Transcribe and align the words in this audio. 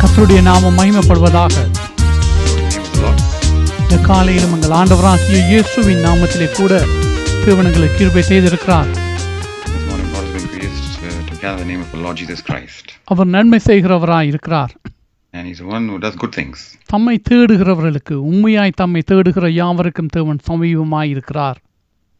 கர்த்தருடைய 0.00 0.42
நாமம் 0.42 0.78
மகிமைப்படுவதாக. 0.78 1.54
இந்த 3.82 3.96
காலையிலும் 4.06 4.52
எங்கள் 4.52 4.74
ஆண்டவராகிய 4.78 5.38
இயேசுவின் 5.50 6.04
நாமத்திலே 6.04 6.48
கூட 6.56 6.72
தேவனங்களுக்கு 7.46 7.98
கிருபை 7.98 8.22
செய்திருக்கிறார். 8.22 8.90
அவர் 13.04 13.26
நன்மை 13.26 13.60
செய்கிறவராய் 13.64 14.26
இருக்கிறார் 14.26 14.72
And 15.34 15.44
He's 15.48 15.60
one 15.74 15.84
who 15.88 15.96
does 15.98 16.14
good 16.16 16.32
things. 16.38 16.58
தம்மை 16.86 17.20
தேடுகிறவர்களுக்கு 17.30 18.14
உண்மையாய் 18.30 18.72
தம்மை 18.76 19.02
தேடுகிற 19.10 19.48
யாவருக்கும் 19.52 20.06
தேவன் 20.06 20.40
சமீபமாய் 20.48 21.08
இருக்கிறார் 21.08 21.58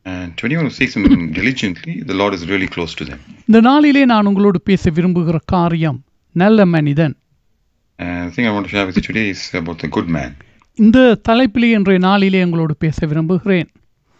And 0.06 0.36
to 0.38 0.46
anyone 0.46 0.64
who 0.64 0.70
seeks 0.72 0.95
Him 0.96 1.04
diligently, 1.32 2.00
the 2.02 2.14
Lord 2.14 2.34
is 2.34 2.46
really 2.46 2.68
close 2.68 2.95
to 2.95 3.04
them. 3.04 3.18
இந்த 3.48 3.58
நாளிலே 3.68 4.02
நான் 4.12 4.28
உங்களோடு 4.30 4.58
பேச 4.68 4.91
விரும்புகிற 4.96 5.38
காரியம் 5.54 5.98
நல்ல 6.34 6.66
மனிதன் 6.74 7.14
And 7.98 8.20
the 8.27 8.34
thing 8.34 8.46
I 8.46 8.55
want 8.56 8.66
to 8.66 8.72
share 8.74 8.86
with 8.88 8.96
you 8.98 9.05
today 9.08 9.27
is 9.34 9.42
about 9.55 9.78
the 9.84 9.91
good 9.96 10.08
man. 10.18 10.30
இந்த 10.78 10.98
தலைப்பிலே 11.28 11.70
இன்றைய 11.78 12.00
நாளிலே 12.08 12.41
உங்களோடு 12.46 12.74
பேச 12.84 13.06
விரும்புகிறேன் 13.10 13.68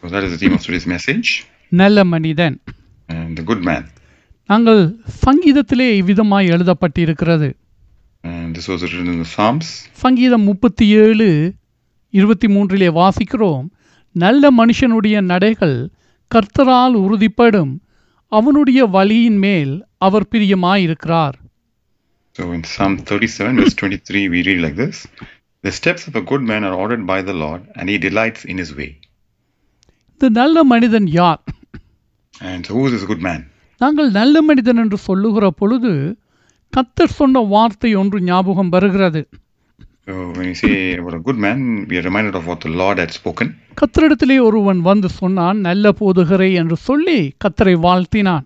So 0.03 0.09
that 0.15 0.25
is 0.27 0.33
the 0.35 0.41
theme 0.43 0.57
of 0.59 0.63
today's 0.67 0.89
message. 0.95 1.29
நல்ல 1.73 2.05
மனிதன் 2.15 2.57
And 3.09 3.31
the 3.41 3.47
good 3.51 3.63
man. 3.71 3.83
நாங்கள் 4.49 4.83
சங்கீதத்திலே 5.25 5.89
இவ்விதமாய் 6.03 6.53
எழுதப்பட்டிருக்கிறது 6.55 7.51
And 8.25 8.49
this 8.57 8.67
was 8.73 8.81
written 8.85 9.11
in 9.15 9.19
the 9.25 9.31
Psalms. 9.35 9.69
சங்கீதம் 10.03 10.47
முப்பத்தி 10.51 10.87
ஏழு 11.03 11.29
இருபத்தி 12.15 12.49
மூன்றிலே 12.55 12.89
வாசிக்கிறோம் 13.01 13.67
நல்ல 14.13 14.51
மனுஷனுடைய 14.51 15.17
நடைகள் 15.33 15.89
கர்த்தரால் 16.35 16.95
உறுதிப்படும். 16.95 17.79
அவனுடைய 18.27 18.87
வழியின் 18.87 19.37
மேல் 19.37 19.87
அவர் 19.99 20.27
பிரியமாயிருக்கிறார். 20.31 21.33
So 22.33 22.53
in 22.53 22.63
Psalm 22.63 22.99
37, 22.99 23.57
verse 23.57 23.75
23, 23.75 24.29
we 24.29 24.43
read 24.43 24.61
like 24.61 24.77
this. 24.77 25.07
The 25.63 25.71
steps 25.71 26.07
of 26.09 26.15
a 26.15 26.25
good 26.25 26.41
man 26.41 26.65
are 26.65 26.75
ordered 26.75 27.05
by 27.07 27.27
the 27.27 27.33
Lord, 27.33 27.63
and 27.75 27.89
he 27.89 27.99
delights 27.99 28.45
in 28.45 28.59
his 28.59 28.77
way. 28.77 29.01
இந்த 30.13 30.29
நல்ல 30.29 30.65
மனிதன் 30.65 31.07
யார்? 31.07 31.43
And 32.41 32.67
who 32.67 32.87
is 32.87 32.91
this 32.91 33.05
good 33.05 33.21
man? 33.21 33.47
நாங்கள் 33.79 34.11
நல்ல 34.11 34.43
மனிதன் 34.43 34.77
என்று 34.77 34.97
சொல்லுகிற 34.97 35.51
பொழுது 35.51 36.19
கத்தர் 36.73 37.17
சொன்ன 37.21 37.41
வார்த்தை 37.41 37.95
ஒன்று 37.95 38.21
ஞாபகம் 38.21 38.69
வருகிறது. 38.69 39.29
So 40.10 40.14
when 40.32 40.48
you 40.48 40.56
say 40.56 40.72
about 40.94 41.16
a 41.16 41.24
good 41.28 41.38
man, 41.38 41.60
we 41.90 41.98
are 42.00 42.04
reminded 42.04 42.36
of 42.36 42.46
what 42.46 42.60
the 42.60 42.72
Lord 42.82 42.98
had 43.04 43.12
spoken. 43.12 43.48
கத்தரிடத்திலே 43.82 44.38
ஒருவன் 44.48 44.82
வந்து 44.90 45.10
சொன்னான் 45.22 45.58
நல்ல 45.68 45.92
போதுகிறே 46.02 46.50
என்று 46.62 46.78
சொல்லி 46.88 47.20
கத்தரை 47.46 47.76
வாழ்த்தினான் 47.88 48.46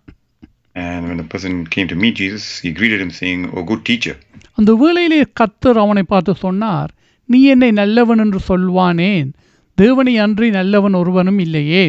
And 0.76 1.02
when 1.08 1.18
the 1.18 1.28
person 1.34 1.54
came 1.74 1.88
to 1.88 1.96
meet 1.96 2.16
Jesus, 2.16 2.44
he 2.64 2.70
greeted 2.72 3.00
him 3.04 3.12
saying, 3.20 3.42
Oh, 3.54 3.64
good 3.72 3.82
teacher. 3.90 4.16
அந்த 4.60 4.72
வேளையிலே 4.84 5.20
கத்தர் 5.40 5.80
அவனை 5.84 6.04
பார்த்து 6.14 6.34
சொன்னார் 6.46 6.92
நீ 7.30 7.40
என்னை 7.54 7.72
நல்லவன் 7.82 8.22
என்று 8.26 8.40
சொல்வானேன் 8.50 9.30
தேவனை 9.78 10.14
அன்றி 10.26 10.50
நல்லவன் 10.60 10.98
ஒருவனும் 11.02 11.42
இல்லையே 11.46 11.84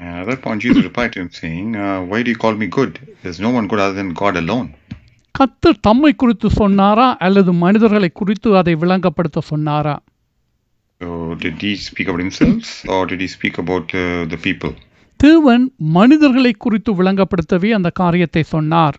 And 0.00 0.14
at 0.20 0.26
that 0.28 0.40
point, 0.44 0.60
Jesus 0.60 0.82
replied 0.82 1.12
to 1.14 1.20
him 1.20 1.28
saying, 1.40 1.76
uh, 1.76 1.98
Why 2.10 2.18
do 2.24 2.30
you 2.30 2.38
call 2.44 2.54
me 2.54 2.68
good? 2.78 2.92
There's 3.22 3.38
no 3.40 3.50
one 3.50 3.66
good 3.70 3.80
other 3.84 3.96
than 4.00 4.08
God 4.22 4.36
alone. 4.36 4.68
கத்தர் 5.37 5.83
தம்மை 5.87 6.11
குறித்து 6.21 6.47
சொன்னாரா 6.59 7.07
அல்லது 7.25 7.51
மனிதர்களை 7.63 8.09
குறித்து 8.19 8.49
அதை 8.61 8.75
விளங்கப்படுத்த 8.83 9.41
சொன்னாரா 9.51 9.95
So 11.01 11.07
did 11.41 11.55
he 11.63 11.71
speak 11.87 12.07
about 12.07 12.21
himself 12.23 12.61
or 12.93 13.01
did 13.09 13.19
he 13.23 13.27
speak 13.33 13.55
about 13.63 13.87
uh, 13.95 14.03
the 14.31 14.39
people? 14.45 14.71
தேவன் 15.19 15.65
மனிதர்களை 15.97 16.51
குறித்து 16.63 16.91
விளங்கப்படுத்தவே 16.99 17.69
அந்த 17.77 17.89
காரியத்தை 18.01 18.43
சொன்னார் 18.53 18.97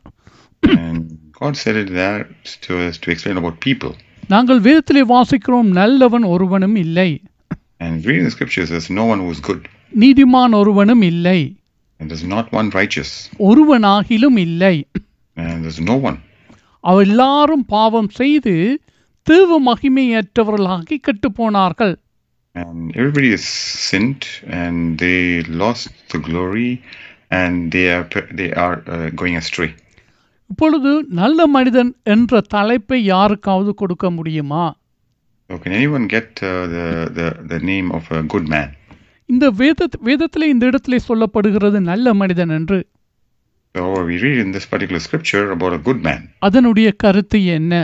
And 0.63 1.01
God 1.41 1.55
said 1.63 1.77
it 1.83 1.91
there 1.99 2.21
to 2.65 2.77
us 2.87 2.95
to 3.03 3.09
explain 3.15 3.39
about 3.43 3.57
people. 3.67 3.93
நாங்கள் 4.31 4.61
வேதத்திலே 4.67 5.03
வாசிக்கிறோம் 5.15 5.69
நல்லவன் 5.81 6.27
ஒருவனும் 6.35 6.79
இல்லை 6.85 7.11
And 7.81 8.07
reading 8.07 8.25
the 8.25 8.35
scriptures, 8.37 8.69
there's 8.73 8.91
no 9.01 9.05
one 9.13 9.21
who 9.25 9.31
is 9.31 9.43
good. 9.51 9.61
நீதிமான் 10.03 10.57
ஒருவனும் 10.61 11.05
இல்லை 11.13 11.39
And 12.01 12.07
there's 12.11 12.27
not 12.37 12.47
one 12.61 12.71
righteous. 12.81 13.11
ஒருவனாகிலும் 13.49 14.39
இல்லை 14.47 14.75
And 15.37 15.57
there's 15.65 15.83
no 15.93 15.99
one. 16.09 16.19
அவ 16.85 17.03
எல்லாரும் 17.03 17.65
பாவம் 17.67 18.11
செய்து 18.11 18.55
தேவ 19.27 19.61
மகிமையற்றவர்களாகி 19.63 20.99
கெட்டுப் 20.99 21.39
போனார்கள் 21.41 21.95
And 22.57 22.79
everybody 22.97 23.31
has 23.31 23.45
sinned 23.89 24.25
and 24.61 24.77
they 24.99 25.19
lost 25.63 25.89
the 26.09 26.19
glory 26.19 26.71
and 27.31 27.55
they 27.73 27.85
are, 27.93 28.07
they 28.35 28.49
are 28.55 28.77
uh, 28.87 29.11
going 29.11 29.37
astray. 29.37 29.71
இப்பொழுது 30.51 30.91
நல்ல 31.13 31.47
மனிதன் 31.47 31.91
என்ற 32.05 32.41
தலைப்பை 32.55 33.05
யாருக்காவது 33.05 33.75
கொடுக்க 33.75 34.11
முடியுமா 34.11 34.65
So 35.51 35.59
can 35.59 35.73
anyone 35.73 36.07
get 36.07 36.31
uh, 36.43 36.67
the, 36.67 36.87
the, 37.15 37.27
the 37.49 37.61
name 37.63 37.89
of 37.91 38.07
a 38.11 38.23
good 38.25 38.49
man? 38.49 38.69
இந்த 39.29 39.47
வேத 39.51 39.89
வேதத்திலே 40.05 40.47
இந்த 40.47 40.65
இடத்திலே 40.67 40.99
சொல்லப்படுகிறது 41.09 41.81
நல்ல 41.91 42.15
மனிதன் 42.15 42.49
என்று 42.49 42.79
So 43.79 44.03
we 44.03 44.15
read 44.19 44.39
in 44.39 44.51
this 44.51 44.67
particular 44.67 44.99
scripture 44.99 45.43
about 45.51 45.73
a 45.73 45.79
good 45.79 46.01
man. 46.03 46.21
அதனுடைய 46.47 46.89
கருத்து 47.03 47.39
என்ன 47.57 47.75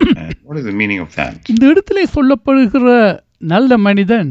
And 0.00 0.34
what 0.46 0.56
is 0.60 0.64
the 0.64 0.74
meaning 0.80 1.00
of 1.04 1.10
that? 1.18 1.34
இந்த 1.52 1.64
இடத்திலே 1.72 2.04
சொல்லப்படுகிற 2.16 2.86
நல்ல 3.52 3.78
மனிதன் 3.86 4.30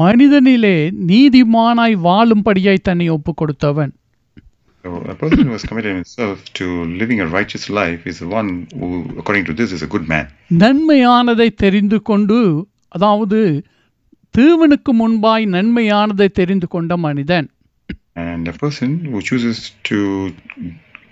மனிதனிலே 0.00 0.76
நீதிமானாய் 1.10 1.96
வாழும்படியாய் 2.06 2.86
தன்னை 2.88 3.08
ஒப்பு 3.16 3.34
கொடுத்தவன் 3.34 3.92
So 4.84 4.90
a 5.12 5.16
person 5.22 5.42
who 5.46 5.54
has 5.56 5.64
committed 5.70 5.92
himself 5.96 6.38
to 6.58 6.66
living 7.00 7.20
a 7.20 7.28
righteous 7.38 7.64
life 7.80 8.02
is 8.06 8.18
the 8.18 8.30
one 8.30 8.50
who, 8.78 8.88
according 9.20 9.44
to 9.44 9.54
this, 9.60 9.70
is 9.76 9.82
a 9.82 9.90
good 9.94 10.06
man. 10.14 10.26
நன்மையானதை 10.62 11.48
தெரிந்து 11.64 12.00
கொண்டு 12.02 12.38
அதாவது 12.88 13.40
தேவனுக்கு 14.34 14.92
முன்பாய் 15.02 15.46
நன்மையானதை 15.56 16.28
தெரிந்து 16.40 16.68
கொண்ட 16.68 16.96
மனிதன் 17.06 17.48
And 18.17 18.47
a 18.47 18.53
person 18.55 19.05
who 19.05 19.21
chooses 19.21 19.59
to 19.83 19.99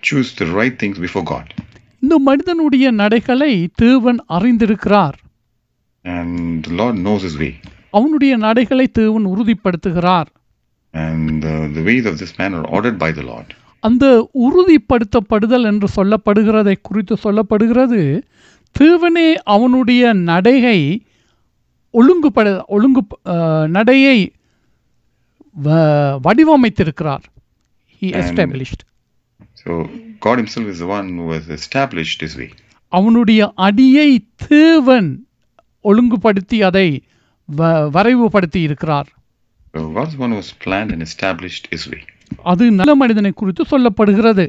choose 0.02 0.35
the 0.35 0.46
right 0.52 0.79
things 0.79 0.97
before 1.00 1.24
God. 1.25 1.47
இந்த 2.03 2.18
மனிதனுடைய 2.19 2.91
நடைகளை 2.91 3.52
தேவன் 3.75 4.19
அறிந்திருக்கிறார் 4.29 5.18
And 6.06 6.31
the 6.63 6.74
Lord 6.74 6.96
knows 6.97 7.22
his 7.22 7.38
way. 7.38 7.53
அவனுடைய 7.90 8.38
நடைகளை 8.38 8.88
தேவன் 8.91 9.25
உறுதிப்படுத்துகிறார் 9.25 10.29
And 10.94 11.46
uh, 11.46 11.68
the 11.74 11.84
ways 11.84 12.06
of 12.06 12.18
this 12.18 12.38
man 12.38 12.53
are 12.53 12.68
ordered 12.69 12.97
by 12.97 13.12
the 13.12 13.22
Lord. 13.22 13.50
அந்த 13.84 14.06
உறுதிப்படுத்தப்படுதல் 14.46 15.66
என்று 15.66 15.88
சொல்லப்படுகிறதை 15.96 16.75
குறித்து 16.81 17.18
சொல்லப்படுகிறது 17.24 18.02
தேவனே 18.75 19.34
அவனுடைய 19.47 20.13
நடையை 20.13 20.79
ஒழுங்குபட 21.94 22.63
ஒழுங்கு 22.68 23.02
அஹ், 23.25 23.68
நடையை 23.68 24.18
வ- 24.24 24.34
வடிவமைத்திருக்கிறார் 25.56 27.25
he 28.03 28.09
And- 28.11 28.21
established 28.22 28.81
So 29.62 29.72
God 30.21 30.37
Himself 30.39 30.67
is 30.67 30.78
the 30.78 30.89
one 30.89 31.06
who 31.17 31.27
has 31.31 31.47
established 31.50 32.21
His 32.21 32.34
way. 32.37 32.50
அவனுடைய 32.93 33.41
அடியை 33.59 34.09
தேவன் 34.50 35.09
ஒழுங்குபடுத்தி 35.84 36.62
அதை 36.62 36.89
வரைவுபடுத்தி 37.89 38.61
இருக்கிறார் 38.61 39.09
So 39.75 39.81
God 39.91 40.06
is 40.09 40.15
the 40.15 40.22
one 40.25 40.31
who 40.31 40.41
has 40.45 40.53
planned 40.65 40.93
and 40.93 41.03
established 41.03 41.65
His 41.72 41.84
way. 41.93 42.03
அது 42.45 42.65
நல்ல 42.72 42.95
மனிதனை 42.95 43.31
குறித்து 43.33 43.65
சொல்லப்படுகிறது 43.71 44.47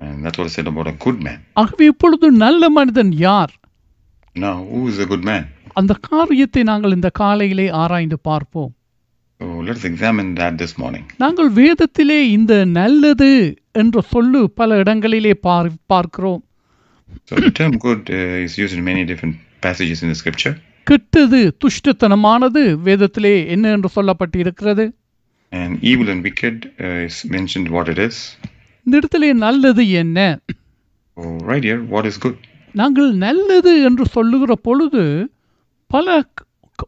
And 0.00 0.16
that's 0.24 0.38
what 0.38 0.48
I 0.50 0.54
said 0.56 0.66
about 0.66 0.86
a 0.86 0.96
good 1.04 1.18
man. 1.22 1.38
ஆகவே 1.62 1.84
இப்பொழுது 1.86 2.30
நல்ல 2.44 2.70
மனிதன் 2.70 3.12
யார் 3.26 3.52
Now, 4.36 4.54
who 4.70 4.80
is 4.88 4.98
a 4.98 5.06
good 5.06 5.24
man? 5.24 5.42
அந்த 5.80 5.92
காரியத்தை 6.08 6.62
நாங்கள் 6.62 6.92
இந்த 6.92 7.08
காலையிலே 7.20 7.66
ஆராய்ந்து 7.82 8.18
பார்ப்போம் 8.20 8.72
let's 9.66 9.84
examine 9.84 10.34
that 10.36 10.54
this 10.58 10.72
morning. 10.78 11.04
நாங்கள் 11.16 11.50
வேதத்திலே 11.58 12.18
இந்த 12.36 12.52
நல்லது 12.78 13.30
என்ற 13.72 14.00
சொல்லு 14.12 14.40
பல 14.60 14.78
இடங்களிலே 14.82 15.34
பார் 15.46 15.70
பார்க்கிறோம் 15.86 16.40
So 17.28 17.34
the 17.36 17.50
term 17.58 17.72
good 17.78 18.02
uh, 18.10 18.44
is 18.44 18.52
used 18.58 18.74
in 18.78 18.82
many 18.84 19.02
different 19.04 19.34
passages 19.60 19.98
in 20.04 20.08
the 20.08 20.18
scripture. 20.22 20.54
கெட்டது 20.86 21.40
துஷ்டத்தனமானது 21.64 22.62
வேதத்திலே 22.86 23.34
என்ன 23.54 23.74
என்று 23.76 23.90
சொல்லப்பட்டிருக்கிறது 23.96 24.84
And 25.52 25.72
evil 25.90 26.08
and 26.08 26.22
wicked 26.22 26.56
uh, 26.80 27.06
is 27.08 27.16
mentioned 27.36 27.68
what 27.68 27.88
it 27.88 28.00
is. 28.08 28.16
இந்த 28.86 28.94
இடத்திலே 28.96 29.32
நல்லது 29.44 29.82
என்ன 30.02 30.18
So 31.16 31.22
right 31.50 31.64
here, 31.64 31.80
what 31.94 32.06
is 32.10 32.16
good? 32.24 32.36
நாங்கள் 32.74 33.10
நல்லது 33.24 33.72
என்று 33.88 34.04
சொல்லுகிற 34.08 34.52
பொழுது 34.66 35.02
பல 35.90 36.06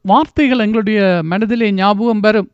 வார்த்தைகள் 0.03 0.59
எங்களுடைய 0.59 1.01
மனதிலே 1.23 1.71
ஞாபகம் 1.73 2.21
வரும் 2.21 2.51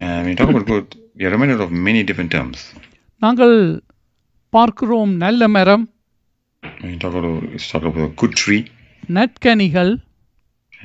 And 0.00 0.20
when 0.22 0.30
you 0.30 0.36
talk 0.36 0.50
about 0.50 0.66
good, 0.66 0.86
we 1.16 1.24
are 1.26 1.30
reminded 1.30 1.60
of 1.60 1.70
many 1.88 2.00
different 2.02 2.30
terms. 2.30 2.58
நாங்கள் 3.22 3.56
பார்க்கிறோம் 4.52 5.12
நல்ல 5.16 5.48
மரம் 5.48 5.84
நற்கனிகள் 9.08 9.92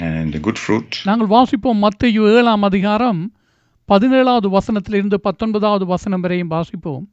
and 0.08 0.36
a 0.36 0.42
good 0.48 0.60
fruit. 0.66 0.90
நாங்கள் 1.10 1.32
வாசிப்போம் 1.36 1.82
மத்தேயு 1.86 2.24
ஏழாம் 2.34 2.64
அதிகாரம் 2.64 3.22
பதினேழாவது 3.90 4.48
வசனத்திலிருந்து 4.58 5.18
பத்தொன்பதாவது 5.28 5.86
வசனம் 5.86 6.22
வரையும் 6.22 6.54
வாசிப்போம் 6.56 7.06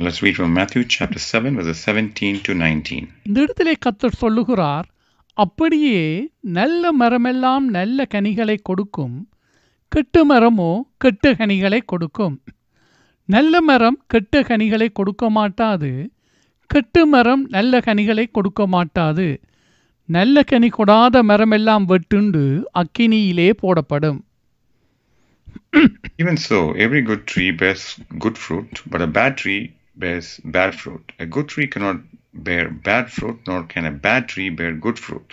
Let's 0.00 0.20
read 0.22 0.36
from 0.36 0.50
Matthew 0.52 0.82
chapter 0.96 1.18
7, 1.18 1.56
verses 1.58 1.78
17 1.86 2.42
to 2.46 2.52
19. 2.54 3.06
இந்த 3.22 3.38
இடத்திலே 3.40 3.74
கத்தர் 3.86 4.20
சொல்லுகிறார் 4.20 4.86
அப்படியே 5.44 5.98
நல்ல 6.58 6.92
மரமெல்லாம் 7.00 7.66
நல்ல 7.76 8.06
கனிகளை 8.14 8.56
கொடுக்கும். 8.68 9.16
கெட்டு 9.88 10.20
மரமோ 10.30 10.70
கெட்ட 10.96 11.32
கனிகளை 11.40 11.80
கொடுக்கும். 11.90 12.36
நல்ல 13.34 13.60
மரம் 13.60 13.98
கெட்ட 14.06 14.42
கனிகளை 14.42 14.88
கொடுக்க 14.92 15.30
மாட்டாது. 15.30 15.92
கெட்டு 16.66 17.02
மரம் 17.06 17.44
நல்ல 17.56 17.80
கனிகளை 17.80 18.24
கொடுக்க 18.30 18.66
மாட்டாது. 18.66 19.28
நல்ல 20.16 20.42
கனி 20.42 20.68
கொடாத 20.68 21.16
மரமெல்லாம் 21.30 21.84
வெட்டுண்டு 21.92 22.42
அக்கினியிலே 22.80 23.48
போடப்படும். 23.62 24.20
Even 26.22 26.36
so, 26.48 26.58
every 26.84 27.02
good 27.08 27.24
tree 27.32 27.50
bears 27.62 27.84
good 28.24 28.36
fruit, 28.44 28.80
but 28.92 29.02
a 29.06 29.10
bad 29.18 29.34
tree 29.42 29.64
bears 30.00 30.28
bad 30.56 30.72
fruit. 30.82 31.04
A 31.24 31.26
good 31.36 31.48
tree 31.52 31.68
cannot 31.74 31.98
bear 32.47 32.65
bad 32.87 33.05
fruit, 33.09 33.37
nor 33.47 33.59
can 33.63 33.85
a 33.85 33.95
bad 34.05 34.23
tree 34.27 34.49
bear 34.59 34.73
good 34.85 34.99
fruit. 34.99 35.27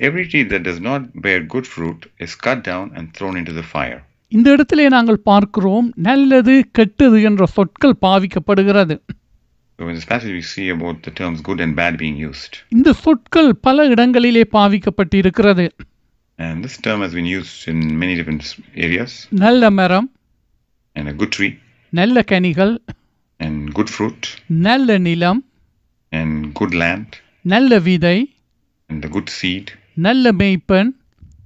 Every 0.00 0.24
tree 0.30 0.44
that 0.44 0.62
does 0.62 0.80
not 0.80 1.02
bear 1.24 1.40
good 1.54 1.66
fruit 1.66 2.00
is 2.18 2.34
cut 2.46 2.60
down 2.62 2.86
and 2.96 3.04
thrown 3.16 3.36
into 3.40 3.54
the 3.60 3.66
fire. 3.74 4.00
இந்த 4.32 4.48
இடத்திலே 4.54 4.86
நாங்கள் 4.88 5.20
பார்க்கிறோம் 5.30 5.86
நல்லது 6.08 6.54
கெட்டது 6.78 7.18
என்ற 7.28 7.46
சொற்கள் 7.56 8.00
பாவிக்கப்படுகிறது 8.06 8.96
So 9.78 9.88
in 9.90 9.94
this 9.94 10.06
passage, 10.12 10.32
we 10.32 10.44
see 10.52 10.64
about 10.76 10.96
the 11.02 11.12
terms 11.18 11.40
good 11.48 11.60
and 11.64 11.72
bad 11.80 11.94
being 12.02 12.16
used. 12.28 12.54
இந்த 12.76 12.92
சொற்கள் 13.04 13.50
பல 13.66 13.86
இடங்களிலே 13.94 14.42
பாவிக்கப்பட்டிருக்கிறது 14.56 15.66
And 16.38 16.56
this 16.64 16.76
term 16.86 17.00
has 17.04 17.12
been 17.18 17.28
used 17.38 17.56
in 17.72 17.78
many 18.02 18.14
different 18.18 18.42
areas. 18.86 19.12
நல்ல 19.44 19.70
மரம் 19.70 20.08
And 20.96 21.08
a 21.08 21.16
good 21.20 21.32
tree, 21.36 21.52
நல்ல 21.92 22.22
கனிகள் 22.32 22.74
and 23.40 23.56
good 23.78 23.90
fruit, 23.96 24.20
நல்ல 24.68 24.98
நிலம் 24.98 25.40
and 26.13 26.31
good 26.59 26.73
land, 26.81 27.09
நல்ல 27.45 27.79
விதை 27.87 28.17
and 28.89 28.99
the 29.05 29.11
good 29.15 29.29
seed, 29.37 29.65
நல்ல 30.07 30.31
மேய்ப்பன் 30.41 30.89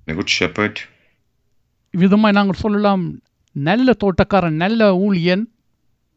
the 0.08 0.16
good 0.19 0.31
shepherd, 0.38 0.75
விதமாய் 1.94 2.38
நாங்கள் 2.38 2.62
சொல்லலாம் 2.64 3.04
நல்ல 3.56 3.94
தோட்டக்காரன் 4.04 4.60
நல்ல 4.64 4.81
ஊழியன் 5.06 5.46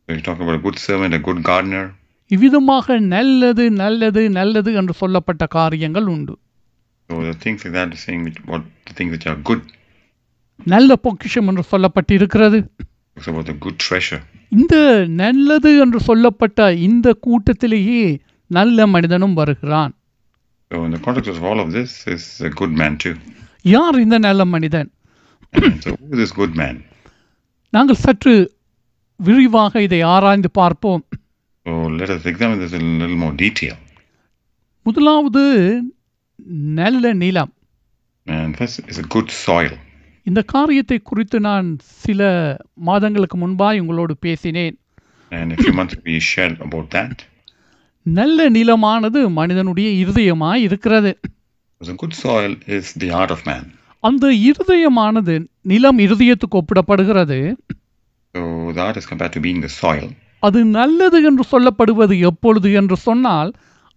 you're 0.08 0.24
talking 0.26 0.44
about 0.44 0.58
a 0.58 0.64
good 0.66 0.78
servant, 0.86 1.12
a 1.14 1.22
good 1.28 1.40
gardener. 1.42 1.84
இவ்விதமாக 2.30 2.86
நல்லது 3.14 3.64
நல்லது 3.82 4.22
நல்லது 4.38 4.70
என்று 4.80 4.94
சொல்லப்பட்ட 5.02 5.44
காரியங்கள் 5.58 6.08
உண்டு 6.14 6.34
So 7.10 7.16
the 7.28 7.36
things 7.44 7.60
like 7.64 7.74
that 7.76 7.94
is 7.94 8.02
saying 8.06 8.22
which, 8.26 8.40
what 8.50 8.64
the 8.88 8.94
things 8.98 9.12
which 9.14 9.26
are 9.30 9.38
good. 9.48 9.62
நல்ல 10.66 10.96
பொக்கிஷம் 11.06 11.48
என்று 11.52 11.64
சொல்லப்பட்டிருக்கிறது 11.72 12.58
It's 13.16 13.28
about 13.32 13.46
the 13.52 13.56
good 13.64 13.78
treasure. 13.86 14.20
இந்த 14.52 14.74
நல்லது 15.22 15.70
என்று 15.84 16.00
சொல்லப்பட்ட 16.08 16.60
இந்த 16.88 17.08
கூட்டத்திலேயே 17.26 18.02
நல்ல 18.50 18.86
மனிதனும் 18.94 19.38
வருகிறான் 19.40 19.94
So 20.70 20.78
in 20.86 20.92
the 20.94 21.00
context 21.06 21.28
of 21.32 21.44
all 21.48 21.60
of 21.62 21.68
this 21.76 21.92
is 22.14 22.24
a 22.48 22.52
good 22.60 22.72
man 22.80 22.92
too. 23.04 23.14
யார் 23.64 23.96
இந்த 24.04 24.16
நல்ல 24.26 24.42
மனிதன் 24.54 24.88
And 25.52 25.76
so 25.84 25.90
who 25.96 26.08
is 26.14 26.18
this 26.22 26.32
good 26.40 26.54
man? 26.62 26.76
நாங்கள் 27.72 28.00
சற்று 28.04 28.34
விரிவாக 29.20 29.82
இதை 29.86 30.00
ஆராய்ந்து 30.14 30.50
பார்ப்போம் 30.60 31.02
So 31.66 31.72
let 32.00 32.10
us 32.16 32.22
examine 32.32 32.58
this 32.64 32.74
in 32.78 32.84
a 32.86 32.98
little 33.02 33.20
more 33.24 33.34
detail. 33.44 33.74
முதலாவது 34.86 35.42
நல்ல 36.80 37.12
நிலம் 37.24 37.52
And 38.26 38.50
first 38.60 38.78
is 38.92 38.98
a 39.04 39.08
good 39.16 39.30
soil. 39.46 39.72
இந்த 40.26 40.40
காரியத்தை 40.54 40.98
குறித்து 41.10 41.36
நான் 41.48 41.68
சில 42.04 42.22
மாதங்களுக்கு 42.88 43.36
முன்பாய் 43.44 43.80
உங்களோடு 43.84 44.16
பேசினேன் 44.26 44.76
And 45.32 45.48
a 45.52 45.60
few 45.64 45.74
months 45.80 45.96
we 46.06 46.16
shared 46.32 46.56
about 46.66 46.86
that. 46.96 47.16
நல்ல 48.06 48.48
நிலமானது 48.50 49.28
மனிதனுடைய 49.28 49.88
இருதயமாய் 50.02 50.64
இருக்கிறது 50.68 51.12
So 51.80 51.92
good 51.94 52.14
soil 52.14 52.56
is 52.66 52.92
the 52.94 53.08
heart 53.08 53.30
of 53.30 53.46
man. 53.46 53.62
அந்த 54.04 54.26
இருதயமானது 54.48 55.34
நிலம் 55.62 55.98
இருதயத்துக்கு 55.98 56.56
ஒப்பிடப்படுகிறது 56.60 57.38
So 58.34 58.40
the 58.72 58.82
heart 58.84 58.96
is 58.96 59.06
compared 59.06 59.32
to 59.32 59.40
being 59.40 59.60
the 59.60 59.72
soil. 59.82 60.06
அது 60.42 60.64
நல்லது 60.64 61.18
என்று 61.22 61.44
சொல்லப்படுவது 61.52 62.18
எப்பொழுது 62.18 62.72
என்று 62.72 62.96
சொன்னால் 62.96 63.50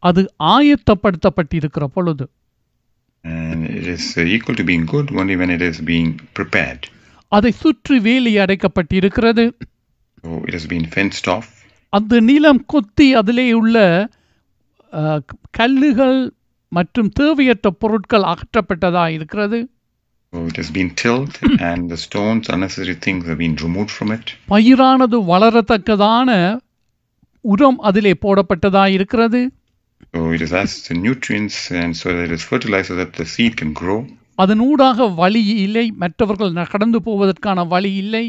அது 0.03 0.21
ஆயத்தப்படுத்தப்பட்டிருக்கிற 0.55 1.85
பொழுது 1.87 2.25
And 3.25 3.69
it 3.69 3.85
is 3.87 4.05
uh, 4.17 4.25
equal 4.35 4.55
to 4.55 4.63
being 4.63 4.85
good 4.85 5.11
only 5.11 5.35
when 5.41 5.49
it 5.49 5.61
is 5.61 5.77
being 5.91 6.09
prepared. 6.33 6.81
அதை 7.31 7.51
சுற்றி 7.63 7.99
வேலி 7.99 8.33
அடைக்கப்பட்டிருக்கிறது 8.39 9.45
So 10.23 10.43
it 10.47 10.53
has 10.53 10.65
been 10.67 10.85
fenced 10.87 11.27
off. 11.27 11.47
அந்த 11.93 12.19
நிலம் 12.29 12.61
கொத்தி 12.73 13.07
அதிலே 13.19 13.47
உள்ள 13.59 13.77
கல்லுகள் 15.57 16.19
மற்றும் 16.71 17.09
தேவையற்ற 17.19 17.69
பொருட்கள் 17.83 18.29
அகற்றப்பட்டதா 18.33 19.05
இருக்கிறது 19.17 19.59
it 20.33 20.55
has 20.57 20.69
been 20.71 20.89
tilled 20.95 21.33
and 21.61 21.81
the 21.91 21.97
stones, 21.97 22.45
unnecessary 22.49 22.95
things 23.05 23.23
have 23.25 23.37
been 23.37 23.55
removed 23.65 23.91
from 23.97 24.09
it. 24.15 24.25
பயிரானது 24.53 25.17
வளரத்தக்கதான 25.31 26.29
உரம் 27.45 27.79
அதிலே 27.89 28.13
போடப்பட்டதா 28.23 28.85
இருக்கிறது 28.97 29.41
So 30.13 30.21
it 30.37 30.41
is 30.41 30.53
as 30.53 30.71
the 30.87 30.95
nutrients 31.05 31.57
and 31.81 31.91
so 31.99 32.07
that 32.09 32.23
it 32.27 32.33
is 32.37 32.43
fertilized 32.43 32.89
so 32.91 32.95
that 32.95 33.11
the 33.19 33.27
seed 33.33 33.53
can 33.61 33.71
grow. 33.81 33.99
அதனூடாக 34.37 35.07
வழி 35.19 35.41
இல்லை 35.65 35.85
மற்றவர்கள் 36.03 36.53
கடந்து 36.73 36.99
போவதற்கான 37.07 37.67
வழி 37.67 37.91
இல்லை 37.95 38.25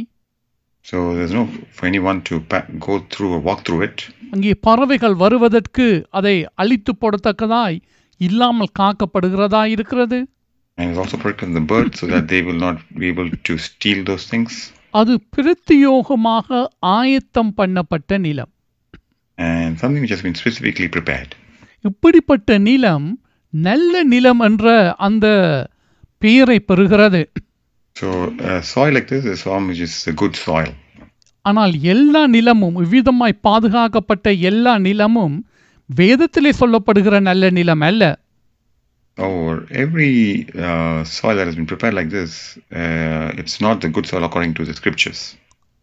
So 0.85 1.15
there's 1.15 1.33
no 1.33 1.45
for 1.71 1.87
anyone 1.87 2.23
to 2.23 2.35
go 2.81 2.95
through 3.11 3.31
or 3.33 3.41
walk 3.41 3.61
through 3.67 3.83
it. 3.83 3.99
அங்கே 4.33 4.53
பறவைகள் 4.67 5.15
வருவதற்கு 5.15 5.87
அதை 6.11 6.35
அழித்து 6.55 6.93
போடத்தக்கதாய் 7.01 7.77
இல்லாமல் 8.21 8.75
காக்கப்படுகிறதா 8.81 9.63
இருக்கிறது 9.75 10.19
And 10.79 10.87
it's 10.91 11.01
also 11.03 11.17
protected 11.17 11.55
the 11.55 11.65
birds 11.73 12.01
so 12.01 12.07
that 12.07 12.25
they 12.29 12.41
will 12.43 12.61
not 12.67 12.79
be 13.01 13.07
able 13.09 13.29
to 13.49 13.55
steal 13.69 14.01
those 14.05 14.25
things. 14.33 14.53
அது 14.91 15.15
பிரத்தியோகமாக 15.37 16.49
ஆயத்தம் 16.97 17.55
பண்ணப்பட்ட 17.57 18.19
நிலம் 18.19 18.53
And 19.39 19.71
something 19.79 20.03
which 20.05 20.15
has 20.17 20.23
been 20.23 20.39
specifically 20.43 20.89
prepared. 20.89 21.31
இப்படிப்பட்ட 21.85 22.59
நிலம் 22.69 23.07
நல்ல 23.55 24.03
நிலம் 24.05 24.41
என்ற 24.41 24.67
அந்த 24.99 25.27
பெயரை 26.23 26.59
பெறுகிறது 26.69 27.23
So 27.97 28.09
a 28.41 28.61
soil 28.61 28.93
like 28.93 29.07
this 29.07 29.25
is 29.25 29.47
one 29.47 29.69
which 29.69 29.81
is 29.81 29.95
a 30.09 30.13
good 30.13 30.35
soil. 30.37 30.71
ஆனால் 31.45 31.73
எல்லா 31.93 32.23
நிலமும் 32.27 32.77
இவ்விதமாய் 32.85 33.35
பாதுகாக்கப்பட்ட 33.47 34.29
எல்லா 34.51 34.73
நிலமும் 34.79 35.37
வேதத்திலே 35.91 36.53
சொல்லப்படுகிற 36.61 37.21
நல்ல 37.29 37.51
நிலம் 37.59 37.85
அல்ல 37.89 38.03
Or 39.19 39.43
every 39.83 40.13
uh, 40.67 40.99
soil 41.09 41.37
that 41.39 41.47
has 41.47 41.55
been 41.55 41.69
prepared 41.73 41.95
like 41.95 42.11
this, 42.11 42.33
uh, 42.75 43.29
it's 43.41 43.57
not 43.61 43.77
the 43.85 43.91
good 43.97 44.07
soil 44.07 44.25
according 44.29 44.55
to 44.59 44.65
the 44.69 44.75
scriptures. 44.81 45.21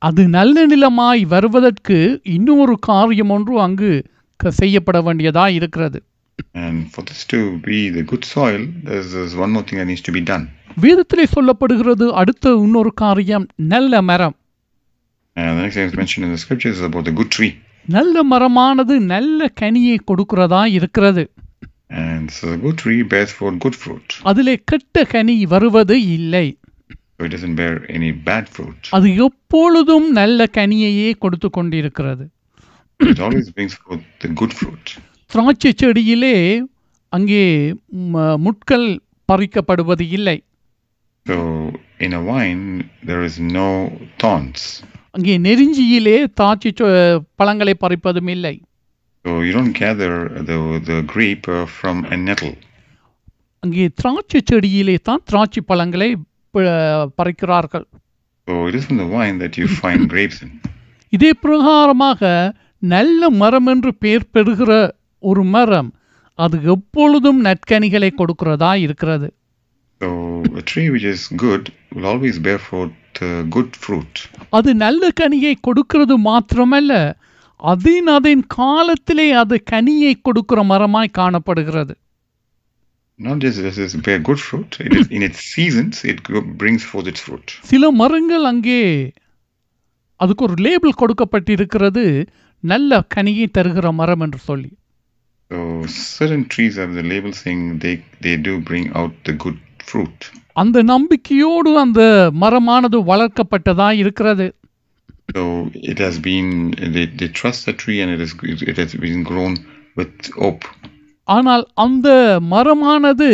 அது 0.02 0.22
நல்ல 0.38 0.66
நிலமாய் 0.66 1.24
வருவதற்கு 1.36 1.98
இன்னொரு 2.36 2.76
காரியம் 2.90 3.34
ஒன்று 3.38 3.56
அங்கு 3.62 3.92
செய்யப்பட 4.60 5.00
வேண்டியதா 5.02 5.46
இருக்கிறது 5.60 6.00
And 6.56 6.92
for 6.94 7.04
this 7.04 7.22
to 7.26 7.40
be 7.60 7.90
the 7.90 8.04
good 8.04 8.26
soil, 8.26 8.62
there's, 8.84 9.12
there's 9.14 9.36
one 9.36 9.52
more 9.52 9.64
thing 9.64 9.80
that 9.80 9.86
needs 9.86 10.02
to 10.02 10.12
be 10.12 10.24
done. 10.32 10.46
வேதத்திலே 10.84 11.26
சொல்லப்படுகிறது 11.36 12.06
அடுத்த 12.22 12.54
இன்னொரு 12.66 12.92
காரியம் 13.02 13.46
நல்ல 13.74 14.02
மரம் 14.10 14.36
And 15.36 15.52
the 15.58 15.62
next 15.64 15.76
thing 15.78 15.88
is 15.90 15.96
mentioned 15.96 16.26
in 16.28 16.32
the 16.32 16.42
scriptures 16.44 16.76
is 16.80 16.86
about 16.90 17.06
the 17.10 17.16
good 17.20 17.32
tree. 17.38 17.52
நல்ல 17.96 18.24
மரமானது 18.32 18.96
நல்ல 19.14 19.50
கனியை 19.62 19.98
கொடுக்கிறதா 20.10 20.64
இருக்கிறது 20.78 21.24
And 22.06 22.26
so 22.36 22.44
the 22.54 22.60
good 22.66 22.78
tree 22.82 23.02
bears 23.14 23.32
forth 23.38 23.58
good 23.66 23.78
fruit. 23.84 24.08
அதிலே 24.32 24.56
கெட்ட 24.72 25.06
கனி 25.14 25.38
வருவது 25.54 25.98
இல்லை 26.18 26.46
So 27.16 27.26
it 27.28 27.32
doesn't 27.36 27.58
bear 27.62 27.74
any 27.98 28.12
bad 28.30 28.46
fruit. 28.56 28.82
அது 28.98 29.08
எப்பொழுதும் 29.26 30.08
நல்ல 30.20 30.48
கனியையே 30.58 31.10
கொடுத்து 31.24 31.50
கொண்டிருக்கிறது 31.50 32.26
It 33.12 33.20
always 33.26 33.48
brings 33.58 33.74
forth 33.84 34.06
the 34.24 34.30
good 34.42 34.54
fruit. 34.60 34.88
திராட்சை 35.32 35.72
செடியிலே 35.74 36.36
அங்கே 37.14 37.44
முட்கள் 38.38 38.88
பறிக்கப்படுவது 39.30 40.06
இல்லை 40.10 40.38
So 41.26 41.36
in 42.00 42.14
a 42.14 42.22
vine, 42.22 42.64
there 43.06 43.24
is 43.24 43.36
no 43.40 43.68
thorns. 44.18 44.62
அங்கே 45.12 45.34
நெருஞ்சியிலே 45.38 46.18
திராட்சை 46.34 46.72
பழங்களை 47.36 47.74
பறிப்பதும் 47.80 48.30
இல்லை 48.30 48.56
So 49.26 49.32
you 49.42 49.52
don't 49.52 49.76
gather 49.80 50.12
the, 50.50 50.58
the 50.86 50.98
grape 51.14 51.48
from 51.80 51.98
a 52.12 52.18
nettle. 52.18 52.56
அங்கே 53.64 53.88
திராட்சை 54.02 54.42
செடியிலே 54.52 54.96
தான் 55.04 55.24
திராட்சை 55.32 55.62
பழங்களை 55.62 56.10
பறிக்கிறார்கள் 57.16 57.88
So 58.48 58.54
it 58.68 58.76
is 58.76 58.86
from 58.86 58.98
the 58.98 59.10
vine 59.18 59.38
that 59.40 59.56
you 59.58 59.68
find 59.82 60.02
grapes 60.10 60.40
in. 60.46 60.52
இதே 61.16 61.32
பிரகாரமாக 61.44 62.22
நல்ல 62.78 63.30
மரம் 63.30 63.66
என்று 63.66 63.92
பெயர் 63.96 64.32
பெறுகிற 64.32 64.72
ஒரு 65.24 65.44
மரம் 65.54 65.90
அது 66.40 66.58
எப்பொழுதும் 66.74 67.40
நற்கனிகளை 67.46 68.12
கொடுக்கிறதா 68.14 68.74
இருக்கிறது 68.86 69.30
So 70.02 70.08
a 70.58 70.64
tree 70.64 70.88
which 70.90 71.06
is 71.06 71.22
good 71.38 71.64
will 71.92 72.06
always 72.06 72.38
bear 72.40 72.60
forth 72.62 72.96
uh, 73.22 73.42
good 73.56 73.72
fruit. 73.84 74.14
அது 74.50 74.70
நல்ல 74.76 75.10
கனியை 75.20 75.54
கொடுக்கிறது 75.62 76.16
மாத்திரமல்ல 76.30 76.94
அதின் 77.60 78.10
அதன் 78.16 78.44
காலத்திலே 78.56 79.28
அது 79.42 79.56
கனியை 79.72 80.14
கொடுக்கிற 80.22 80.64
மரமாய் 80.64 81.18
காணப்படுகிறது 81.20 81.94
Not 83.20 83.38
just 83.40 83.60
does 83.62 83.76
this 83.76 83.96
bear 83.98 84.20
good 84.20 84.40
fruit, 84.40 84.72
it 84.80 84.94
is 84.94 85.08
in 85.10 85.22
its 85.22 85.40
seasons 85.54 85.96
it 86.06 86.20
brings 86.58 86.84
forth 86.84 87.08
its 87.08 87.22
fruit. 87.22 87.48
சில 87.72 87.92
மரங்கள் 88.02 88.46
அங்கே 88.46 88.82
அதுக்கு 90.20 90.44
ஒரு 90.44 90.56
லேபிள் 90.66 91.00
கொடுக்கப்பட்டிருக்கிறது 91.00 92.06
நல்ல 92.64 93.02
கனியை 93.16 93.48
தருகிற 93.58 93.92
மரம் 93.94 94.20
என்று 94.20 94.40
சொல்லி 94.42 94.72
certain 96.17 96.43
trees 96.47 96.77
have 96.77 96.95
the 96.95 97.03
label 97.05 97.33
saying 97.35 97.79
they, 97.79 97.95
they 98.21 98.37
do 98.39 98.61
bring 98.61 98.87
out 98.95 99.13
the 99.25 99.35
good 99.45 99.59
fruit. 99.81 100.19
அந்த 100.63 100.79
நம்பிக்கையோடு 100.93 101.71
அந்த 101.85 102.03
மரமானது 102.43 102.99
வளர்க்கப்பட்டதா 103.11 103.89
இருக்கிறது 104.03 104.47
So 105.35 105.43
it 105.93 105.99
has 105.99 106.17
been 106.21 106.49
they, 106.95 107.05
they 107.21 107.29
trust 107.39 107.61
the 107.69 107.75
tree 107.83 107.99
and 108.03 108.11
it 108.17 108.21
is 108.27 108.33
it 108.73 108.77
has 108.77 108.93
been 109.05 109.23
grown 109.31 109.55
with 109.97 110.15
hope. 110.43 110.65
ஆனால் 111.29 111.65
அந்த 111.85 112.09
மரமானது 112.55 113.31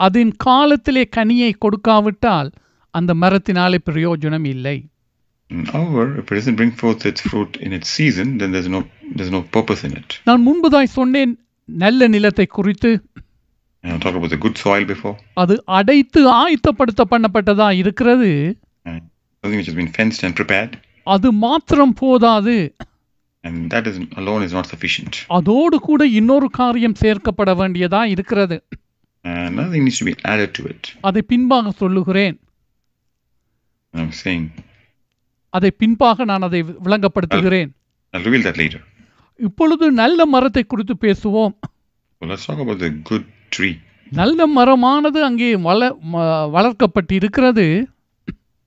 அதன் 0.00 0.32
காலத்திலே 0.46 1.04
கனியை 1.16 1.50
கொடுக்காவிட்டால் 1.64 2.48
அந்த 2.94 3.14
மரத்தினாலே 3.22 3.80
பிரயோஜனம் 3.88 4.46
இல்லை 4.54 4.76
And 5.50 5.66
However, 5.68 6.04
if 6.20 6.30
it 6.30 6.34
doesn't 6.34 6.56
bring 6.56 6.72
forth 6.72 7.02
its 7.06 7.20
fruit 7.20 7.52
in 7.64 7.72
its 7.72 7.88
season, 7.98 8.28
then 8.38 8.50
there's 8.54 8.68
no 8.68 8.80
there's 9.16 9.30
no 9.30 9.42
purpose 9.56 9.82
in 9.88 9.92
it. 10.00 10.08
நான் 10.28 10.42
முன்பதாய் 10.48 10.94
சொன்னேன் 10.98 11.32
நல்ல 11.69 12.07
நிலத்தை 12.15 12.45
குறித்து 12.57 12.91
And 13.83 13.91
I'll 13.93 13.99
talk 13.99 14.15
about 14.17 14.29
the 14.29 14.39
good 14.43 14.57
soil 14.63 14.83
before, 14.85 15.13
அது 15.41 15.53
அடைத்து 15.77 16.21
ஆயத்தப்படுத்த 16.41 17.01
பண்ணப்பட்டதா 17.13 17.67
இருக்கிறது 17.81 18.29
and 18.85 18.99
something 19.43 19.59
which 19.59 19.69
has 19.71 19.77
been 19.81 19.91
fenced 19.97 20.21
and 20.27 20.35
prepared, 20.39 20.73
அது 21.07 21.27
மாத்திரம் 21.45 21.95
போதாது 22.01 22.55
and 23.43 23.57
that 23.73 23.85
is 23.91 23.95
alone 24.21 24.43
is 24.47 24.53
not 24.57 24.67
sufficient. 24.73 25.13
அதோடு 25.37 25.77
கூட 25.87 26.01
இன்னொரு 26.19 26.49
காரியம் 26.59 26.99
சேர்க்கப்பட 27.03 27.53
வேண்டியதா 27.61 28.01
இருக்கிறது 28.15 28.57
And 29.25 29.41
another 29.51 29.71
thing 29.73 29.83
needs 29.87 29.99
to 30.03 30.07
be 30.11 30.15
added 30.33 30.51
to 30.59 30.63
it. 30.73 30.83
அதை 31.07 31.21
பின்பாக 31.31 31.71
சொல்லுகிறேன் 31.81 32.37
And 33.93 34.01
I'm 34.03 34.13
saying 34.23 34.45
அதை 35.53 35.71
பின்பாக 35.81 36.25
நான் 36.31 36.47
அதை 36.49 36.61
விளங்கப்படுத்துகிறேன் 36.85 37.71
I'll 38.13 38.25
reveal 38.29 38.43
that 38.49 38.57
later. 38.63 38.81
இப்பொழுது 39.41 39.91
நல்ல 40.01 40.25
மரத்தை 40.33 40.63
குறித்து 40.65 40.95
பேசுவோம் 41.01 41.53
So 42.21 42.27
let's 42.29 42.43
talk 42.47 42.59
about 42.59 42.79
the 42.79 42.91
good 43.09 43.23
tree. 43.49 43.75
நல்ல 44.11 44.47
மரமானது 44.47 45.19
அங்கே 45.27 45.47
வள 45.67 45.81
ம- 46.13 46.25
வளர்க்கப்பட்டு 46.55 47.13
இருக்கிறது 47.13 47.65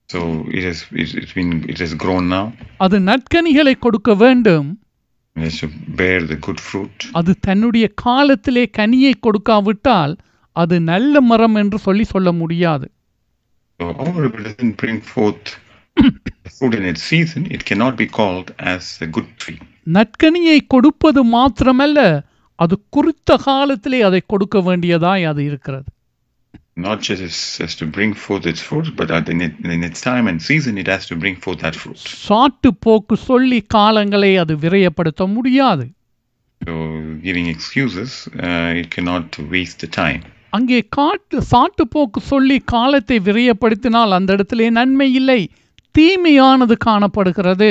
So 0.09 0.19
it 0.49 0.63
has 0.63 0.79
it's, 0.93 1.13
it's 1.21 1.33
been 1.33 1.51
it 1.73 1.77
has 1.83 1.93
grown 2.03 2.25
now. 2.29 2.45
அது 2.77 2.97
நற்கனிகளை 3.09 3.75
கொடுக்க 3.77 4.13
வேண்டும் 4.23 4.67
It 5.35 5.43
has 5.45 5.55
to 5.59 5.67
bear 5.99 6.19
the 6.31 6.37
good 6.47 6.59
fruit. 6.67 6.97
அது 7.19 7.31
தன்னுடைய 7.39 7.85
காலத்திலே 8.03 8.65
கனியை 8.77 9.13
கொடுக்காவிட்டால் 9.19 10.13
அது 10.55 10.75
நல்ல 10.91 11.21
மரம் 11.29 11.55
என்று 11.55 11.79
சொல்லி 11.79 12.03
சொல்ல 12.13 12.31
முடியாது 12.33 12.87
So 13.79 13.85
however, 13.93 14.21
if 14.25 14.35
it 14.35 14.43
doesn't 14.43 14.75
bring 14.83 14.99
forth 15.13 15.47
the 15.97 16.51
fruit 16.51 16.75
in 16.75 16.85
its 16.85 17.03
season, 17.03 17.41
it 17.51 17.63
cannot 17.65 17.95
be 17.97 18.07
called 18.17 18.47
as 18.73 18.83
a 19.01 19.09
good 19.15 19.29
tree. 19.37 19.59
நற்கனியை 19.87 20.59
கொடுப்பது 20.67 21.23
மாத்திரமல்ல 21.25 21.99
அது 22.59 22.79
குறித்த 22.89 23.37
காலத்திலே 23.37 24.01
அதை 24.01 24.21
கொடுக்க 24.27 24.59
வேண்டியதாய் 24.59 25.23
அது 25.23 25.43
இருக்கிறது 25.45 25.89
Not 26.77 26.99
just 27.01 27.21
as, 27.21 27.35
as 27.61 27.73
to 27.75 27.85
bring 27.87 28.13
forth 28.13 28.45
its 28.45 28.61
fruit, 28.61 28.87
but 28.95 29.09
at- 29.09 29.29
in, 29.29 29.41
it, 29.41 29.53
in 29.75 29.83
its 29.83 30.01
time 30.01 30.25
and 30.27 30.39
season, 30.41 30.77
it 30.77 30.87
has 30.87 31.03
to 31.05 31.15
bring 31.15 31.35
forth 31.35 31.59
that 31.61 31.75
fruit. 31.75 31.99
சாட்டு 32.23 32.69
போக்கு 32.85 33.15
சொல்லி 33.27 33.59
காலங்களை 33.73 34.31
அது 34.37 34.55
விரயப்படுத்த 34.55 35.25
முடியாது 35.27 35.85
So 36.61 36.73
giving 37.23 37.47
excuses, 37.47 38.11
uh, 38.39 38.71
it 38.81 38.87
cannot 38.95 39.27
waste 39.53 39.79
the 39.79 39.91
time. 40.01 40.21
அங்கே 40.49 40.79
காட்டு 40.89 41.41
சாட்டு 41.51 41.87
போக்கு 41.87 42.21
சொல்லி 42.31 42.57
காலத்தை 42.73 43.19
விரயப்படுத்தினால் 43.19 44.11
அந்த 44.11 44.33
இடத்திலே 44.33 44.69
நன்மை 44.69 45.13
இல்லை 45.13 45.41
தீமையானது 45.95 46.77
காணப்படுகிறது 46.87 47.69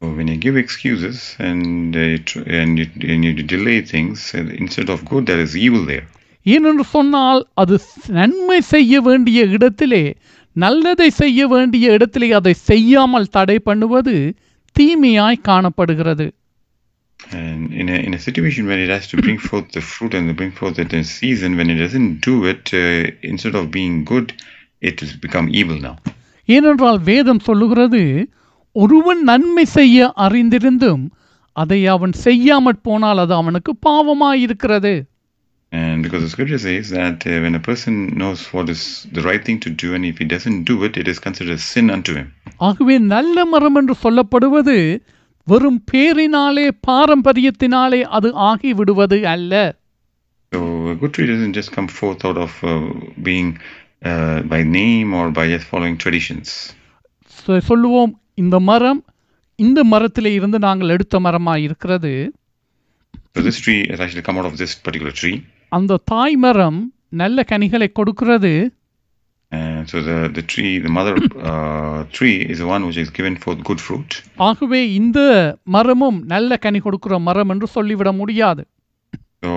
when 0.00 0.28
you 0.28 0.36
give 0.36 0.56
excuses 0.56 1.36
and 1.38 1.96
uh, 1.96 2.18
tr- 2.24 2.48
and 2.48 2.78
you, 2.78 2.86
and 3.02 3.24
you 3.24 3.32
delay 3.44 3.80
things, 3.82 4.34
uh, 4.34 4.38
instead 4.56 4.88
of 4.88 5.04
good, 5.04 5.26
there 5.26 5.40
is 5.40 5.56
evil 5.56 5.84
there. 5.84 6.06
ஏனென்று 6.46 6.84
சொன்னால் 6.94 7.42
அது 7.60 7.76
நன்மை 8.16 8.56
செய்ய 8.72 9.00
வேண்டிய 9.00 9.40
இடத்திலே 9.56 10.02
நல்லதை 10.56 11.06
செய்ய 11.20 11.46
வேண்டிய 11.46 11.92
இடத்திலே 11.96 12.28
அதை 12.38 12.52
செய்யாமல் 12.70 13.30
தடை 13.36 13.58
பண்ணுவது 13.68 14.16
தீமையாய் 14.76 15.44
காணப்படுகிறது 15.50 16.26
And 17.40 17.72
in 17.72 17.88
a, 17.88 17.98
in 18.06 18.12
a 18.12 18.18
situation 18.18 18.66
when 18.66 18.78
it 18.78 18.90
has 18.94 19.04
to 19.10 19.16
bring 19.16 19.38
forth 19.38 19.68
the 19.72 19.80
fruit 19.80 20.12
and 20.14 20.36
bring 20.36 20.52
forth 20.52 20.78
it 20.78 20.92
in 20.92 21.04
season, 21.18 21.56
when 21.56 21.70
it 21.70 21.78
doesn't 21.84 22.20
do 22.20 22.34
it, 22.44 22.64
uh, 22.74 22.82
instead 23.22 23.54
of 23.54 23.70
being 23.70 24.04
good, 24.04 24.26
it 24.82 24.96
has 25.00 25.12
become 25.26 25.46
evil 25.60 25.78
now. 25.86 25.94
ஏனென்றால் 26.48 26.98
வேதம் 27.08 27.42
சொல்லுகிறது 27.48 28.02
ஒருவன் 28.75 29.21
நன்மை 29.23 29.65
செய்ய 29.77 30.13
அறிந்திருந்தும் 30.17 31.03
அதை 31.55 31.79
அவன் 31.87 32.13
செய்யாமற் 32.25 32.83
போனால் 32.83 33.17
அது 33.17 33.33
அவனுக்கு 33.33 33.71
பாவமாயிருக்கிறது 33.87 34.95
And 35.71 35.97
because 36.03 36.21
the 36.23 36.29
scripture 36.29 36.59
says 36.59 36.87
that 36.91 37.19
uh, 37.23 37.39
when 37.41 37.55
a 37.55 37.61
person 37.61 37.95
knows 38.17 38.39
what 38.53 38.67
is 38.69 38.81
the 39.13 39.21
right 39.21 39.43
thing 39.45 39.59
to 39.59 39.69
do, 39.81 39.89
and 39.95 40.03
if 40.03 40.17
he 40.17 40.25
doesn't 40.25 40.63
do 40.63 40.83
it, 40.83 40.97
it 40.97 41.07
is 41.07 41.19
considered 41.19 41.57
a 41.57 41.63
sin 41.65 41.87
unto 41.95 42.13
him. 42.15 42.27
ஆகவே 42.59 42.95
நல்ல 43.11 43.45
மரம் 43.45 43.75
என்று 43.75 43.95
சொல்லப்படுவது 44.03 44.77
வெறும் 45.47 45.79
பேரினாலே 45.91 46.65
பாரம்பரியத்தினாலே 46.87 48.01
அது 48.17 48.29
ஆகி 48.49 48.71
விடுவது 48.73 49.19
அல்ல 49.27 49.53
So 50.51 50.59
a 50.87 50.95
good 50.95 51.13
tree 51.13 51.27
doesn't 51.27 51.53
just 51.53 51.71
come 51.71 51.87
forth 51.89 52.25
out 52.25 52.37
of 52.37 52.53
uh, 52.63 52.71
being 53.23 53.49
uh, 54.01 54.37
by 54.53 54.61
name 54.79 55.13
or 55.13 55.25
by 55.31 55.45
just 55.53 55.67
following 55.73 55.97
traditions. 56.03 56.47
சொ- 57.39 57.61
சொல்லுவோம் 57.69 58.13
இந்த 58.38 58.56
மரம் 58.68 59.00
இந்த 59.58 59.80
மரத்திலே 59.84 60.30
இருந்து 60.38 60.58
நாங்கள் 60.66 60.94
எடுத்த 60.96 61.20
மரமாய் 61.26 61.64
இருக்கிறது 61.68 62.14
So 63.36 63.42
this 63.42 63.58
tree 63.58 63.80
has 63.90 64.00
actually 64.00 64.22
come 64.22 64.36
out 64.40 64.46
of 64.46 64.56
this 64.60 64.72
particular 64.84 65.12
tree. 65.20 65.36
அந்த 65.72 66.00
தாய் 66.12 66.36
மரம் 66.44 66.78
நல்ல 67.12 67.44
கனிகளை 67.52 67.88
கொடுக்கிறது 67.98 68.52
And 69.52 69.82
so 69.90 69.98
the, 70.02 70.16
the 70.36 70.44
tree, 70.52 70.72
the 70.78 70.92
mother 70.98 71.12
uh, 71.48 71.98
tree 72.16 72.36
is 72.52 72.58
the 72.58 72.66
one 72.66 72.82
which 72.86 72.96
is 72.96 73.10
given 73.10 73.34
forth 73.36 73.60
good 73.68 73.80
fruit. 73.86 74.10
ஆகவே 74.48 74.80
இந்த 75.00 75.18
மரமும் 75.76 76.18
நல்ல 76.32 76.56
கனி 76.64 76.80
கொடுக்கிற 76.86 77.18
மரம் 77.28 77.52
என்று 77.54 77.68
சொல்லிவிட 77.76 78.12
முடியாது 78.20 78.64
So 79.42 79.50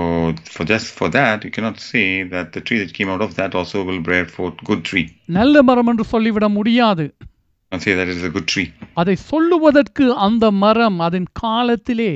for 0.53 0.63
just 0.65 0.87
for 0.91 1.07
that, 1.09 1.45
you 1.45 1.51
cannot 1.51 1.77
say 1.91 2.05
that 2.33 2.47
the 2.51 2.61
tree 2.61 2.79
that 2.81 2.91
came 2.93 3.09
out 3.09 3.21
of 3.21 3.33
that 3.35 3.51
also 3.59 3.77
will 3.89 4.01
bear 4.09 4.25
forth 4.35 4.57
good 4.69 4.83
tree. 4.89 5.07
நல்ல 5.39 5.63
மரம் 5.69 5.89
என்று 5.93 6.05
சொல்லிவிட 6.13 6.47
முடியாது 6.57 7.05
And 7.71 7.81
say 7.81 7.93
that 7.95 8.07
it 8.07 8.17
is 8.17 8.23
a 8.23 8.29
good 8.29 8.47
tree. 8.47 8.67
அதை 8.93 9.15
சொல்லுவதற்கு 9.29 10.05
அந்த 10.17 10.51
மரம் 10.61 10.97
அதன் 10.99 11.27
காலத்திலே 11.39 12.11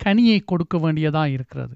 கனியை 0.00 0.38
கொடுக்க 0.44 0.76
வேண்டியதா 0.78 1.24
இருக்கிறது 1.32 1.74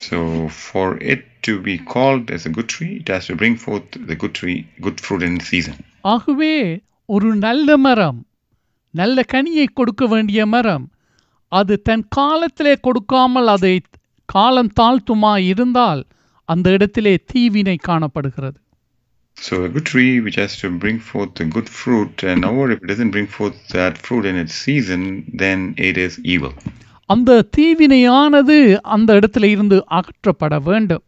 So 0.00 0.18
for 0.66 0.86
it 1.12 1.22
to 1.42 1.52
be 1.60 1.74
called 1.92 2.30
as 2.30 2.42
a 2.46 2.52
good 2.56 2.68
tree, 2.68 2.92
it 2.96 3.08
has 3.08 3.26
to 3.26 3.34
bring 3.36 3.56
forth 3.56 3.90
the 4.10 4.16
good 4.16 4.34
tree, 4.34 4.58
good 4.80 4.98
fruit 5.00 5.22
in 5.22 5.34
season. 5.50 5.76
ஆகவே 6.04 6.54
ஒரு 7.08 7.30
நல்ல 7.38 7.76
மரம் 7.78 8.20
நல்ல 8.94 9.24
கனியை 9.32 9.66
கொடுக்க 9.72 10.06
வேண்டிய 10.06 10.46
மரம் 10.46 10.86
அது 11.52 11.74
தன் 11.82 12.04
காலத்திலே 12.08 12.74
கொடுக்காமல் 12.78 13.48
அதை 13.48 13.74
காலம் 14.28 14.72
தாழ்த்துமா 14.80 15.34
இருந்தால் 15.50 16.02
அந்த 16.48 16.66
இடத்திலே 16.70 17.14
தீவினை 17.32 17.76
காணப்படுகிறது 17.88 18.58
So 19.40 19.64
a 19.64 19.68
good 19.68 19.86
tree 19.86 20.20
which 20.20 20.36
has 20.36 20.52
to 20.58 20.68
bring 20.78 20.98
forth 21.00 21.34
the 21.34 21.46
good 21.46 21.68
fruit, 21.70 22.22
and 22.22 22.44
however 22.44 22.72
if 22.72 22.80
it 22.82 22.88
doesn't 22.88 23.10
bring 23.10 23.28
forth 23.28 23.58
that 23.68 23.96
fruit 23.98 24.24
in 24.26 24.36
its 24.36 24.54
season, 24.66 25.02
then 25.34 25.58
it 25.88 25.96
is 25.98 26.14
evil. 26.26 26.52
அந்த 27.08 27.36
தீவினையானது 27.56 28.56
அந்த 28.94 29.10
இடத்துல 29.20 29.44
இருந்து 29.54 29.76
அகற்றப்பட 29.90 30.58
வேண்டும் 30.68 31.04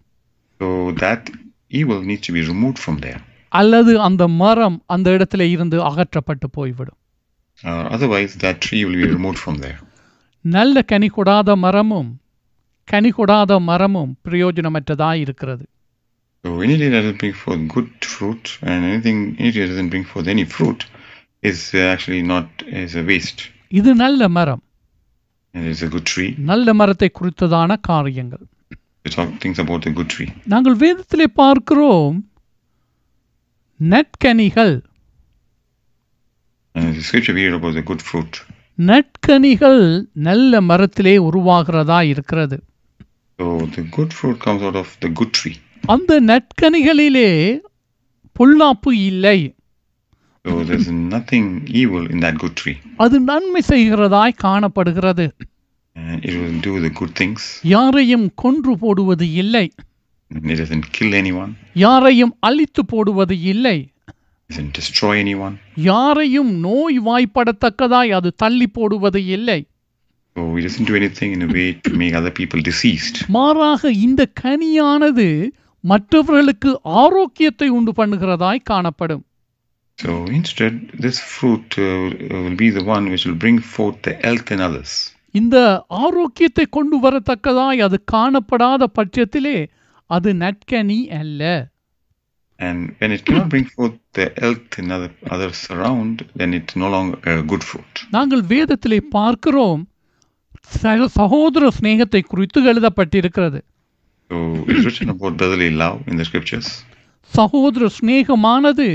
So 0.61 0.69
that 1.03 1.23
evil 1.71 2.01
needs 2.03 2.25
to 2.29 2.33
be 2.33 2.43
removed 2.53 2.79
from 2.79 2.97
there. 2.99 3.21
அல்லது 3.53 3.93
அந்த 4.01 4.29
மரம் 4.43 4.77
அந்த 4.87 5.11
இடத்துல 5.17 5.47
இருந்து 5.55 5.79
அகற்றப்பட்டு 5.91 6.49
போய்விடும் 6.59 6.99
Uh, 7.63 7.83
otherwise, 7.95 8.33
that 8.43 8.57
tree 8.61 8.81
will 8.85 8.99
be 9.03 9.09
removed 9.17 9.39
from 9.39 9.57
there. 9.65 9.79
நல்ல 10.45 10.83
கனி 10.83 11.09
கொடாத 11.17 11.57
மரமும் 11.65 12.09
கனி 12.89 13.11
கொடாத 13.11 13.61
மரமும் 13.69 14.13
பிரயோஜனமற்றதாய் 14.25 15.21
இருக்கிறது 15.25 15.65
So 16.44 16.62
anything 16.62 16.92
that 16.92 17.02
doesn't 17.02 17.20
bring 17.20 17.34
forth 17.36 17.62
good 17.70 17.90
fruit, 18.06 18.44
and 18.64 18.80
anything 18.86 19.18
anything 19.40 19.62
that 19.62 19.72
doesn't 19.74 19.90
bring 19.90 20.06
forth 20.06 20.28
any 20.28 20.46
fruit, 20.48 20.80
is 21.44 21.60
uh, 21.74 21.80
actually 21.94 22.22
not 22.26 22.48
is 22.82 22.96
a 22.96 23.06
waste. 23.12 23.42
இது 23.72 23.92
நல்ல 24.04 24.30
மரம் 24.38 24.64
And 25.54 25.66
it's 25.70 25.82
a 25.82 25.92
good 25.96 26.06
tree. 26.06 26.30
நல்ல 26.52 26.74
மரத்தை 26.74 27.10
குறித்ததான 27.20 27.78
காரியங்கள் 27.90 28.46
We 29.06 29.12
talk 29.12 29.30
things 29.44 29.60
about 29.60 29.84
a 29.86 29.96
good 30.00 30.10
tree. 30.16 30.30
நாங்கள் 30.54 30.78
வேதத்திலே 30.84 31.28
பார்க்கிறோம் 31.42 32.18
நற்கனிகள் 33.80 34.76
And 36.76 36.90
the 36.96 37.02
scripture 37.02 37.34
we 37.34 37.44
read 37.46 37.56
about 37.60 37.74
the 37.74 37.86
good 37.90 38.02
fruit. 38.10 38.34
நற்கனிகள் 38.90 39.84
நல்ல 40.28 40.62
மரத்திலே 40.70 41.16
உருவாகிறதா 41.28 42.00
இருக்கிறது 42.14 42.58
So 43.40 43.46
the 43.76 43.84
good 43.96 44.12
fruit 44.20 44.38
comes 44.46 44.62
out 44.68 44.78
of 44.84 44.90
the 45.04 45.10
good 45.20 45.32
tree. 45.40 45.58
அந்த 45.85 46.21
நற்கனிகளிலே 46.31 47.31
பொல்லாப்பு 48.37 48.93
இல்லை 49.11 49.39
So 50.45 50.53
there's 50.69 50.87
nothing 51.11 51.45
evil 51.81 52.05
in 52.13 52.19
that 52.21 52.37
good 52.39 52.55
tree. 52.57 52.77
அது 52.97 53.17
நன்மை 53.29 53.61
செய்கிறதாய் 53.69 54.41
காணப்படுகிறது 54.45 55.27
And 55.97 56.19
it 56.29 56.35
will 56.41 56.57
do 56.61 56.73
the 56.81 56.91
good 57.01 57.13
things. 57.21 57.41
யாரையும் 57.75 58.27
கொன்று 58.35 58.73
போடுவது 58.77 59.27
இல்லை 59.43 59.65
And 60.31 60.51
it 60.51 60.59
doesn't 60.63 60.87
kill 60.93 61.13
anyone. 61.15 61.53
யாரையும் 61.85 62.35
அழித்து 62.41 62.85
போடுவது 62.85 63.37
இல்லை 63.53 63.77
It 63.79 64.17
doesn't 64.51 64.73
destroy 64.81 65.15
anyone. 65.25 65.55
யாரையும் 65.91 66.51
நோய் 66.67 66.99
வாய்ப்படத்தக்கதாய் 67.09 68.13
அது 68.19 68.33
தள்ளி 68.37 68.69
போடுவது 68.79 69.23
இல்லை 69.37 69.61
So 70.37 70.43
it 70.57 70.63
doesn't 70.63 70.89
do 70.91 70.97
anything 70.97 71.33
in 71.33 71.43
a 71.43 71.53
way 71.57 71.69
to 71.87 71.93
make 72.03 72.15
other 72.21 72.35
people 72.41 72.61
deceased. 72.71 73.17
மாறாக 73.37 73.93
இந்த 74.07 74.23
கனியானது 74.43 75.27
மற்றவர்களுக்கு 75.85 76.81
ஆரோக்கியத்தை 76.83 77.69
உண்டு 77.69 77.93
பண்ணுகிறதாய் 77.97 78.63
காணப்படும் 78.63 79.25
So 79.99 80.13
instead, 80.37 80.75
this 81.03 81.19
fruit 81.33 81.71
uh, 81.79 81.89
will 82.35 82.57
be 82.57 82.71
the 82.71 82.85
one 82.85 83.05
which 83.11 83.25
will 83.27 83.37
bring 83.37 83.59
forth 83.75 84.03
the 84.03 84.15
health 84.25 84.51
in 84.51 84.61
others. 84.61 84.93
இந்த 85.31 85.57
ஆரோக்கியத்தை 85.89 86.67
கொண்டு 86.67 86.97
வரத்தக்கதாய் 87.01 87.79
அது 87.79 88.05
காணப்படாத 88.13 88.87
பட்சத்திலே 88.99 89.57
அது 90.11 90.33
நற்கனி 90.35 91.09
அல்ல 91.19 91.43
And 92.59 92.81
when 92.99 93.13
it 93.13 93.25
cannot 93.25 93.49
bring 93.49 93.65
forth 93.67 93.97
the 94.15 94.33
health 94.37 94.79
in 94.79 94.91
other, 94.91 95.11
others 95.31 95.61
around, 95.71 96.17
then 96.37 96.55
it's 96.55 96.77
no 96.77 96.89
longer 96.91 97.19
a 97.33 97.43
good 97.43 97.65
fruit. 97.65 97.95
நாங்கள் 98.11 98.43
வேதத்திலே 98.43 99.01
பார்க்கிறோம் 99.11 99.83
சக- 100.77 101.09
சகோதர 101.11 101.69
சிநேகத்தை 101.79 102.23
குறித்து 102.23 102.73
எழுதப்பட்டிருக்கிறது 102.73 103.61
So 104.33 104.39
it's 104.67 104.85
written 104.87 105.11
about 105.11 105.37
brotherly 105.37 105.71
love 105.73 105.99
in 106.07 106.17
the 106.17 106.25
scriptures. 106.25 106.69
சகோதர 107.33 107.89
சிநேகமானது 107.97 108.87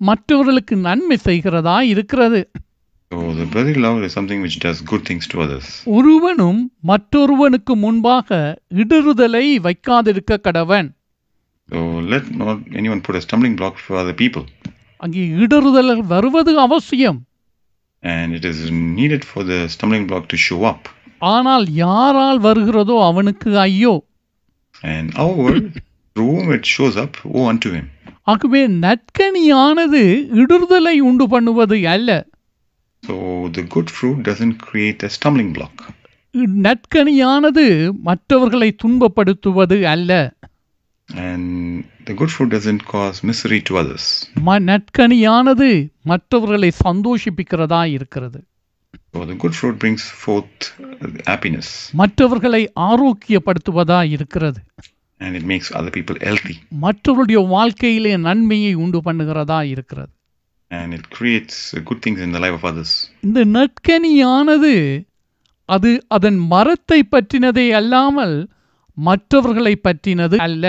மற்றவர்களுக்கு 0.00 0.74
நன்மை 0.86 1.16
செய்கிறதா 1.26 1.76
இருக்கிறது 1.92 2.40
So 3.10 3.18
the 3.38 3.46
brotherly 3.46 3.80
love 3.84 3.98
is 4.06 4.12
something 4.18 4.40
which 4.46 4.56
does 4.58 4.78
good 4.90 5.02
things 5.08 5.24
to 5.32 5.36
others. 5.44 5.66
ஒருவனும் 5.96 6.60
மற்றொருவனுக்கு 6.90 7.74
முன்பாக 7.84 8.28
இடறுதலை 8.82 9.44
வைக்காதிருக்க 9.66 10.40
கடவன் 10.46 10.88
So 11.68 11.80
let 12.12 12.24
not 12.42 12.58
anyone 12.80 13.02
put 13.08 13.16
a 13.20 13.24
stumbling 13.26 13.56
block 13.60 13.76
for 13.84 13.94
other 14.02 14.16
people. 14.22 14.44
அங்கே 15.00 15.24
இடறுதல் 15.44 15.94
வருவது 16.14 16.54
அவசியம் 16.66 17.20
And 18.02 18.28
it 18.38 18.44
is 18.44 18.58
needed 18.96 19.24
for 19.32 19.42
the 19.44 19.60
stumbling 19.68 20.06
block 20.10 20.26
to 20.28 20.38
show 20.48 20.60
up. 20.72 20.82
ஆனால் 21.34 21.66
யாரால் 21.84 22.40
வருகிறதோ 22.48 22.96
அவனுக்கு 23.10 23.50
ஐயோ 23.66 23.94
And 24.82 25.14
however, 25.14 25.72
through 26.16 26.30
whom 26.36 26.52
it 26.52 26.64
shows 26.66 26.96
up, 26.96 27.16
woe 27.24 27.46
unto 27.46 27.70
him. 27.70 27.86
ஆகவே 28.22 28.66
நற்கனியானது 28.66 30.02
இடறுதலை 30.42 30.98
உண்டு 31.00 31.28
பண்ணுவது 31.28 31.88
அல்ல 31.88 32.10
So 33.02 33.14
the 33.48 33.62
good 33.74 33.88
fruit 33.90 34.18
doesn't 34.22 34.56
create 34.68 35.02
a 35.02 35.08
stumbling 35.08 35.52
block. 35.52 35.74
நற்கனியானது 36.66 37.64
மற்றவர்களை 38.02 38.76
துன்பப்படுத்துவது 38.84 39.78
அல்ல 39.94 40.12
And 41.08 41.46
the 42.06 42.14
good 42.14 42.30
fruit 42.30 42.50
doesn't 42.50 42.84
cause 42.84 43.22
misery 43.30 43.60
to 43.68 43.72
others. 43.76 44.04
நற்கனியானது 44.70 45.68
மற்றவர்களை 46.06 46.72
சந்தோஷிப்பிக்கிறதா 46.84 47.84
இருக்கிறது 47.84 48.40
So 49.13 49.25
the 49.25 49.35
good 49.35 49.55
fruit 49.55 49.77
brings 49.79 50.03
forth 50.23 50.57
uh, 50.79 51.07
happiness 51.25 51.67
மற்றவர்களை 52.01 52.61
ஆரோக்கியப்படுத்துவதா 52.89 53.99
இருக்கிறது 54.15 54.59
and 55.19 55.31
it 55.35 55.45
makes 55.51 55.67
other 55.79 55.91
people 55.97 56.17
healthy 56.27 56.55
மற்றவருடைய 56.83 57.39
வாழ்க்கையிலே 57.55 58.13
நன்மையை 58.27 58.73
உண்டு 58.83 59.01
பண்ணுகிறதா 59.07 59.59
இருக்கிறது 59.73 60.11
and 60.71 60.93
it 60.93 61.05
creates 61.17 61.57
uh, 61.73 61.81
good 61.89 61.99
things 62.05 62.19
in 62.25 62.31
the 62.35 62.41
life 62.45 62.55
of 62.59 62.65
others. 62.71 62.91
இந்த 63.27 63.41
நற்கனியானது 63.57 64.73
அது 65.69 65.89
அதன் 66.17 66.39
மரத்தை 66.53 66.99
பற்றினதே 67.13 67.67
அல்லாமல் 67.79 68.35
மற்றவர்களை 68.97 69.73
பற்றினது 69.87 70.37
அல்ல 70.47 70.65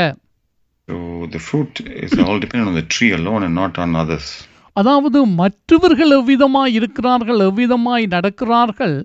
So 0.88 0.96
the 1.32 1.40
fruit 1.46 1.72
is 2.04 2.12
all 2.24 2.38
dependent 2.44 2.68
on 2.70 2.76
the 2.80 2.86
tree 2.94 3.10
alone 3.12 3.42
and 3.46 3.54
not 3.54 3.74
on 3.84 3.90
others. 4.02 4.26
அதாவது 4.75 5.19
மற்றவர்கள் 5.35 6.11
எவ்விதமாய் 6.11 6.73
இருக்கிறார்கள் 6.73 7.41
எவ்விதமாய் 7.47 8.05
நடக்கிறார்கள் 8.07 8.95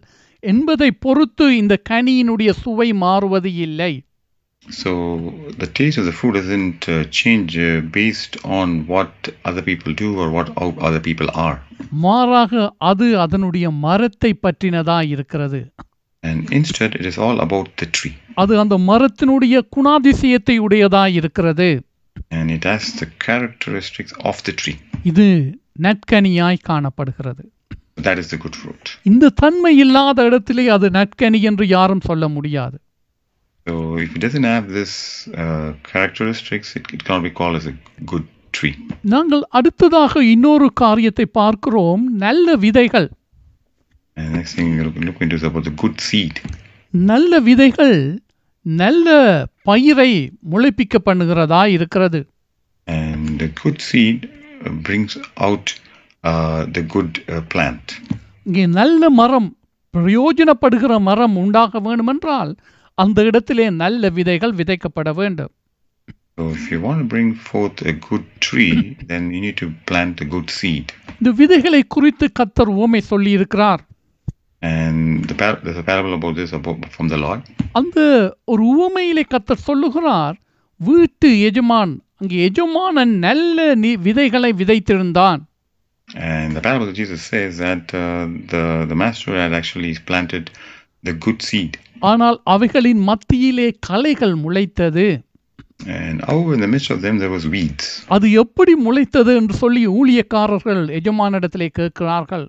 என்பதை 0.43 0.91
பொறுத்து 1.05 1.57
இந்த 1.57 1.75
கனியினுடைய 1.91 2.51
சுவை 2.63 2.91
மாறுவது 3.05 3.53
இல்லை 3.67 3.93
So 4.67 4.91
the 5.59 5.69
taste 5.69 5.99
of 5.99 6.05
the 6.05 6.13
fruit 6.13 6.35
doesn't 6.35 6.83
uh, 6.89 6.97
change 7.19 7.53
uh, 7.59 7.69
based 7.93 8.35
on 8.57 8.69
what 8.87 9.13
other 9.45 9.63
people 9.63 9.93
do 9.95 10.09
or 10.21 10.27
what 10.31 10.49
other 10.81 11.01
people 11.01 11.29
are. 11.45 11.57
மாறாக 12.03 12.53
அது 12.91 13.07
அதனுடைய 13.19 13.71
மரத்தை 13.85 14.31
பற்றினதா 14.43 14.99
இருக்கிறது 15.15 15.61
And 16.25 16.41
instead, 16.51 16.93
it 16.95 17.07
is 17.07 17.17
all 17.19 17.37
about 17.41 17.69
the 17.77 17.89
tree. 17.91 18.15
அது 18.35 18.55
அந்த 18.59 18.77
மரத்தினுடைய 18.89 19.57
குணாதிசயத்தை 19.77 20.57
உடையதா 20.67 21.05
இருக்கிறது 21.19 21.69
And 22.31 22.51
it 22.51 22.65
has 22.65 22.93
the 22.95 23.07
characteristics 23.27 24.13
of 24.21 24.43
the 24.43 24.53
tree. 24.53 24.79
இது 25.03 25.27
நற்கனியாய் 25.81 26.67
காணப்படுகிறது 26.71 27.45
That 27.99 28.19
is 28.19 28.29
the 28.31 28.39
good 28.39 28.57
fruit. 28.57 28.85
இந்த 29.03 29.31
தன்மை 29.43 29.73
இல்லாத 29.77 30.25
இடத்திலே 30.25 30.65
அது 30.77 30.89
நற்கனி 30.91 31.41
என்று 31.51 31.67
யாரும் 31.77 32.05
சொல்ல 32.09 32.29
முடியாது 32.29 32.79
So 33.67 33.75
if 33.97 34.11
it 34.17 34.21
doesn't 34.21 34.49
have 34.55 34.67
this 34.71 34.93
uh, 35.43 35.71
characteristics, 35.93 36.69
it, 36.77 36.85
it 36.95 37.01
cannot 37.05 37.25
be 37.29 37.33
called 37.39 37.57
as 37.57 37.67
a 37.67 37.77
good 38.13 38.27
tree. 38.53 38.75
நாங்கள் 39.15 39.43
அடுத்ததாக 39.59 40.23
இன்னொரு 40.35 40.69
காரியத்தை 40.83 41.27
பார்க்கிறோம் 41.41 42.05
நல்ல 42.25 42.57
விதைகள் 42.57 43.09
And 44.17 44.33
next 44.37 44.55
thing 44.55 44.71
look 45.07 45.21
into 45.25 45.37
is 45.37 45.45
about 45.51 45.65
the 45.65 45.77
good 45.83 45.97
seed. 46.09 46.37
நல்ல 46.95 47.41
விதைகள் 47.41 47.97
நல்ல 48.77 49.09
பயிரை 49.63 50.11
முளைப்பிக்க 50.53 50.99
பண்ணுகிறதா 50.99 51.63
இருக்கிறது 51.77 52.21
And 52.89 53.25
the 53.41 53.49
good 53.63 53.79
seed 53.81 54.19
uh, 54.27 54.71
brings 54.87 55.15
out 55.39 55.67
uh, 56.25 56.61
the 56.77 56.83
good 56.95 57.13
uh, 57.27 57.43
plant. 57.53 57.87
இங்கே 58.47 58.65
நல்ல 58.79 59.11
மரம் 59.11 59.49
பிரயோஜனப்படுகிற 59.95 60.99
மரம் 61.01 61.37
உண்டாக 61.37 61.81
வேண்டுமென்றால் 61.81 62.53
அந்த 62.99 63.25
இடத்திலே 63.25 63.71
நல்ல 63.83 64.11
விதைகள் 64.11 64.53
விதைக்கப்பட 64.53 65.13
வேண்டும் 65.13 65.53
So 66.39 66.45
if 66.51 66.65
you 66.73 66.79
want 66.81 66.99
to 66.99 67.07
bring 67.07 67.35
forth 67.47 67.79
a 67.83 67.97
good 68.09 68.27
tree, 68.41 68.75
then 69.07 69.23
you 69.31 69.41
need 69.41 69.57
to 69.57 69.69
plant 69.87 70.17
a 70.21 70.29
good 70.35 70.51
seed. 70.59 70.87
இந்த 71.21 71.31
விதைகளை 71.33 71.83
குறித்து 71.87 72.27
கத்தர் 72.39 72.71
ஓமை 72.83 73.01
சொல்லி 73.13 73.31
இருக்கிறார் 73.31 73.83
And 74.63 75.25
the 75.25 75.35
there's 75.35 75.77
a 75.77 75.83
parable 75.83 76.15
about 76.15 76.35
this 76.35 76.53
about, 76.53 76.85
from 76.87 77.09
the 77.09 77.17
Lord. 77.17 77.41
அந்த 77.73 77.99
ஒரு 78.45 78.63
உவமையிலே 78.75 79.25
கத்தர் 79.35 79.67
சொல்லுகிறார் 79.67 80.37
வீட்டு 80.81 81.29
எஜமான் 81.41 81.93
அங்கே 82.17 82.39
எஜமானன் 82.49 83.15
நல்ல 83.19 83.75
நி 83.75 83.97
விதைகளை 83.97 84.51
விதைத்திருந்தான் 84.53 85.43
And 86.09 86.57
the 86.57 86.61
parable 86.61 86.89
of 86.89 86.95
Jesus 86.95 87.23
says 87.23 87.59
that 87.59 87.87
uh, 87.95 88.27
the, 88.53 88.87
the 88.89 88.95
master 88.95 89.33
had 89.35 89.53
actually 89.53 89.93
planted 90.07 90.45
the 91.05 91.13
good 91.13 91.41
seed. 91.43 91.73
ஆனால் 92.01 92.39
அவைகளின் 92.45 93.03
மத்தியிலே 93.11 93.69
களைகள் 93.89 94.35
முளைத்தது 94.35 95.09
And 95.87 96.17
however, 96.25 96.53
in 96.55 96.61
the 96.61 96.67
midst 96.67 96.91
of 96.91 97.01
them, 97.03 97.17
there 97.19 97.31
was 97.31 97.45
weeds. 97.47 97.87
அது 98.09 98.27
எப்படி 98.33 98.73
முளைத்தது 98.87 99.33
என்று 99.37 99.55
சொல்லி 99.55 99.83
ஊழியக்காரர்கள் 99.89 100.83
எஜமானிடத்திலே 101.01 101.69
கேட்கிறார்கள் 101.73 102.47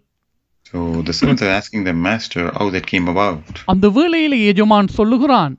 So 0.68 1.02
the 1.02 1.12
servants 1.12 1.42
are 1.42 1.48
asking 1.50 1.84
the 1.84 1.92
master 1.92 2.50
how 2.58 2.66
that 2.74 2.86
came 2.92 3.06
about. 3.12 3.42
அந்த 3.72 3.86
வேளையிலே 3.96 4.38
எஜமான் 4.50 4.88
சொல்லுகிறான் 4.98 5.54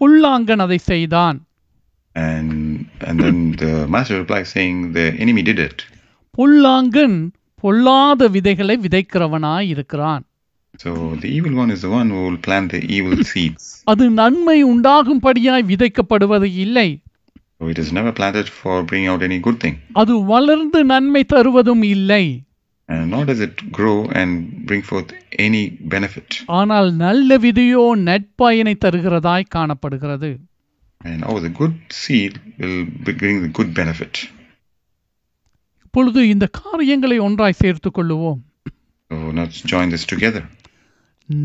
புல்லாங்கன் 0.00 0.62
அதை 0.66 0.78
செய்தான் 0.90 1.38
And 2.16 2.52
and 3.08 3.16
then 3.24 3.36
the 3.62 3.72
master 3.94 4.16
replies 4.22 4.48
saying 4.56 4.76
the 4.98 5.06
enemy 5.24 5.42
did 5.50 5.58
it. 5.68 5.78
புல்லாங்கன் 6.38 7.16
பொல்லாத 7.62 8.28
விதைகளை 8.36 8.76
விதைக்கிறவனாய் 8.84 9.70
இருக்கிறான் 9.74 10.24
So 10.74 10.90
the 11.22 11.30
evil 11.36 11.54
one 11.62 11.70
is 11.76 11.80
the 11.86 11.92
one 12.00 12.08
who 12.12 12.20
will 12.26 12.40
plant 12.48 12.68
the 12.76 12.82
evil 12.96 13.16
seeds. 13.32 13.64
அது 13.92 14.04
நன்மை 14.20 14.58
உண்டாகும்படியாய் 14.72 15.68
விதைக்கப்படுவது 15.72 16.50
இல்லை 16.66 16.88
So 17.60 17.68
it 17.72 17.78
is 17.84 17.90
never 17.98 18.12
planted 18.20 18.46
for 18.60 18.76
bringing 18.90 19.10
out 19.14 19.22
any 19.30 19.40
good 19.48 19.58
thing. 19.64 19.76
அது 20.02 20.14
வளர்ந்து 20.34 20.82
நன்மை 20.92 21.24
தருவதும் 21.34 21.84
இல்லை 21.96 22.24
And 22.26 22.53
Nor 22.89 23.25
does 23.25 23.39
it 23.39 23.71
grow 23.71 24.09
and 24.11 24.31
bring 24.65 24.81
forth 24.81 25.11
any 25.39 25.63
benefit. 25.93 26.27
ஆனால் 26.45 26.95
நல்ல 26.95 27.37
விதையோ 27.37 27.83
நட்பயனை 28.07 28.75
தருகிறதாய் 28.85 29.43
காணப்படுகிறது 29.49 30.31
And 31.01 31.23
oh, 31.23 31.39
the 31.39 31.49
good 31.49 31.75
seed 31.93 32.33
will 32.59 32.77
bring 33.03 33.41
the 33.41 33.51
good 33.57 33.71
benefit. 33.73 34.13
இப்பொழுது 35.85 36.27
இந்த 36.27 36.45
காரியங்களை 36.61 37.19
ஒன்றாய் 37.19 37.59
சேர்த்துக் 37.59 37.97
கொள்ளுவோம் 37.99 38.39
So 39.11 39.17
let's 39.31 39.59
join 39.73 39.89
this 39.89 40.05
together. 40.05 40.43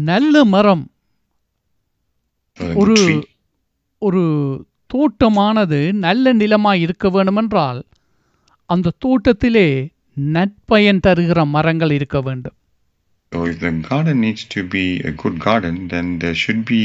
நல்ல 0.09 0.45
மரம் 0.45 0.85
ஒரு. 2.77 2.97
ஒரு 4.03 4.23
தோட்டமானது 4.87 5.93
நல்ல 5.93 6.33
நிலமாய் 6.33 6.81
இருக்க 6.81 7.09
வேண்டுமென்றால் 7.09 7.81
அந்த 8.71 8.95
தோட்டத்திலே 8.99 9.69
நற்பயன் 10.17 11.03
தருகிற 11.07 11.45
மரங்கள் 11.57 11.93
இருக்க 11.99 12.21
வேண்டும் 12.21 12.57
So 13.33 13.45
if 13.45 13.61
the 13.61 13.71
garden 13.91 14.17
needs 14.21 14.43
to 14.45 14.61
be 14.65 14.85
a 15.01 15.13
good 15.13 15.39
garden, 15.39 15.89
then 15.89 16.19
there 16.19 16.35
should 16.35 16.65
be 16.65 16.81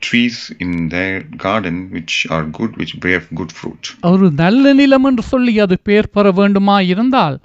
trees 0.00 0.36
in 0.58 0.88
their 0.88 1.20
garden 1.44 1.90
which 1.90 2.14
are 2.30 2.42
good, 2.58 2.72
which 2.76 2.94
bear 3.00 3.20
good 3.40 3.52
fruit. 3.52 3.82
ஒரு 4.12 4.28
நல்ல 4.42 4.72
நிலம் 4.72 5.04
என்று 5.04 5.22
சொல்லி 5.22 5.54
அது 5.58 5.76
பெயர் 5.88 6.10
பெற 6.10 6.30
வேண்டுமா 6.30 6.80
இருந்தால் 6.92 7.36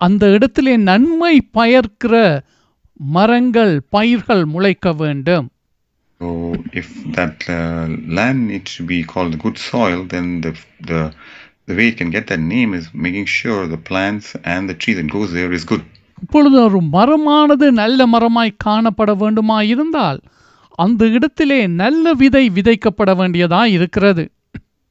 அந்த 0.00 0.30
இடத்திலே 0.30 0.76
நன்மை 0.90 1.34
பயர்க்கிற 1.58 2.14
மரங்கள் 3.00 3.74
பயிர்கள் 3.96 4.44
முளைக்க 4.54 4.92
வேண்டும் 5.02 5.48
So 6.20 6.28
if 6.80 6.86
that 7.16 7.38
uh, 7.48 7.86
land 8.18 8.48
needs 8.48 8.70
to 8.76 8.82
be 8.82 9.02
called 9.04 9.38
good 9.38 9.58
soil, 9.70 9.98
then 10.04 10.40
the 10.40 10.52
the 10.80 11.00
the 11.67 11.75
way 11.77 11.87
it 11.87 11.97
can 11.97 12.09
get 12.09 12.25
that 12.27 12.43
name 12.55 12.71
is 12.73 12.85
making 13.05 13.27
sure 13.37 13.59
the 13.67 13.81
plants 13.89 14.27
and 14.53 14.69
the 14.69 14.77
tree 14.81 14.95
that 14.99 15.09
goes 15.09 15.31
there 15.31 15.53
is 15.53 15.65
good. 15.65 15.83
இப்பொழுது 16.23 16.57
ஒரு 16.65 16.79
மரமானது 16.95 17.67
நல்ல 17.81 18.05
மரமாய் 18.07 18.59
காணப்பட 18.65 19.11
வேண்டுமா 19.21 19.57
இருந்தால் 19.73 20.19
அந்த 20.79 21.05
இடத்திலே 21.17 21.59
நல்ல 21.81 22.13
விதை 22.21 22.43
விதைக்கப்பட 22.57 23.11
வேண்டியதா 23.21 23.61
இருக்கிறது 23.77 24.25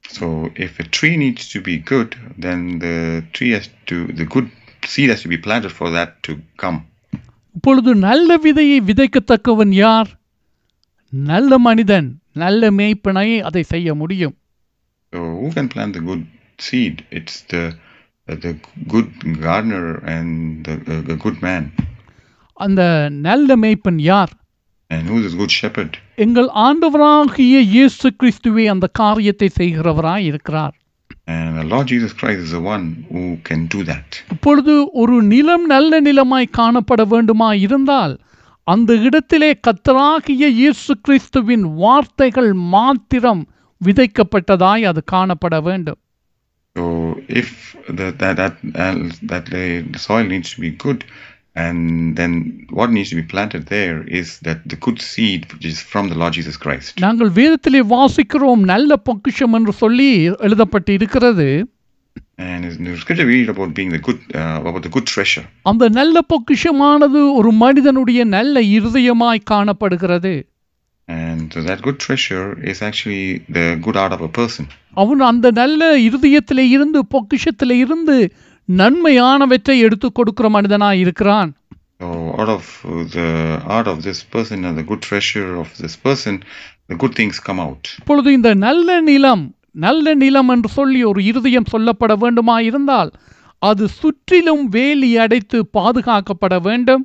So 0.04 0.26
if 0.56 0.72
a 0.84 0.86
tree 0.96 1.16
needs 1.16 1.42
to 1.52 1.58
be 1.60 1.74
good, 1.90 2.10
then 2.44 2.60
the 2.84 2.94
tree 3.34 3.50
has 3.50 3.66
to 3.90 3.96
the 4.20 4.26
good 4.34 4.46
seed 4.82 5.10
has 5.12 5.20
to 5.22 5.30
be 5.34 5.38
planted 5.46 5.72
for 5.78 5.88
that 5.96 6.10
to 6.26 6.32
come. 6.62 6.78
இப்பொழுது 7.54 7.90
நல்ல 8.06 8.36
விதையை 8.46 8.78
விதைக்கத்தக்கவன் 8.88 9.72
யார் 9.82 10.10
நல்ல 11.12 11.58
மனிதன் 11.58 12.08
நல்ல 12.42 12.70
மேய்ப்பனை 12.78 13.28
அதை 13.48 13.62
செய்ய 13.72 13.94
முடியும் 13.94 14.34
So 15.12 15.20
who 15.38 15.48
can 15.50 15.68
plant 15.68 15.92
the 15.92 16.04
good 16.08 16.22
seed? 16.59 17.03
It's 17.11 17.41
the 17.43 17.63
the 18.27 18.51
good 18.87 19.09
gardener 19.39 19.87
and 20.07 20.29
the, 20.65 20.75
the 21.01 21.17
good 21.17 21.41
man. 21.41 21.63
அந்த 22.57 22.81
நல்ல 23.25 23.55
மேய்ப்பன் 23.63 23.99
யார் 24.09 24.33
And 24.89 25.03
who's 25.09 25.23
this 25.23 25.35
good 25.35 25.53
shepherd? 25.59 25.93
எங்கள் 26.25 26.49
ஆண்டவராகிய 26.65 27.55
இயேசு 27.75 28.07
கிறிஸ்துவே 28.19 28.65
அந்த 28.73 28.87
காரியத்தை 29.01 29.49
செய்கிறவராய் 29.57 30.27
இருக்கிறார் 30.31 30.75
And 31.27 31.51
the 31.59 31.65
Lord 31.65 31.85
Jesus 31.87 32.13
Christ 32.13 32.41
is 32.45 32.51
the 32.51 32.63
one 32.67 32.83
who 33.11 33.23
can 33.47 33.61
do 33.67 33.79
that. 33.91 34.07
இப்பொழுது 34.35 34.73
ஒரு 35.01 35.15
நிலம் 35.33 35.65
நல்ல 35.73 35.99
நிலமாய் 36.07 36.55
காணப்பட 36.59 37.03
வேண்டுமா 37.13 37.49
இருந்தால் 37.65 38.13
அந்த 38.67 38.91
இடத்திலே 39.07 39.51
கத்தராகிய 39.67 40.45
இயேசு 40.59 40.93
கிறிஸ்துவின் 41.05 41.65
வார்த்தைகள் 41.81 42.51
மாத்திரம் 42.75 43.43
விதைக்கப்பட்டதாய் 43.81 44.83
அது 44.91 45.01
காணப்பட 45.11 45.55
வேண்டும் 45.61 45.99
So 46.75 46.83
if 47.29 47.49
the, 47.87 48.11
that 48.11 48.35
that 48.37 48.55
uh, 48.75 48.95
that 49.23 49.45
the 49.45 49.97
soil 49.97 50.25
needs 50.25 50.53
to 50.55 50.61
be 50.61 50.71
good, 50.71 51.05
and 51.55 52.17
then 52.17 52.33
what 52.69 52.89
needs 52.91 53.09
to 53.11 53.15
be 53.15 53.23
planted 53.23 53.67
there 53.67 54.03
is 54.03 54.39
that 54.41 54.67
the 54.67 54.75
good 54.77 54.99
seed 55.01 55.51
which 55.53 55.65
is 55.65 55.79
from 55.81 56.09
the 56.09 56.15
Lord 56.15 56.33
Jesus 56.33 56.57
Christ. 56.57 56.91
நாங்கள் 57.05 57.31
வேதத்திலே 57.39 57.81
வாசிக்கிறோம் 57.93 58.65
நல்ல 58.73 58.97
பொக்கிஷம் 59.09 59.55
என்று 59.59 59.75
சொல்லி 59.83 60.09
எழுதப்பட்டு 60.47 60.93
இருக்கிறது 60.99 61.47
And 62.45 62.65
in 62.65 62.83
the 62.85 62.97
scripture 63.01 63.25
we 63.25 63.35
read 63.39 63.49
about 63.53 63.69
being 63.77 63.91
the 63.95 64.01
good 64.07 64.19
uh, 64.39 64.55
about 64.61 64.83
the 64.87 64.91
good 64.95 65.07
treasure. 65.13 65.45
அந்த 65.71 65.89
நல்ல 65.99 66.25
பொக்கிஷமானது 66.33 67.21
ஒரு 67.39 67.51
மனிதனுடைய 67.63 68.25
நல்ல 68.35 68.61
இருதயமாய் 68.75 69.47
காணப்படுகிறது 69.53 70.33
And 71.09 71.51
that 71.51 71.81
good 71.81 71.99
treasure 71.99 72.59
is 72.63 72.81
actually 72.81 73.25
the 73.49 73.65
good 73.77 73.95
heart 73.95 74.13
of 74.13 74.21
a 74.21 74.31
person. 74.31 74.65
அவன் 74.97 75.21
அந்த 75.21 75.47
நல்ல 75.51 75.81
இருதயத்திலே 76.05 76.65
இருந்து 76.67 76.99
பொக்கிஷத்திலே 77.13 77.77
இருந்து 77.83 78.15
நன்மையானவற்றை 78.69 79.75
எடுத்து 79.79 80.07
கொடுக்கிற 80.11 80.49
மனிதனாய் 80.49 81.01
இருக்கிறான் 81.05 81.51
So 81.99 82.07
out 82.39 82.49
of 82.49 82.63
uh, 82.83 83.03
the 83.09 83.27
heart 83.67 83.87
of 83.87 83.97
this 84.03 84.19
person 84.25 84.65
and 84.65 84.75
the 84.77 84.85
good 84.89 85.01
treasure 85.01 85.51
of 85.55 85.67
this 85.77 85.95
person, 85.97 86.33
the 86.89 86.97
good 87.03 87.13
things 87.19 87.35
come 87.47 87.59
out. 87.67 87.83
இப்பொழுது 88.01 88.29
இந்த 88.33 88.51
நல்ல 88.65 88.99
நிலம் 89.09 89.43
நல்ல 89.85 90.15
நிலம் 90.15 90.49
என்று 90.49 90.69
சொல்லி 90.69 90.99
ஒரு 91.03 91.21
இருதயம் 91.23 91.71
சொல்லப்பட 91.71 92.13
வேண்டுமா 92.23 92.57
இருந்தால் 92.61 93.11
அது 93.61 93.85
சுற்றிலும் 93.99 94.65
வேலி 94.69 95.11
அடைத்து 95.17 95.57
பாதுகாக்கப்பட 95.77 96.55
வேண்டும் 96.59 97.03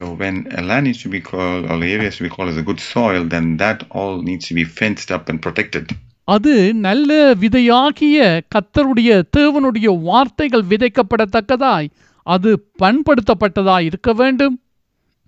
when 0.00 0.46
a 0.52 0.62
land 0.62 0.84
needs 0.84 1.02
to 1.02 1.08
be 1.08 1.20
called, 1.20 1.64
or 1.66 1.78
the 1.78 1.92
area 1.92 2.04
has 2.04 2.16
to 2.18 2.22
be 2.22 2.28
called 2.28 2.50
as 2.50 2.56
a 2.56 2.62
good 2.62 2.80
soil, 2.80 3.24
then 3.24 3.56
that 3.56 3.84
all 3.90 4.22
needs 4.22 4.46
to 4.48 4.54
be 4.54 4.64
fenced 4.64 5.10
up 5.10 5.28
and 5.28 5.42
protected. 5.42 5.86
அது 6.28 6.54
நல்ல 6.86 7.10
விதையாகிய 7.42 8.16
கத்தருடைய 8.54 9.10
தேவனுடைய 9.36 9.88
வார்த்தைகள் 10.08 10.64
விதைக்கப்படத்தக்கதாய் 10.72 11.88
அது 12.26 12.50
பண்படுத்தப்பட்டதாய் 12.82 13.86
இருக்க 13.90 14.12
வேண்டும் 14.12 14.56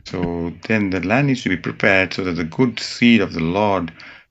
So 0.06 0.18
then 0.66 0.82
the 0.90 1.00
land 1.00 1.26
needs 1.28 1.42
to 1.42 1.48
be 1.48 1.60
prepared 1.68 2.08
so 2.12 2.22
that 2.24 2.36
the 2.36 2.48
good 2.58 2.74
seed 2.90 3.20
of 3.20 3.32
the 3.32 3.44
Lord 3.58 3.86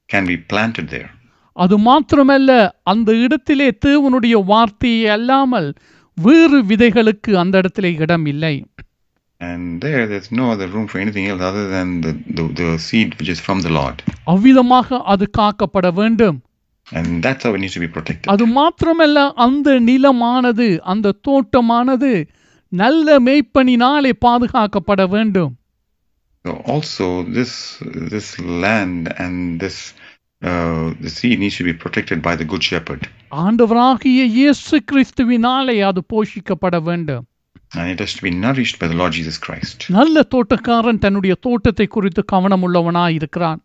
can 0.09 0.25
be 0.25 0.37
planted 0.51 0.87
there. 0.95 1.09
அது 1.55 1.77
மாத்திரமல்ல 1.87 2.51
அந்த 2.83 3.09
இடத்திலே 3.25 3.69
தேவனுடைய 3.85 4.35
வார்த்தையை 4.45 5.07
அல்லாமல் 5.09 5.69
வேறு 6.17 6.59
விதைகளுக்கு 6.63 7.31
அந்த 7.37 7.57
இடத்திலே 7.57 7.91
இடம் 8.03 8.25
இல்லை 8.25 8.55
And 9.40 9.80
there, 9.80 10.02
there's 10.06 10.30
no 10.32 10.44
other 10.52 10.66
room 10.68 10.86
for 10.86 10.98
anything 10.98 11.26
else 11.26 11.42
other 11.42 11.64
than 11.68 11.88
the, 12.00 12.12
the, 12.36 12.44
the 12.60 12.68
seed 12.78 13.08
which 13.18 13.28
is 13.28 13.40
from 13.40 13.58
the 13.60 13.72
Lord. 13.78 13.96
அவ்விதமாக 14.32 15.00
அது 15.12 15.24
காக்கப்பட 15.38 15.88
வேண்டும் 16.00 16.38
And 16.86 17.08
that's 17.24 17.42
how 17.44 17.52
it 17.54 17.60
needs 17.60 17.76
to 17.78 17.82
be 17.86 17.90
protected. 17.96 18.28
அது 18.34 18.44
மாத்திரமல்ல 18.58 19.18
அந்த 19.46 19.68
நிலமானது 19.88 20.68
அந்த 20.92 21.14
தோட்டமானது 21.26 22.12
நல்ல 22.72 23.18
மேய்ப்பனினாலே 23.26 24.12
பாதுகாக்கப்பட 24.26 25.02
வேண்டும் 25.16 25.52
So 26.44 26.54
also, 26.72 27.04
this 27.36 27.52
this 28.12 28.26
land 28.62 29.04
and 29.18 29.36
this 29.60 29.76
uh, 30.42 30.86
the 31.04 31.10
seed 31.16 31.36
needs 31.42 31.56
to 31.60 31.64
be 31.64 31.74
protected 31.84 32.18
by 32.26 32.34
the 32.36 32.46
good 32.52 32.64
shepherd, 32.70 33.02
ஆண்டவராகிய 33.44 34.22
இயேசு 34.38 34.76
கிறிஸ்துவினாலே 34.90 35.76
அது 35.90 36.00
போஷிக்கப்பட 36.12 36.78
வேண்டும் 36.88 37.24
and 37.71 37.89
it 37.89 37.99
has 37.99 38.13
to 38.13 38.21
be 38.21 38.31
nourished 38.37 38.79
by 38.79 38.87
the 38.87 38.95
Lord 38.95 39.13
Jesus 39.13 39.37
Christ. 39.37 39.77
நல்ல 39.91 40.23
தோட்டக்காரன் 40.33 41.01
தன்னுடைய 41.03 41.33
தோட்டத்தை 41.47 41.87
குறித்து 41.95 42.23
கவனம் 42.33 42.63
உள்ளவனாய் 42.67 43.17
இருக்கிறான் 43.19 43.59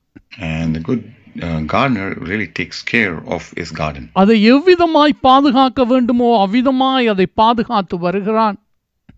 And 0.50 0.68
the 0.76 0.82
good 0.88 1.02
uh, 1.46 1.60
gardener 1.72 2.08
really 2.28 2.48
takes 2.60 2.78
care 2.92 3.14
of 3.36 3.42
his 3.60 3.70
garden. 3.80 4.04
அதை 4.22 4.36
எவ்விதமாய் 4.54 5.20
பாதுகாக்க 5.28 5.84
வேண்டுமோ 5.92 6.28
அவ்விதமாய் 6.44 7.10
அதை 7.14 7.28
பாதுகாத்து 7.42 7.98
வருகிறான் 8.06 8.58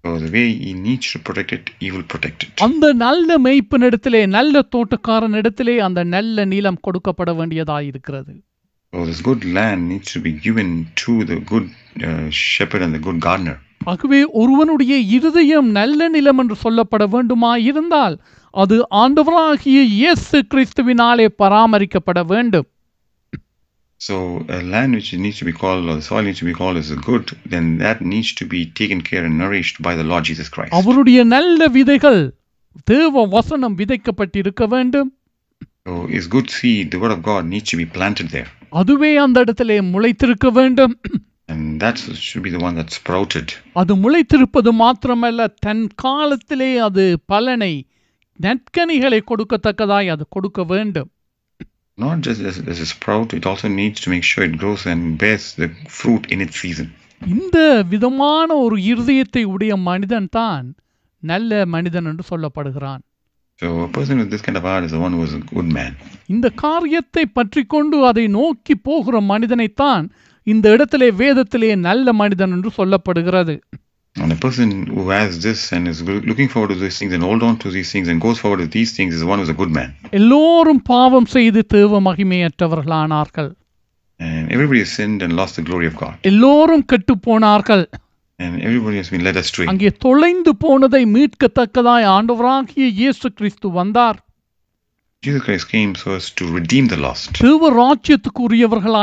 So 0.04 0.10
the 0.18 0.30
way 0.34 0.46
he 0.64 0.72
needs 0.86 1.06
to 1.12 1.18
protect 1.28 1.52
it, 1.52 1.64
he 1.82 1.88
will 1.94 2.06
protect 2.12 2.40
it. 2.46 2.52
அந்த 2.66 2.92
நல்ல 3.04 3.38
மேய்ப்பனிடத்திலே 3.46 4.20
நல்ல 4.36 4.62
தோட்டக்காரன் 4.74 5.36
இடத்திலே 5.40 5.76
அந்த 5.86 6.00
நல்ல 6.14 6.44
நிலம் 6.52 6.82
கொடுக்கப்பட 6.86 7.32
வேண்டியதாய் 7.40 7.88
இருக்கிறது 7.92 8.34
So 8.92 9.04
this 9.04 9.20
good 9.22 9.42
land 9.56 9.80
needs 9.92 10.08
to 10.14 10.20
be 10.20 10.32
given 10.44 10.68
to 11.02 11.12
the 11.30 11.38
good 11.52 11.66
uh, 12.08 12.26
shepherd 12.46 12.82
and 12.86 12.94
the 12.96 13.02
good 13.06 13.18
gardener. 13.20 13.56
ஆகவே 13.86 14.20
ஒருவனுடைய 14.40 14.94
இருதயம் 15.16 15.68
நல்ல 15.78 16.08
நிலம் 16.08 16.40
என்று 16.42 16.56
சொல்லப்பட 16.62 17.04
வேண்டுமா 17.14 17.52
இருந்தால் 17.68 18.16
அது 18.54 18.76
ஆண்டவராகிய 19.02 19.80
இயேசு 19.96 20.38
கிறிஸ்துவினாலே 20.52 21.28
பராமரிக்கப்பட 21.42 22.22
வேண்டும் 22.32 22.68
So 24.00 24.16
a 24.48 24.62
land 24.72 24.94
which 24.94 25.10
needs 25.16 25.38
to 25.38 25.44
be 25.44 25.52
called, 25.52 25.84
or 25.90 25.94
the 25.94 26.02
soil 26.02 26.22
needs 26.22 26.40
to 26.40 26.44
be 26.44 26.52
called 26.52 26.76
as 26.76 26.88
a 26.90 26.98
good, 27.06 27.24
then 27.52 27.66
that 27.78 27.98
needs 28.04 28.30
to 28.40 28.44
be 28.46 28.60
taken 28.80 29.00
care 29.00 29.22
and 29.24 29.36
nourished 29.38 29.78
by 29.80 29.92
the 29.94 30.04
Lord 30.10 30.24
Jesus 30.24 30.48
Christ. 30.54 30.72
அவருடைய 30.78 31.18
நல்ல 31.26 31.68
விதைகள் 31.76 32.20
தேவ 32.90 33.24
வசனம் 33.34 33.76
விதைக்கப்பட்டிருக்க 33.78 34.66
வேண்டும் 34.66 35.10
So 35.86 35.94
his 36.08 36.26
good 36.28 36.50
seed, 36.50 36.84
the 36.90 37.00
word 37.02 37.14
of 37.16 37.22
God, 37.22 37.42
needs 37.46 37.68
to 37.72 37.76
be 37.76 37.86
planted 37.96 38.28
there. 38.28 38.48
அதுவே 38.72 39.12
அந்த 39.24 39.40
இடத்திலே 39.40 39.78
முளைத்திருக்க 39.92 40.50
வேண்டும் 40.50 40.94
And 41.49 41.81
that 41.81 41.95
should 42.25 42.43
be 42.43 42.49
the 42.49 42.59
one 42.59 42.75
that's 42.75 42.95
sprouted. 42.95 43.47
அது 43.75 43.93
முளைத்திருப்பது 43.95 44.71
மாத்திரமல்ல 44.81 45.47
தன் 45.65 45.83
காலத்திலே 46.03 46.69
அது 46.87 47.03
பலனை 47.25 47.73
நற்கனிகளை 48.39 49.19
கொடுக்கத்தக்கதாய் 49.31 50.13
அது 50.15 50.25
கொடுக்க 50.29 50.63
வேண்டும் 50.65 51.09
Not 51.97 52.21
just 52.21 52.41
as, 52.41 52.55
as 52.67 52.79
a 52.79 52.85
sprout, 52.85 53.29
it 53.33 53.45
also 53.45 53.67
needs 53.71 53.99
to 54.01 54.09
make 54.09 54.23
sure 54.23 54.43
it 54.43 54.57
grows 54.57 54.83
and 54.85 55.17
bears 55.17 55.55
the 55.55 55.67
fruit 55.97 56.23
in 56.33 56.39
its 56.41 56.55
season. 56.61 56.87
இந்த 57.27 57.57
விதமான 57.91 58.49
ஒரு 58.55 58.77
இருதயத்தை 58.91 59.43
உடைய 59.53 59.73
மனிதன் 59.89 60.29
தான் 60.37 60.67
நல்ல 61.23 61.65
மனிதன் 61.67 62.07
என்று 62.11 62.25
சொல்லப்படுகிறான் 62.31 63.01
So 63.59 63.67
a 63.83 63.89
person 63.89 64.15
with 64.17 64.29
this 64.31 64.41
kind 64.41 64.57
of 64.57 64.63
heart 64.63 64.83
is 64.83 64.91
the 64.91 65.01
one 65.05 65.13
who 65.13 65.23
is 65.23 65.33
a 65.33 65.43
good 65.51 65.69
man. 65.79 65.91
இந்த 66.29 66.47
காரியத்தை 66.63 67.25
பற்றி 67.37 67.63
கொண்டு 67.65 67.97
அதை 68.05 68.25
நோக்கி 68.39 68.75
போகிற 68.87 69.21
மனிதனைத்தான் 69.31 70.05
இந்த 70.46 70.70
இடத்திலே 70.70 71.10
வேதத்திலே 71.14 71.76
நல்ல 71.80 72.12
மனிதன் 72.12 72.52
என்று 72.52 72.70
சொல்லப்படுகிறது 72.76 73.56
And 74.16 74.32
a 74.32 74.38
person 74.44 74.68
who 74.88 75.02
has 75.10 75.32
this 75.40 75.72
and 75.72 75.88
is 75.88 75.98
loo- 76.02 76.22
looking 76.22 76.48
forward 76.48 76.70
to 76.72 76.78
these 76.80 76.98
things 76.98 77.12
and 77.12 77.22
hold 77.22 77.42
on 77.42 77.54
to 77.56 77.70
these 77.70 77.90
things 77.92 78.06
and 78.08 78.18
goes 78.20 78.38
forward 78.38 78.60
with 78.60 78.70
these 78.70 78.92
things 78.96 79.10
is 79.14 79.20
the 79.20 79.28
one 79.32 79.40
who's 79.40 79.52
a 79.54 79.58
good 79.58 79.72
man. 79.72 79.90
எல்லோரும் 80.10 80.82
பாவம் 80.86 81.26
செய்து 81.26 81.66
தேவ 81.66 82.00
மகிமையற்றவர்களானார்கள் 82.00 83.50
And 84.20 84.44
everybody 84.50 84.78
has 84.78 84.92
sinned 84.92 85.22
and 85.22 85.32
lost 85.32 85.54
the 85.56 85.62
glory 85.62 85.86
of 85.86 85.96
God. 85.96 86.14
எல்லோரும் 86.22 86.84
கெட்டுப் 86.84 87.22
போனார்கள் 87.22 87.84
And 88.38 88.54
everybody 88.62 88.96
has 88.96 89.10
been 89.10 89.24
led 89.24 89.36
astray. 89.36 89.66
அங்கே 89.66 89.90
தொலைந்து 89.98 90.54
போனதை 90.56 91.02
மீட்கத்தக்கதாய் 91.14 92.06
ஆண்டவராகிய 92.14 92.86
இயேசு 92.94 93.32
கிறிஸ்து 93.32 93.70
வந்தார் 93.70 94.18
Jesus 95.22 95.42
Christ 95.42 95.68
came 95.68 95.94
so 95.94 96.14
as 96.14 96.30
to 96.30 96.44
redeem 96.52 96.86
the 96.86 96.96
lost. 96.96 97.30
தேவ 97.40 97.70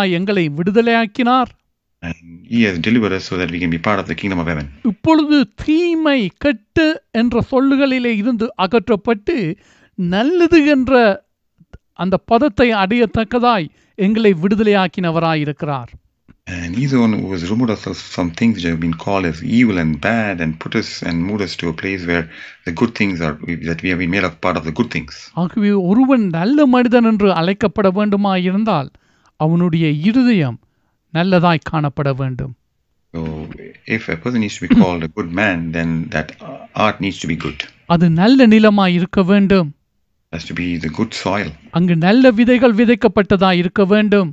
எங்களை 0.09 0.49
விடுதலையாக்கினார் 0.49 1.51
And 2.03 2.15
He 2.49 2.61
has 2.63 2.77
delivered 2.79 3.13
us 3.13 3.23
so 3.23 3.35
that 3.37 3.51
we 3.51 3.59
can 3.59 3.69
be 3.69 3.79
part 3.87 3.99
of 3.99 4.07
the 4.07 4.15
kingdom 4.15 4.39
of 4.39 4.47
heaven. 4.47 4.65
இப்பொழுது 4.83 5.37
தீமை 5.63 6.19
கெட்டு 6.37 6.85
என்ற 7.11 7.43
சொல்லுகளிலே 7.51 8.11
இருந்து 8.15 8.47
அகற்றப்பட்டு 8.57 9.35
நல்லது 9.97 10.59
என்ற 10.65 10.93
அந்த 11.99 12.17
பதத்தை 12.25 12.67
அடையத்தக்கதாய் 12.73 13.67
எங்களை 13.97 14.33
விடுதலையாக்கினவராய் 14.33 15.43
இருக்கிறார் 15.45 15.91
And 16.48 16.74
He's 16.74 16.92
the 16.92 17.00
one 17.00 17.12
who 17.14 17.30
has 17.32 17.50
removed 17.50 17.70
us 17.72 17.82
from 18.14 18.30
things 18.32 18.54
which 18.56 18.64
have 18.64 18.80
been 18.80 18.94
called 18.94 19.26
as 19.26 19.38
evil 19.56 19.78
and 19.78 20.00
bad 20.00 20.40
and 20.40 20.58
put 20.58 20.74
us 20.76 21.02
and 21.02 21.22
moved 21.22 21.42
us 21.42 21.54
to 21.56 21.68
a 21.68 21.74
place 21.74 22.06
where 22.06 22.24
the 22.66 22.72
good 22.72 22.94
things 22.94 23.20
are, 23.20 23.34
that 23.68 23.82
we 23.82 23.90
have 23.90 23.98
been 23.98 24.10
made 24.10 24.24
of 24.24 24.40
part 24.40 24.56
of 24.56 24.64
the 24.64 24.72
good 24.72 24.90
things. 24.94 25.14
ஆகவே 25.42 25.72
ஒருவன் 25.90 26.24
நல்ல 26.38 26.66
மனிதன் 26.74 27.08
என்று 27.10 27.28
அழைக்கப்பட 27.40 27.90
வேண்டுமாயிருந்தால் 27.98 28.88
அவனுடைய 29.40 29.88
இருதயம் 30.08 30.58
நல்லதாய் 31.14 31.66
காணப்பட 31.70 32.12
வேண்டும் 32.22 32.54
So 33.14 33.20
if 33.96 34.02
a 34.08 34.18
person 34.22 34.40
needs 34.44 34.56
to 34.58 34.64
be 34.66 34.74
called 34.80 35.02
a 35.02 35.12
good 35.18 35.30
man, 35.32 35.58
then 35.76 35.90
that 36.14 36.28
art 36.86 36.96
needs 37.04 37.18
to 37.22 37.28
be 37.32 37.36
good. 37.46 37.60
அது 37.94 38.06
நல்ல 38.22 38.46
நிலமாய் 38.54 38.96
இருக்க 38.98 39.22
வேண்டும் 39.32 39.68
It 40.32 40.36
has 40.36 40.44
to 40.50 40.54
be 40.54 40.68
the 40.86 40.90
good 40.98 41.12
soil. 41.24 41.48
அங்கு 41.78 41.94
நல்ல 42.06 42.30
விதைகள் 42.40 42.76
விதைக்கப்பட்டதாய் 42.80 43.60
இருக்க 43.62 43.84
வேண்டும் 43.94 44.30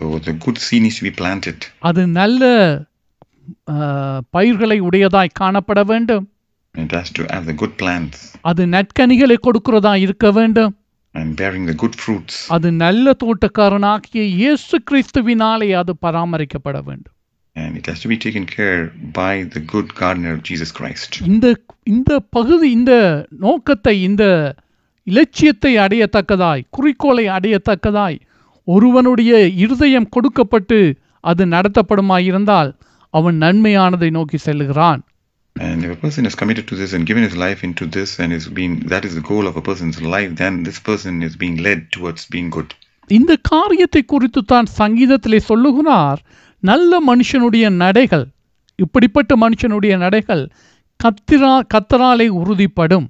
So 0.00 0.18
the 0.20 0.34
good 0.36 0.58
seed 0.58 0.82
needs 0.82 0.98
to 0.98 1.04
be 1.04 1.14
planted. 1.20 1.58
அது 1.88 2.02
நல்ல 2.18 2.42
ஆ, 3.68 3.76
பயிர்களை 4.36 4.78
உடையதாய் 4.88 5.38
காணப்பட 5.40 5.80
வேண்டும் 5.90 6.24
It 6.74 6.92
has 6.92 7.08
to 7.10 7.22
have 7.30 7.44
the 7.46 7.56
good 7.62 7.74
plants 7.78 8.18
அது 8.42 8.62
நற்கனிகளை 8.74 9.36
கொடுக்கிறதா 9.46 9.92
இருக்க 10.04 10.30
வேண்டும் 10.32 10.74
and 11.14 11.28
bearing 11.38 11.64
the 11.66 11.76
good 11.82 11.94
fruits. 12.02 12.34
அது 12.56 12.68
நல்ல 12.82 13.14
தோட்டக்காரனாகிய 13.22 14.22
இயேசு 14.36 14.76
கிறிஸ்துவினாலே 14.88 15.70
அது 15.82 15.94
பராமரிக்கப்பட 16.04 16.78
வேண்டும் 16.88 17.14
And 17.56 17.72
it 17.76 17.86
has 17.86 17.98
to 18.00 18.08
be 18.08 18.18
taken 18.18 18.44
care 18.48 18.80
by 19.14 19.32
the 19.54 19.60
good 19.72 19.88
gardener, 20.00 20.34
Jesus 20.48 20.70
Christ. 20.72 21.12
இந்த 21.30 21.46
இந்த 21.86 22.12
பகுதி 22.36 22.68
இந்த 22.78 22.92
நோக்கத்தை 23.44 23.96
இந்த 24.02 24.24
இலட்சியத்தை 25.06 25.72
அடையத்தக்கதாய் 25.84 26.66
குறிக்கோளை 26.70 27.24
அடையத்தக்கதாய் 27.36 28.18
ஒருவனுடைய 28.67 29.31
இருதயம் 29.63 30.09
கொடுக்கப்பட்டு 30.09 30.77
அது 31.23 31.43
நடத்தப்படுமாயிருந்தால் 31.45 32.69
அவன் 33.13 33.37
நன்மையானதை 33.41 34.11
நோக்கி 34.11 34.39
செல்லுகிறான் 34.45 35.01
And 35.55 35.79
if 35.85 35.91
a 35.91 35.95
person 35.95 36.23
is 36.25 36.35
committed 36.35 36.65
to 36.67 36.75
this 36.75 36.91
and 36.93 37.03
given 37.05 37.23
his 37.23 37.35
life 37.37 37.59
into 37.63 37.85
this 37.87 38.11
and 38.19 38.33
is 38.33 38.45
being 38.49 38.75
that 38.87 39.03
is 39.05 39.13
the 39.13 39.25
goal 39.27 39.45
of 39.47 39.55
a 39.55 39.61
person's 39.61 40.01
life, 40.15 40.31
then 40.35 40.63
this 40.63 40.79
person 40.79 41.21
is 41.21 41.33
being 41.35 41.57
led 41.57 41.81
towards 41.91 42.21
being 42.25 42.49
good. 42.49 42.69
இந்த 43.09 43.31
காரியத்தை 43.49 44.01
குறித்து 44.03 44.41
தான் 44.43 44.67
சங்கீதத்திலே 44.79 45.39
சொல்லுகிறார் 45.49 46.19
நல்ல 46.63 47.01
மனுஷனுடைய 47.01 47.65
நடைகள் 47.81 48.25
இப்படிப்பட்ட 48.79 49.35
மனுஷனுடைய 49.35 49.93
நடைகள் 49.97 50.43
கத்திரா 50.99 51.53
கத்தராலே 51.73 52.27
உறுதிப்படும் 52.39 53.07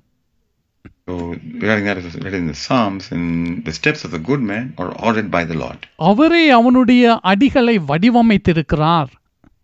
regarding 1.07 1.85
that, 1.85 1.97
as 1.99 2.15
read 2.17 2.35
in 2.35 2.47
the 2.47 2.55
Psalms, 2.55 3.11
and 3.11 3.65
the 3.65 3.73
steps 3.73 4.05
of 4.05 4.15
a 4.15 4.19
good 4.21 4.41
man 4.43 4.75
are 4.79 4.91
ordered 5.01 5.31
by 5.31 5.45
the 5.45 5.55
Lord. 5.55 5.81
அவரே 6.11 6.51
அவனுடைய 6.51 7.21
அடிகளை 7.25 7.77
வடிவமைத்திருக்கிறார் 7.91 9.11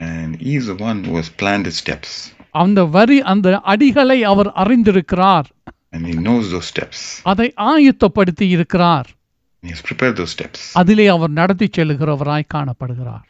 And 0.01 0.31
he 0.37 0.53
is 0.61 0.67
the 0.67 0.79
one 0.85 0.99
who 1.05 1.15
has 1.17 1.29
planned 1.43 1.67
his 1.67 1.77
steps. 1.77 2.11
அந்த 2.63 2.81
வரி 2.97 3.19
அந்த 3.33 3.49
அடிகளை 3.73 4.19
அவர் 4.33 4.51
அறிந்திருக்கிறார் 4.63 5.49
And 5.93 6.03
he 6.07 6.15
knows 6.25 6.47
those 6.55 6.69
steps. 6.75 6.99
அதை 7.33 7.49
ஆயத்தப்படுத்தி 7.73 8.49
இருக்கிறார் 8.57 9.09
He 9.63 9.71
has 9.75 9.83
prepared 9.91 10.17
those 10.21 10.33
steps. 10.39 10.61
அதிலே 10.81 11.07
அவர் 11.07 11.33
நடத்தி 11.41 11.69
செல்லுகிறவராய் 11.77 12.53
காணப்படுகிறார் 12.55 13.27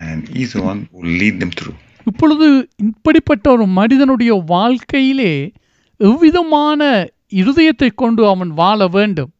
And 0.00 0.20
he's 0.36 0.52
the 0.52 0.64
one 0.72 0.80
who 0.90 0.98
will 1.00 1.16
lead 1.22 1.36
them 1.42 1.52
through. 1.60 1.76
இப்பொழுது 2.06 2.46
இப்படிப்பட்ட 2.88 3.46
ஒரு 3.50 3.66
மனிதனுடைய 3.78 4.32
வாழ்க்கையிலே 4.52 5.34
எவ்விதமான 6.00 6.82
இருதயத்தை 7.31 7.89
கொண்டு 7.95 8.23
அவன் 8.27 8.53
வாழ 8.61 8.87
வேண்டும் 8.89 9.31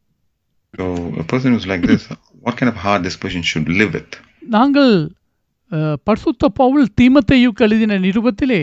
So 0.73 0.85
a 1.17 1.23
person 1.23 1.49
who's 1.53 1.67
like 1.67 1.83
this, 1.83 2.03
what 2.41 2.55
kind 2.57 2.69
of 2.71 2.77
heart 2.77 3.01
this 3.03 3.15
person 3.15 3.41
should 3.41 3.67
live 3.81 3.91
with? 3.93 4.13
நாங்கள் 4.55 4.95
பரிசுத்த 6.07 6.49
பவுல் 6.59 6.87
தீமத்தேயுக்கு 7.01 7.63
எழுதின 7.63 7.99
நிருபத்திலே 7.99 8.59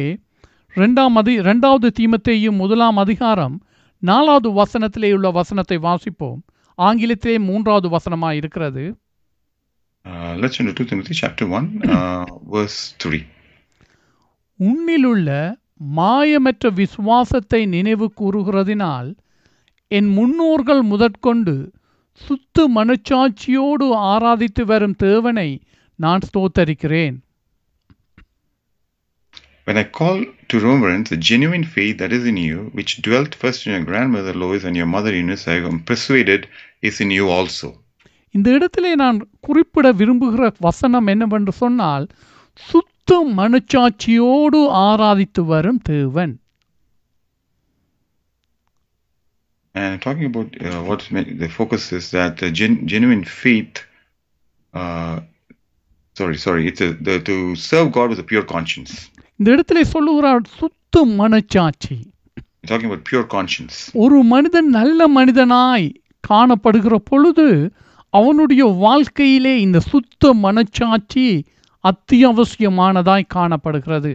ரெண்டாம் 0.76 1.16
அதி 1.20 1.34
ரெண்டாவது 1.40 1.88
தீமத்தேயு 1.98 2.50
முதலாம் 2.58 2.96
அதிகாரம் 2.96 3.56
நாலாவது 4.02 4.50
வசனத்திலே 4.50 5.10
உள்ள 5.12 5.30
வசனத்தை 5.30 5.78
வாசிப்போம் 5.78 6.38
ஆங்கிலத்திலே 6.78 7.38
மூன்றாவது 7.48 7.88
வசனமாக 7.88 8.40
இருக்கிறது 8.42 8.84
Uh, 10.04 10.32
let's 10.36 10.56
turn 10.56 10.68
to 10.68 10.72
2 10.74 10.84
Timothy 10.84 11.14
chapter 11.14 11.46
1, 11.56 11.66
uh, 11.90 12.22
verse 12.54 12.78
3. 13.00 13.18
உன்னிலுள்ள 14.60 15.28
மாயமற்ற 15.96 16.70
விசுவாசத்தை 16.70 17.60
நினைவு 17.66 18.06
கூறுகிறதினால் 18.20 19.10
என் 19.90 20.08
முன்னோர்கள் 20.08 20.82
முதற்கொண்டு 20.82 21.54
சுத்த 22.20 22.66
மனச்சாட்சியோடு 22.68 23.86
ஆராதித்து 24.12 24.64
வரும் 24.64 24.96
தேவனை 24.96 25.50
நான் 25.98 26.24
ஸ்தோத்தரிக்கிறேன் 26.30 27.18
When 29.66 29.76
I 29.76 29.84
call 29.98 30.16
to 30.48 30.58
remembrance 30.58 31.08
the 31.08 31.18
genuine 31.28 31.64
faith 31.64 31.98
that 31.98 32.12
is 32.12 32.24
in 32.26 32.36
you, 32.36 32.70
which 32.72 32.92
dwelt 33.02 33.32
first 33.34 33.66
in 33.66 33.72
your 33.72 33.84
grandmother 33.84 34.34
Lois 34.34 34.64
and 34.64 34.76
your 34.76 34.86
mother 34.86 35.12
Eunice, 35.14 35.46
I 35.46 35.58
am 35.62 35.78
persuaded 35.80 36.40
is 36.82 36.96
in 37.00 37.10
you 37.10 37.26
also. 37.28 37.68
இந்த 38.34 38.48
இடத்திலே 38.50 38.94
நான் 38.94 39.18
குறிப்பிட 39.40 39.92
விரும்புகிற 39.92 40.50
வசனம் 40.58 41.06
என்னவென்று 41.06 41.52
சொன்னால் 41.52 42.04
சுத்த 43.04 43.16
மனச்சாட்சியோடு 43.38 44.58
ஆராதித்து 44.86 45.42
வரும் 45.50 45.82
தேவன் 45.88 46.32
And 49.74 49.94
talking 50.04 50.26
about 50.26 50.48
uh, 50.62 50.80
what's 50.88 51.06
ma- 51.10 51.30
the 51.42 51.48
focus 51.50 51.82
is 51.98 52.06
that 52.10 52.32
the 52.36 52.48
gen- 52.58 52.80
genuine 52.86 53.22
faith, 53.36 53.76
uh, 54.74 55.14
sorry, 56.16 56.36
sorry, 56.36 56.62
it's 56.70 56.82
a, 56.82 56.90
the, 57.06 57.14
to 57.20 57.36
serve 57.62 57.88
God 57.90 58.10
with 58.12 58.20
a 58.24 58.28
pure 58.32 58.44
conscience. 58.46 58.92
இந்த 59.40 59.48
இடத்திலே 59.54 59.84
சொல்லுகிறார் 59.94 60.44
சுத்த 60.58 61.04
மனச்சாட்சி 61.20 61.96
talking 62.64 62.88
about 62.90 63.04
pure 63.10 63.26
conscience. 63.36 63.76
ஒரு 64.04 64.18
மனிதன் 64.32 64.68
நல்ல 64.78 65.08
மனிதனாய் 65.18 65.88
காணப்படுகிற 66.24 66.96
பொழுது 67.10 67.48
அவனுடைய 68.14 68.62
வாழ்க்கையிலே 68.84 69.54
இந்த 69.66 69.80
சுத்த 69.90 70.34
மனச்சாட்சி 70.44 71.26
அத்தியாவசியமானதாய் 71.84 73.32
காணப்படுகிறது 73.36 74.12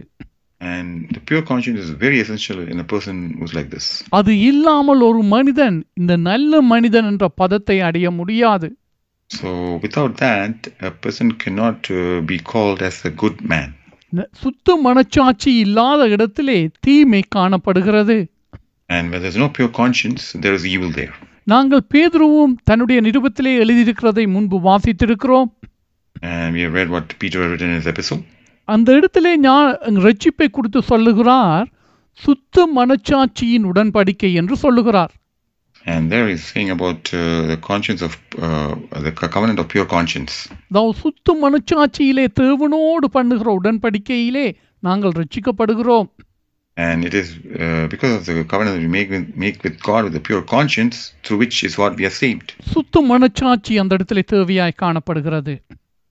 And 0.60 1.08
the 1.14 1.20
pure 1.20 1.42
conscience 1.42 1.80
is 1.80 1.90
very 1.90 2.18
essential 2.20 2.58
in 2.72 2.78
a 2.78 2.84
person 2.84 3.16
who's 3.38 3.52
like 3.54 3.70
this. 3.70 4.04
அது 4.08 4.40
இல்லாமல் 4.40 5.00
ஒரு 5.00 5.22
மனிதன் 5.22 5.84
இந்த 5.94 6.16
நல்ல 6.16 6.62
மனிதன் 6.62 7.04
என்ற 7.04 7.28
பதத்தை 7.28 7.80
அடைய 7.80 8.10
முடியாது 8.10 8.68
So 9.30 9.48
without 9.78 10.12
that, 10.16 10.56
a 10.80 10.90
person 11.04 11.28
cannot 11.42 11.80
uh, 11.90 11.98
be 12.22 12.38
called 12.52 12.82
as 12.82 13.04
a 13.04 13.10
good 13.10 13.40
man. 13.48 13.68
ந- 14.12 14.28
சுத்த 14.32 14.80
மனச்சாட்சி 14.84 15.48
இல்லாத 15.58 16.08
இடத்திலே 16.08 16.68
தீமை 16.80 17.22
காணப்படுகிறது 17.28 18.18
And 18.88 19.12
when 19.12 19.22
there's 19.22 19.36
no 19.36 19.50
pure 19.58 19.72
conscience, 19.72 20.22
there 20.42 20.54
is 20.54 20.64
evil 20.66 20.92
there. 20.92 21.14
நாங்கள் 21.44 21.86
பேதுருவும் 21.94 22.54
தன்னுடைய 22.64 23.00
நிருபத்திலே 23.00 23.52
எழுதியிருக்கிறதை 23.64 24.28
முன்பு 24.28 24.60
வாசித்திருக்கிறோம் 24.60 25.48
And 26.23 26.53
we 26.55 26.61
have 26.61 26.73
read 26.73 26.89
what 26.89 27.19
Peter 27.19 27.39
had 27.41 27.51
written 27.51 27.69
in 27.69 27.75
his 27.75 27.87
epistle. 27.87 28.19
அந்த 28.67 28.93
இடத்திலே 28.93 29.31
ஞா- 29.41 29.77
ரட்சிப்பை 30.05 30.47
குறித்து 30.49 30.81
சொல்லுகிறார் 30.81 31.67
சுத்த 32.17 32.67
மனச்சாட்சியின் 32.75 33.67
உடன்படிக்கை 33.71 34.31
என்று 34.41 34.57
சொல்லுகிறார் 34.57 35.13
And 35.85 36.03
there 36.11 36.27
he's 36.29 36.43
saying 36.51 36.69
about 36.69 37.01
uh, 37.13 37.21
the 37.49 37.57
conscience 37.61 38.01
of 38.07 38.11
uh, 38.47 38.69
the 39.05 39.11
co- 39.11 39.27
covenant 39.27 39.59
of 39.59 39.67
pure 39.67 39.87
conscience. 39.95 40.33
அதாவது 40.69 40.99
சுத்த 40.99 41.33
மனச்சாட்சியிலே 41.43 42.25
தேவனோடு 42.41 43.07
பண்ணுகிற 43.17 43.49
உடன்படிக்கையிலே 43.59 44.45
நாங்கள் 44.83 45.17
ரட்சிக்கப்படுகிறோம் 45.21 46.07
And 46.77 46.99
it 47.05 47.13
is 47.13 47.27
uh, 47.63 47.83
because 47.87 48.13
of 48.17 48.23
the 48.29 48.45
covenant 48.45 48.73
that 48.75 48.83
we 48.85 48.91
make 48.97 49.09
with, 49.09 49.25
make 49.37 49.57
with 49.65 49.75
God 49.89 50.01
with 50.05 50.15
a 50.15 50.23
pure 50.29 50.41
conscience, 50.53 50.95
through 51.23 51.39
which 51.43 51.57
is 51.67 51.73
what 51.81 51.93
we 51.99 52.05
are 52.05 52.15
saved. 52.23 52.49
சுத்த 52.73 53.01
மனச்சாட்சி 53.11 53.75
அந்த 53.83 53.93
இடத்திலே 53.99 54.23
தேவையாய் 54.33 54.79
காணப்படுகிறது 54.83 55.55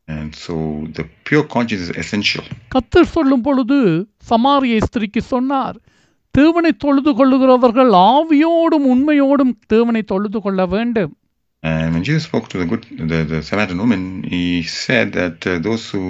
And 0.07 0.33
so 0.35 0.53
the 0.89 1.03
pure 1.25 1.43
conscience 1.45 1.81
is 1.81 1.91
essential. 1.97 2.43
கத்தர் 2.75 3.11
சொல்லும் 3.15 3.41
பொழுது 3.41 3.77
சமாரிய 4.29 4.77
ஸ்திரிக்கு 4.87 5.21
சொன்னார் 5.33 5.77
தேவனை 6.35 6.71
தொழுது 6.77 7.11
கொள்ளுகிறவர்கள் 7.13 7.91
ஆவியோடும் 8.09 8.85
உண்மையோடும் 8.93 9.53
தேவனை 9.67 10.03
தொழுது 10.13 10.41
கொள்ள 10.41 10.65
வேண்டும் 10.65 11.13
And 11.63 11.93
when 11.93 12.03
Jesus 12.03 12.23
spoke 12.23 12.47
to 12.49 12.57
the 12.57 12.65
good, 12.65 12.83
the, 13.11 13.19
the 13.23 13.39
Samaritan 13.41 13.77
woman, 13.77 14.01
he 14.23 14.43
said 14.81 15.07
that 15.13 15.47
uh, 15.47 15.57
those 15.59 15.89
who 15.89 16.01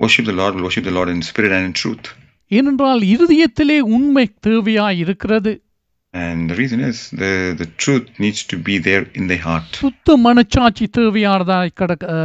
worship 0.00 0.24
the 0.24 0.32
Lord 0.32 0.54
will 0.54 0.62
worship 0.62 0.84
the 0.84 0.90
Lord 0.90 1.08
in 1.08 1.22
spirit 1.22 1.52
and 1.52 1.64
in 1.64 1.74
truth. 1.74 2.06
ஏனென்றால் 2.50 3.02
இருதயத்திலே 3.14 3.78
உண்மை 3.96 4.24
தேவையாய் 4.40 4.98
இருக்கிறது 4.98 5.52
And 6.14 6.50
the 6.50 6.56
reason 6.56 6.80
is 6.80 7.10
the, 7.12 7.54
the 7.56 7.66
truth 7.78 8.08
needs 8.18 8.42
to 8.44 8.56
be 8.58 8.78
there 8.78 9.06
in 9.14 9.28
the 9.28 9.36
heart. 9.38 9.68
சுத்த 9.82 10.16
மனச்சாட்சி 10.16 10.86
தேவையானதாய் 10.96 11.72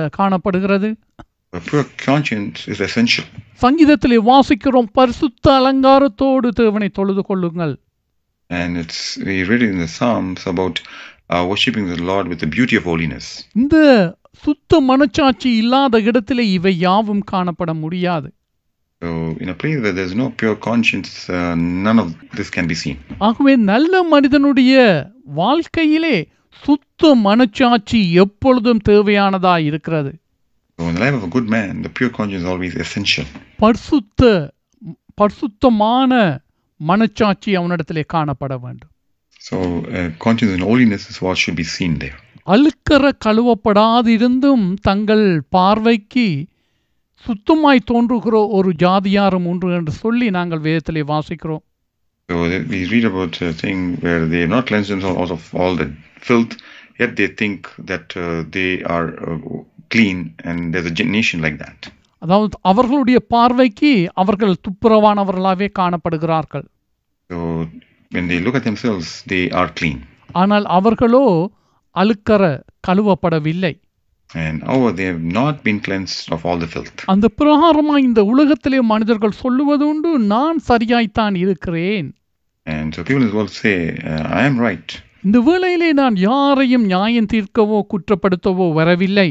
காணப்படுகிறது 0.09 0.89
A 1.53 1.61
pure 1.61 1.85
conscience 2.05 2.67
is 2.67 2.79
essential. 2.81 3.25
சங்கீதத்திலே 3.61 4.17
வாசிக்கிறோம் 4.29 4.89
பரிசுத்த 4.91 5.45
அலங்காரத்தோடு 5.59 6.49
தேவனை 6.61 6.89
தொழுது 6.89 7.21
கொள்ளுங்கள் 7.21 7.75
And 8.49 8.71
it's 8.77 8.99
we 9.27 9.35
read 9.43 9.63
in 9.69 9.77
the 9.77 9.87
Psalms 9.87 10.41
about 10.45 10.75
uh, 11.29 11.43
worshiping 11.51 11.85
the 11.93 12.01
Lord 12.11 12.25
with 12.27 12.39
the 12.39 12.51
beauty 12.57 12.75
of 12.75 12.83
holiness. 12.83 13.27
இந்த 13.55 13.77
சுத்த 14.43 14.81
மனச்சாட்சி 14.89 15.51
இல்லாத 15.61 16.01
இடத்திலே 16.09 16.45
இவை 16.57 16.73
யாவும் 16.79 17.23
காணப்பட 17.31 17.73
முடியாது 17.83 18.29
So 19.01 19.09
in 19.35 19.49
a 19.49 19.53
place 19.53 19.79
where 19.81 19.91
there's 19.91 20.15
no 20.15 20.29
pure 20.31 20.55
conscience, 20.57 21.29
uh, 21.29 21.55
none 21.55 21.99
of 21.99 22.07
this 22.31 22.49
can 22.49 22.67
be 22.67 22.75
seen. 22.75 22.97
ஆகவே 23.27 23.53
நல்ல 23.71 24.03
மனிதனுடைய 24.13 24.73
வாழ்க்கையிலே 25.39 26.15
சுத்த 26.63 27.15
மனச்சாட்சி 27.25 27.99
எப்பொழுதும் 28.23 28.81
தேவையானதாய் 28.89 29.65
இருக்கிறது 29.71 30.11
So 30.79 30.87
in 30.89 30.95
the 30.95 31.01
life 31.01 31.15
of 31.19 31.23
a 31.23 31.31
good 31.35 31.47
man, 31.49 31.73
the 31.81 31.91
pure 31.97 32.09
conscience 32.09 32.43
is 32.43 32.49
always 32.53 32.75
essential. 32.85 33.25
பரிசுத்த 33.59 34.21
பரிசுத்தமான 35.19 36.13
மனச்சாட்சி 36.79 37.51
அவனிடத்திலே 37.59 38.03
காணப்பட 38.13 38.53
வேண்டும் 38.63 38.91
So 39.41 39.57
uh, 39.89 40.09
conscience 40.25 40.53
and 40.55 40.63
holiness 40.63 41.03
is 41.11 41.17
what 41.21 41.37
should 41.41 41.55
be 41.55 41.67
seen 41.75 41.93
there. 42.03 42.17
அழுக்கற 42.47 43.03
கழுவப்படாதிருந்தும் 43.25 44.65
தங்கள் 44.87 45.27
பார்வைக்கு 45.55 46.25
சுத்தமாய் 47.25 47.87
தோன்றுகிற 47.91 48.35
ஒரு 48.57 48.71
ஜாதியாரும் 48.79 49.47
உண்டு 49.51 49.67
என்று 49.73 49.91
சொல்லி 50.01 50.29
நாங்கள் 50.29 50.65
வேதத்திலே 50.67 51.03
வாசிக்கிறோம் 51.13 51.63
So 52.29 52.35
we 52.69 52.79
read 52.91 53.05
about 53.05 53.35
a 53.41 53.53
thing 53.53 53.79
where 53.97 54.25
they 54.25 54.39
have 54.39 54.49
not 54.49 54.65
cleansed 54.65 54.89
themselves 54.89 55.19
out 55.21 55.31
of 55.31 55.53
all 55.53 55.75
the 55.75 55.85
filth, 56.19 56.53
yet 56.99 57.15
they 57.15 57.27
think 57.41 57.59
that 57.85 58.15
uh, 58.17 58.23
they 58.49 58.81
are 58.85 59.07
uh, 59.25 59.35
clean, 59.91 60.17
and 60.43 60.73
there's 60.73 60.87
a 60.87 61.05
nation 61.17 61.39
like 61.41 61.57
that. 61.57 61.79
அதாவது 62.21 62.57
அவர்களுடைய 62.63 63.19
பார்வைக்கு 63.19 63.91
அவர்கள் 64.13 64.61
துப்புரவானவர்களாகவே 64.67 65.67
காணப்படுகிறார்கள் 65.79 66.65
So 67.29 67.37
when 68.11 68.27
they 68.27 68.39
look 68.39 68.55
at 68.55 68.63
themselves, 68.63 69.23
they 69.27 69.43
are 69.51 69.69
clean. 69.79 69.99
ஆனால் 70.33 70.65
அவர்களோ 70.77 71.25
அழுக்கற 71.95 72.41
கழுவப்படவில்லை 72.87 73.73
And 74.29 74.63
however, 74.63 74.91
they 74.91 75.05
have 75.05 75.21
not 75.33 75.63
been 75.63 75.79
cleansed 75.79 76.31
of 76.31 76.45
all 76.45 76.57
the 76.57 76.67
filth. 76.67 77.01
அந்த 77.13 77.27
பிரகாரமாய் 77.39 78.05
இந்த 78.07 78.21
உலகத்திலே 78.23 78.79
மனிதர்கள் 78.83 79.39
சொல்லுவது 79.41 79.85
உண்டு 79.87 80.11
நான் 80.33 80.59
சரியாய்த்தான் 80.67 81.35
இருக்கிறேன் 81.35 82.09
And 82.67 82.87
so 82.95 83.01
people 83.03 83.23
in 83.23 83.33
world 83.33 83.53
say, 83.55 83.75
uh, 84.03 84.23
I 84.39 84.45
am 84.45 84.57
right. 84.59 84.89
இந்த 85.23 85.39
வேளையிலே 85.39 85.89
நான் 85.93 86.15
யாரையும் 86.25 86.85
நியாயம் 86.85 87.31
தீர்க்கவோ 87.33 87.79
குற்றப்படுத்தவோ 87.91 88.67
வரவில்லை 88.73 89.29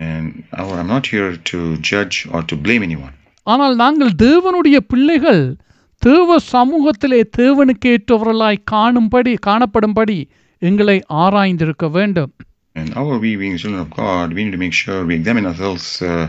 And 0.00 0.26
however, 0.52 0.76
I'm 0.80 0.90
not 0.96 1.06
here 1.06 1.30
to 1.50 1.58
judge 1.90 2.16
or 2.32 2.42
to 2.42 2.56
blame 2.56 2.82
anyone. 2.82 3.14
ஆனால் 3.46 3.76
நாங்கள் 3.76 4.12
தேவனுடைய 4.22 4.78
பிள்ளைகள் 4.92 5.42
தேவ 6.02 6.36
சமூகத்திலே 6.52 7.20
தேவனுக்கு 7.38 7.88
ஏற்றவர்களாய் 7.94 8.66
காணும்படி 8.70 9.32
காணப்படும்படி 9.46 10.18
எங்களை 10.62 10.96
ஆராய்ந்திருக்க 11.22 11.86
வேண்டும் 11.90 12.32
And 12.77 12.89
however, 12.91 13.19
we 13.19 13.31
being 13.35 13.57
children 13.57 13.81
of 13.81 13.89
God, 13.95 14.33
we 14.33 14.43
need 14.43 14.51
to 14.51 14.57
make 14.57 14.75
sure 14.75 15.05
we 15.05 15.15
examine 15.15 15.45
ourselves 15.45 15.85
uh, 16.01 16.27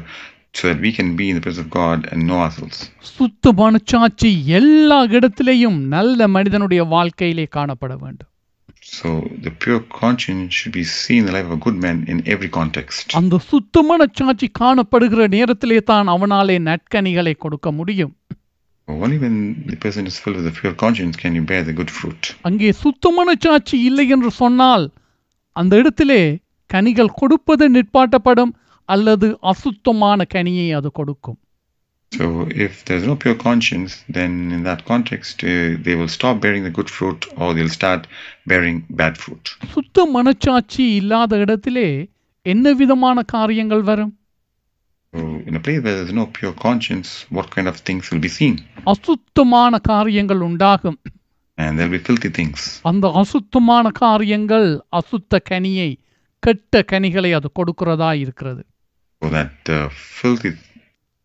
so 0.55 0.69
that 0.69 0.81
we 0.81 0.93
can 0.93 1.17
be 1.17 1.27
in 1.31 1.37
the 1.37 1.41
presence 1.41 1.65
of 1.65 1.71
God 1.73 1.99
and 2.11 2.27
know 2.29 2.41
ourselves. 2.47 2.79
சுத்த 3.13 3.53
மனச்சாட்சி 3.61 4.31
எல்லா 4.59 4.99
இடத்திலேயும் 5.17 5.79
நல்ல 5.95 6.29
மனிதனுடைய 6.37 6.83
வாழ்க்கையிலே 6.95 7.47
காணப்பட 7.57 7.95
வேண்டும் 8.05 8.31
So 8.95 9.09
the 9.45 9.51
pure 9.63 9.81
conscience 10.01 10.49
should 10.57 10.73
be 10.73 10.85
seen 10.95 11.21
in 11.21 11.27
the 11.27 11.33
life 11.33 11.47
of 11.47 11.53
a 11.53 11.63
good 11.67 11.79
man 11.85 11.99
in 12.13 12.19
every 12.35 12.51
context. 12.59 13.07
அந்த 13.21 13.39
சுத்த 13.51 13.83
மனச்சாட்சி 13.91 14.49
காணப்படுகிற 14.61 15.29
நேரத்திலே 15.37 15.79
தான் 15.91 16.11
அவனாலே 16.15 16.57
நற்கனிகளை 16.69 17.35
கொடுக்க 17.45 17.71
முடியும் 17.79 18.13
Only 18.89 19.19
when 19.19 19.37
the 19.71 19.79
person 19.85 20.05
is 20.07 20.17
filled 20.23 20.39
with 20.41 20.49
the 20.49 20.55
pure 20.59 20.75
conscience 20.83 21.17
can 21.23 21.35
you 21.35 21.45
bear 21.53 21.63
the 21.71 21.77
good 21.81 21.93
fruit. 21.99 22.23
அங்கே 22.49 22.71
சுத்த 22.83 23.13
மனச்சாட்சி 23.19 23.79
இல்லை 23.89 24.07
என்று 24.17 24.33
சொன்னால் 24.43 24.85
அந்த 25.56 25.76
இடத்திலே 25.76 26.22
கனிகள் 26.70 27.18
கொடுப்பது 27.20 27.66
நிற்பாட்டப்படும் 27.70 28.54
அல்லது 28.90 29.28
அசுத்தமான 29.52 30.26
கனியை 30.34 30.68
அது 30.72 30.92
கொடுக்கும் 30.92 31.40
So 32.12 32.26
if 32.66 32.84
there's 32.86 33.06
no 33.06 33.16
pure 33.16 33.36
conscience, 33.40 33.92
then 34.10 34.32
in 34.52 34.62
that 34.64 34.80
context, 34.86 35.44
uh, 35.44 35.50
they 35.86 35.96
will 35.96 36.08
stop 36.08 36.36
bearing 36.42 36.64
the 36.64 36.72
good 36.72 36.90
fruit 36.90 37.28
or 37.38 37.54
they'll 37.54 37.76
start 37.76 38.02
bearing 38.48 38.78
bad 39.02 39.14
fruit. 39.18 39.44
சுத்த 39.74 40.06
மனச்சாட்சி 40.16 40.86
இல்லாத 40.96 41.38
இடத்திலே 41.38 41.90
என்ன 42.46 42.74
விதமான 42.74 43.24
காரியங்கள் 43.36 43.82
வரும் 43.82 44.14
So 45.14 45.20
in 45.48 45.56
a 45.56 45.60
place 45.60 45.82
where 45.84 45.96
there's 45.98 46.14
no 46.14 46.28
pure 46.30 46.56
conscience, 46.66 47.10
what 47.30 47.48
kind 47.56 47.68
of 47.68 47.78
things 47.88 48.04
will 48.12 48.20
be 48.20 48.34
seen? 48.40 48.56
அசுத்தமான 48.94 49.80
காரியங்கள் 49.92 50.40
உண்டாகும் 50.40 50.98
And 51.59 51.79
there'll 51.79 51.93
be 51.93 52.01
filthy 52.01 52.31
things. 52.31 52.61
அந்த 52.83 53.07
அசுத்தமான 53.21 53.91
காரியங்கள் 53.99 54.69
அசுத்த 54.93 55.41
கனியை 55.51 55.91
கெட்ட 56.43 56.83
கனிகளை 56.83 57.31
அது 57.33 57.49
கொடுக்கிறதா 57.59 58.13
இருக்கிறது 58.19 58.63
So 59.23 59.29
that 59.31 59.51
the 59.65 59.79
filthy 60.19 60.51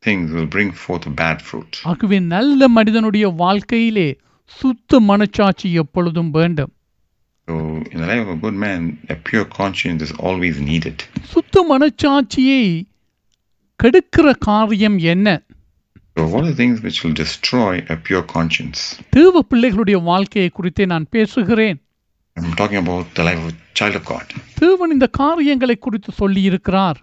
things 0.03 0.27
will 0.31 0.49
bring 0.55 0.69
forth 0.83 1.05
bad 1.15 1.39
fruit. 1.41 1.71
ஆகவே 1.83 2.19
நல்ல 2.33 2.67
மனிதனுடைய 2.69 3.27
வாழ்க்கையிலே 3.41 4.09
சுத்த 4.51 4.99
மனச்சாட்சி 5.09 5.69
எப்பொழுதும் 5.83 6.31
வேண்டும் 6.31 6.73
So 7.47 7.55
in 7.91 7.97
the 8.01 8.07
life 8.07 8.23
of 8.25 8.31
a 8.35 8.39
good 8.45 8.57
man, 8.65 8.81
a 9.09 9.17
pure 9.27 9.47
conscience 9.59 10.01
is 10.07 10.13
always 10.19 10.57
needed. 10.61 10.97
சுத்த 11.31 11.63
மனச்சாட்சியை 11.71 12.63
கெடுக்கிற 13.79 14.27
காரியம் 14.47 14.97
என்ன 15.13 15.27
So 16.15 16.27
what 16.27 16.43
are 16.43 16.47
the 16.47 16.55
things 16.55 16.81
which 16.81 17.03
will 17.03 17.13
destroy 17.15 17.71
a 17.89 17.97
pure 17.97 18.23
conscience? 18.29 18.79
தேவ 19.17 19.41
பிள்ளைகளுடைய 19.51 19.97
வாழ்க்கையை 20.09 20.49
குறித்தே 20.49 20.85
நான் 20.85 21.05
பேசுகிறேன் 21.15 21.77
I'm 22.37 22.51
talking 22.53 22.79
about 22.83 23.05
the 23.13 23.23
life 23.23 23.39
of 23.41 23.47
a 23.49 23.57
child 23.73 23.95
of 23.95 24.03
God. 24.05 24.25
தேவன் 24.59 24.93
இந்த 24.95 25.07
காரியங்களை 25.19 25.75
குறித்து 25.85 26.11
சொல்லியிருக்கிறார் 26.21 26.99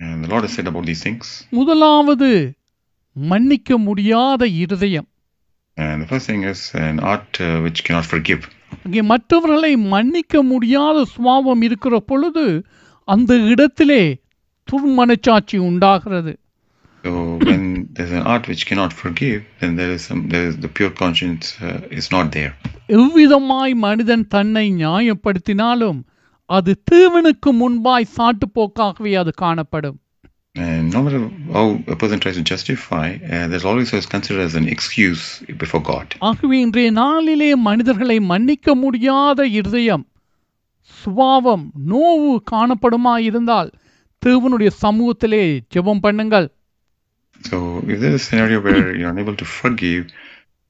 And 0.00 0.16
the 0.24 0.30
Lord 0.32 0.44
has 0.46 0.54
said 0.56 0.68
about 0.72 0.86
these 0.90 1.02
things. 1.06 1.26
முதலாவது 1.50 2.30
மன்னிக்க 3.16 3.78
முடியாத 3.88 4.42
இருதயம் 4.62 5.08
And 5.76 5.96
the 6.02 6.08
first 6.12 6.26
thing 6.30 6.42
is 6.52 6.60
an 6.84 6.98
heart 7.06 7.32
uh, 7.40 7.56
which 7.64 7.80
cannot 7.86 8.08
forgive. 8.14 8.42
அங்கே 8.84 9.02
மற்றவர்களை 9.12 9.72
மன்னிக்க 9.94 10.42
முடியாத 10.52 10.98
சுவாபம் 11.14 11.62
இருக்கிற 11.68 11.94
பொழுது 12.10 12.44
அந்த 13.08 13.32
இடத்திலே 13.52 14.02
துர்மனச்சாட்சி 14.68 15.56
உண்டாகிறது 15.68 16.32
So 17.03 17.11
when 17.39 17.61
there's 17.93 18.11
an 18.11 18.21
heart 18.21 18.47
which 18.47 18.65
cannot 18.65 18.93
forgive, 18.93 19.43
then 19.59 19.75
there 19.75 19.91
is 19.91 20.03
some 20.03 20.29
there 20.29 20.45
is 20.45 20.57
the 20.57 20.67
pure 20.69 20.91
conscience 20.91 21.57
uh, 21.61 21.79
is 21.91 22.11
not 22.11 22.31
there. 22.31 22.51
எவ்விதமாய் 22.89 23.73
மனிதன் 23.85 24.27
தன்னை 24.27 24.65
நியாயப்படுத்தினாலும் 24.73 25.99
அது 26.49 26.71
தேவனுக்கு 26.91 27.49
முன்பாய் 27.61 28.13
சாட்டுப்போக்காகவே 28.17 29.13
அது 29.13 29.33
காணப்படும் 29.35 29.97
And 30.55 30.93
no 30.93 31.01
matter 31.01 31.19
how 31.51 31.65
a 31.87 31.95
person 31.95 32.19
tries 32.19 32.35
to 32.35 32.43
justify, 32.43 33.05
uh, 33.25 33.47
there's 33.47 33.63
always 33.63 33.91
considered 34.07 34.43
as 34.43 34.55
an 34.55 34.67
excuse 34.67 35.23
before 35.57 35.83
God. 35.83 36.07
ஆகவே 36.29 36.57
இன்றைய 36.59 36.91
நாளிலே 36.91 37.55
மனிதர்களை 37.67 38.19
மன்னிக்க 38.31 38.75
முடியாத 38.75 39.47
இருதயம் 39.59 40.03
சுபாவம் 40.93 41.65
நோவு 41.87 42.31
காணப்படுமா 42.51 43.17
இருந்தால் 43.19 43.69
தேவனுடைய 44.25 44.71
சமூகத்திலே 44.81 45.43
ஜெபம் 45.75 46.03
பண்ணுங்கள் 46.03 46.47
So 47.40 47.56
if 47.86 48.00
there's 48.00 48.14
a 48.14 48.18
scenario 48.20 48.60
where 48.60 48.94
you're 48.94 49.10
unable 49.10 49.36
to 49.36 49.46
forgive 49.54 50.02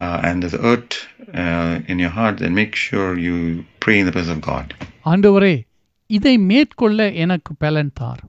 uh, 0.01 0.21
and 0.23 0.43
there's 0.43 0.57
hurt 0.61 0.91
uh, 1.35 1.81
in 1.87 1.99
your 1.99 2.11
heart, 2.11 2.39
then 2.39 2.55
make 2.55 2.75
sure 2.79 3.19
you 3.19 3.37
pray 3.81 3.99
in 4.01 4.07
the 4.07 4.13
presence 4.13 4.37
of 4.37 4.45
God. 4.45 4.67
ஆண்டவரே 5.07 5.55
இதை 6.11 6.35
மேற்கொள்ள 6.51 6.99
எனக்கு 7.25 7.53
பலன் 7.57 7.93
தார் 8.01 8.23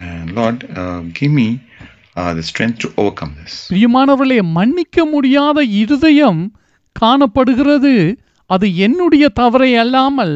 And 0.00 0.30
Lord, 0.32 0.58
uh, 0.74 1.00
give 1.18 1.32
me 1.32 1.48
uh, 2.16 2.32
the 2.34 2.42
strength 2.42 2.78
to 2.78 2.88
overcome 2.96 3.32
this. 3.40 3.54
பிரியமானவர்களே 3.70 4.38
மன்னிக்க 4.56 5.04
முடியாத 5.12 5.58
இருதயம் 5.80 6.40
காணப்படுகிறது 6.96 7.92
அது 8.50 8.66
என்னுடைய 8.86 9.24
தவறை 9.40 9.70
அல்லாமல் 9.82 10.34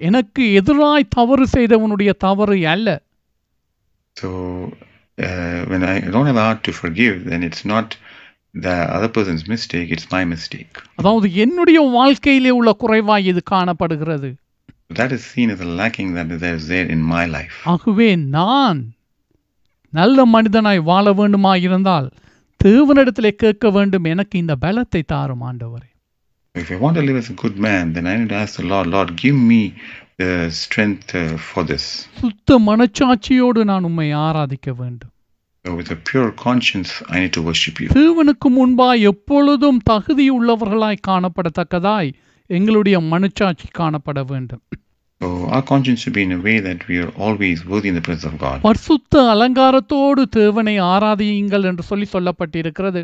எனக்கு 0.00 0.42
எதிராய் 0.60 1.12
தவறு 1.16 1.46
செய்தவனுடைய 1.56 2.12
தவறு 2.26 2.58
அல்ல 2.74 2.88
So 4.16 4.30
uh, 5.18 5.64
when 5.66 5.82
I 5.84 6.00
don't 6.12 6.26
have 6.26 6.36
a 6.36 6.46
heart 6.48 6.62
to 6.64 6.72
forgive, 6.72 7.16
then 7.24 7.42
it's 7.42 7.64
not 7.64 7.88
the 8.54 8.76
other 8.96 9.08
person's 9.08 9.44
mistake, 9.48 9.90
it's 9.90 10.08
my 10.10 10.24
mistake. 10.24 10.74
அதாவது 11.00 11.26
என்னுடைய 11.44 11.80
வாழ்க்கையிலே 11.98 12.52
உள்ள 12.60 12.72
குறைவாய் 12.82 13.28
இது 13.32 13.42
காணப்படுகிறது 13.54 14.30
That 14.90 15.12
is 15.12 15.22
seen 15.34 15.50
as 15.50 15.60
a 15.60 15.70
lacking 15.80 16.08
that 16.16 16.30
is 16.50 16.66
there 16.68 16.88
in 16.96 17.02
my 17.12 17.24
life. 17.36 17.54
ஆகவே 17.66 18.08
நான் 18.36 18.80
நல்ல 19.92 20.24
மனிதனாய் 20.34 20.82
வாழ 20.90 21.06
வேண்டுமா 21.12 21.54
இருந்தால் 21.66 22.08
தேவனிடத்திலே 22.60 23.30
கேட்க 23.42 23.70
வேண்டும் 23.70 24.06
எனக்கு 24.12 24.36
இந்த 24.42 24.56
பலத்தை 24.66 25.02
தாரும் 25.14 25.44
ஆண்டவரே 25.50 25.88
If 26.54 26.70
I 26.70 26.78
want 26.82 26.96
to 26.98 27.02
live 27.08 27.18
as 27.20 27.28
a 27.30 27.36
good 27.42 27.56
man, 27.66 27.84
then 27.94 28.06
I 28.06 28.16
need 28.16 28.28
to 28.28 28.38
ask 28.40 28.54
the 28.60 28.66
Lord, 28.72 28.86
Lord, 28.94 29.10
give 29.16 29.36
me 29.50 29.60
the 30.05 30.05
strength 30.56 31.10
uh, 31.14 31.22
for 31.44 31.62
this. 31.66 31.84
சுத்த 32.20 32.58
மனச்சாட்சியோடு 32.68 33.62
நான் 33.64 33.84
உம்மை 33.84 34.08
ஆராதிக்க 34.26 34.70
வேண்டும் 34.74 35.08
So 35.64 35.72
with 35.76 35.90
a 35.90 35.98
pure 36.08 36.30
conscience, 36.38 36.90
I 37.08 37.20
need 37.20 37.32
to 37.32 37.42
worship 37.42 37.76
you. 37.82 37.88
தேவனுக்கு 37.98 38.48
முன்பாய் 38.50 39.04
எப்பொழுதும் 39.10 39.78
தகுதி 39.84 40.26
உள்ளவர்களாய் 40.30 41.04
காணப்படத்தக்கதாய் 41.08 42.10
எங்களுடைய 42.50 42.96
மனச்சாட்சி 43.12 43.68
காணப்பட 43.78 44.20
வேண்டும் 44.24 44.62
So 45.20 45.28
our 45.46 45.62
conscience 45.62 46.00
should 46.00 46.14
be 46.14 46.22
in 46.22 46.32
a 46.32 46.42
way 46.46 46.56
that 46.60 46.80
we 46.88 46.96
are 46.98 47.12
always 47.24 47.58
worthy 47.64 47.88
in 47.88 47.94
the 47.94 48.04
presence 48.08 48.28
of 48.30 48.36
God. 48.38 48.56
பரிசுத்த 48.62 49.20
அலங்காரத்தோடு 49.34 50.22
தேவனை 50.38 50.80
ஆராதியுங்கள் 50.92 51.66
என்று 51.70 51.82
சொல்லி 51.82 52.06
சொல்லப்பட்டிருக்கிறது 52.12 53.02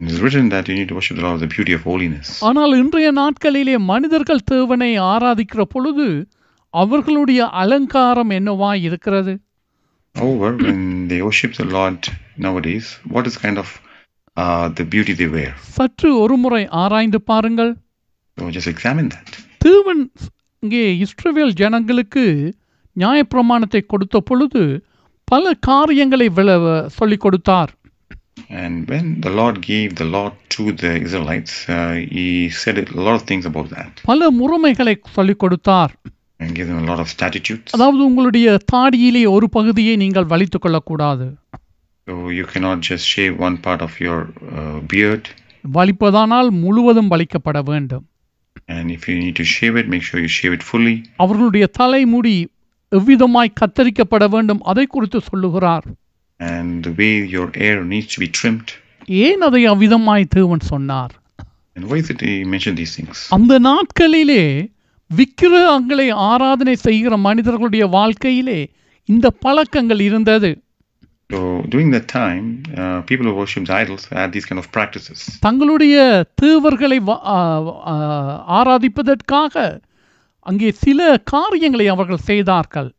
It 0.00 0.10
is 0.10 0.20
written 0.20 0.48
that 0.48 0.68
you 0.68 0.74
need 0.74 0.88
to 0.88 0.94
worship 0.94 1.16
the 1.16 1.22
Lord 1.22 1.34
with 1.34 1.40
the 1.40 1.54
beauty 1.56 1.72
of 1.72 1.82
holiness. 1.82 2.28
ஆனால் 2.42 2.72
இன்றைய 2.72 3.12
நாட்களிலே 3.12 3.78
மனிதர்கள் 3.78 4.44
தேவனை 4.44 4.98
ஆராதிக்கிற 5.00 5.62
பொழுது 5.64 6.06
அவர்களுடைய 6.74 7.48
அலங்காரம் 7.52 8.30
என்னவாய் 8.30 8.82
இருக்கிறது 8.82 9.32
However, 10.14 10.50
when 10.56 11.08
they 11.08 11.22
worship 11.22 11.52
the 11.54 11.64
Lord 11.64 11.98
nowadays, 12.36 12.86
what 13.10 13.26
is 13.26 13.36
kind 13.36 13.58
of 13.58 13.68
uh, 14.36 14.68
the 14.68 14.84
beauty 14.84 15.12
they 15.12 15.28
wear? 15.28 15.52
சற்று 15.76 16.20
ஒருமுறை 16.20 16.68
ஆராய்ந்து 16.82 17.20
பாருங்கள் 17.22 17.72
So 18.38 18.48
just 18.48 18.66
examine 18.66 19.08
that. 19.08 19.28
தேவன் 19.58 20.02
இங்கே 20.62 20.84
இஸ்ரவேல் 21.04 21.54
ஜனங்களுக்கு 21.54 22.24
நியாயப்பிரமாணத்தை 22.96 23.86
கொடுத்த 23.86 24.20
பொழுது 24.20 24.62
பல 25.24 25.54
காரியங்களை 25.60 26.28
சொல்லிக் 26.88 27.20
கொடுத்தார் 27.20 27.70
And 28.58 28.88
when 28.88 29.20
the 29.20 29.30
Lord 29.30 29.60
gave 29.62 29.94
the 29.94 30.04
law 30.06 30.26
to 30.50 30.72
the 30.72 30.92
Israelites, 30.98 31.68
uh, 31.68 31.76
He 32.10 32.26
said 32.52 32.78
a 32.80 33.00
lot 33.00 33.14
of 33.14 33.22
things 33.22 33.44
about 33.46 33.68
that 33.70 33.92
பல 34.04 34.30
முறைமைகளை 34.38 34.94
சொல்லிக் 35.16 35.40
கொடுத்தார் 35.42 35.92
and 36.40 36.50
gave 36.56 36.68
them 36.68 36.80
a 36.84 36.88
lot 36.90 37.00
of 37.04 37.08
statutes. 37.08 37.70
அதாவது 37.76 38.02
உங்களுடைய 38.04 38.46
தாடியிலே 38.72 39.22
ஒரு 39.34 39.46
பகுதியை 39.56 39.96
நீங்கள் 39.96 40.30
வலித்துக் 40.32 40.64
கொள்ளக்கூடாது 40.64 41.26
So 42.06 42.14
you 42.30 42.44
cannot 42.52 42.78
just 42.90 43.04
shave 43.14 43.34
one 43.38 43.56
part 43.66 43.82
of 43.88 43.92
your 44.04 44.18
uh, 44.52 44.78
beard, 44.92 45.24
வலிப்பதானால் 45.64 46.50
முழுவதும் 46.62 47.10
வலிக்கப்பட 47.14 47.58
வேண்டும் 47.70 48.06
and 48.68 48.86
if 48.90 49.02
you 49.08 49.14
need 49.22 49.36
to 49.36 49.46
shave 49.54 49.74
it, 49.80 49.86
make 49.88 50.04
sure 50.08 50.20
you 50.20 50.32
shave 50.38 50.52
it 50.58 50.64
fully. 50.70 50.96
அவர்களுடைய 51.22 51.64
தலைமுடி 51.78 52.34
எவ்விதமாய் 52.92 53.56
கத்தரிக்கப்பட 53.60 54.24
வேண்டும் 54.34 54.62
அதை 54.70 54.86
குறித்து 54.86 55.18
சொல்லுகிறார் 55.20 55.86
And 56.40 56.84
the 56.84 56.92
way 56.92 57.12
your 57.26 57.50
hair 57.54 57.84
needs 57.84 58.08
to 58.14 58.20
be 58.20 58.28
trimmed. 58.40 58.70
ஏன் 59.22 59.40
அதை 59.40 59.62
அவ்விதமாய் 59.68 60.24
தேவன் 60.28 60.64
சொன்னார் 60.72 61.14
And 61.76 61.84
why 61.90 61.98
did 62.00 62.20
He 62.20 62.34
mention 62.44 62.74
these 62.74 62.94
things? 62.96 63.18
அந்த 63.30 63.52
நாட்களிலே 63.60 64.44
விக்கிரகங்களை 65.10 66.08
ஆராதனை 66.30 66.74
செய்கிற 66.86 67.16
மனிதர்களுடைய 67.18 67.84
வாழ்க்கையிலே 67.88 68.60
இந்த 69.08 69.30
பழக்கங்கள் 69.44 70.00
இருந்தது 70.00 70.50
So 71.30 71.40
during 71.68 71.90
that 71.90 72.06
time, 72.12 72.46
uh, 72.76 73.00
people 73.02 73.26
who 73.26 73.34
worshipped 73.34 73.70
idols 73.72 74.04
had 74.10 74.32
these 74.32 74.46
kind 74.48 74.60
of 74.62 74.68
practices. 74.72 75.18
தங்களுடைய 75.40 75.96
தேவர்களை 76.34 76.98
ஆராதிப்பதற்காக 78.60 79.54
அங்கே 80.46 80.70
சில 80.84 81.00
காரியங்களை 81.24 81.86
அவர்கள் 81.88 82.26
செய்தார்கள் 82.30 82.90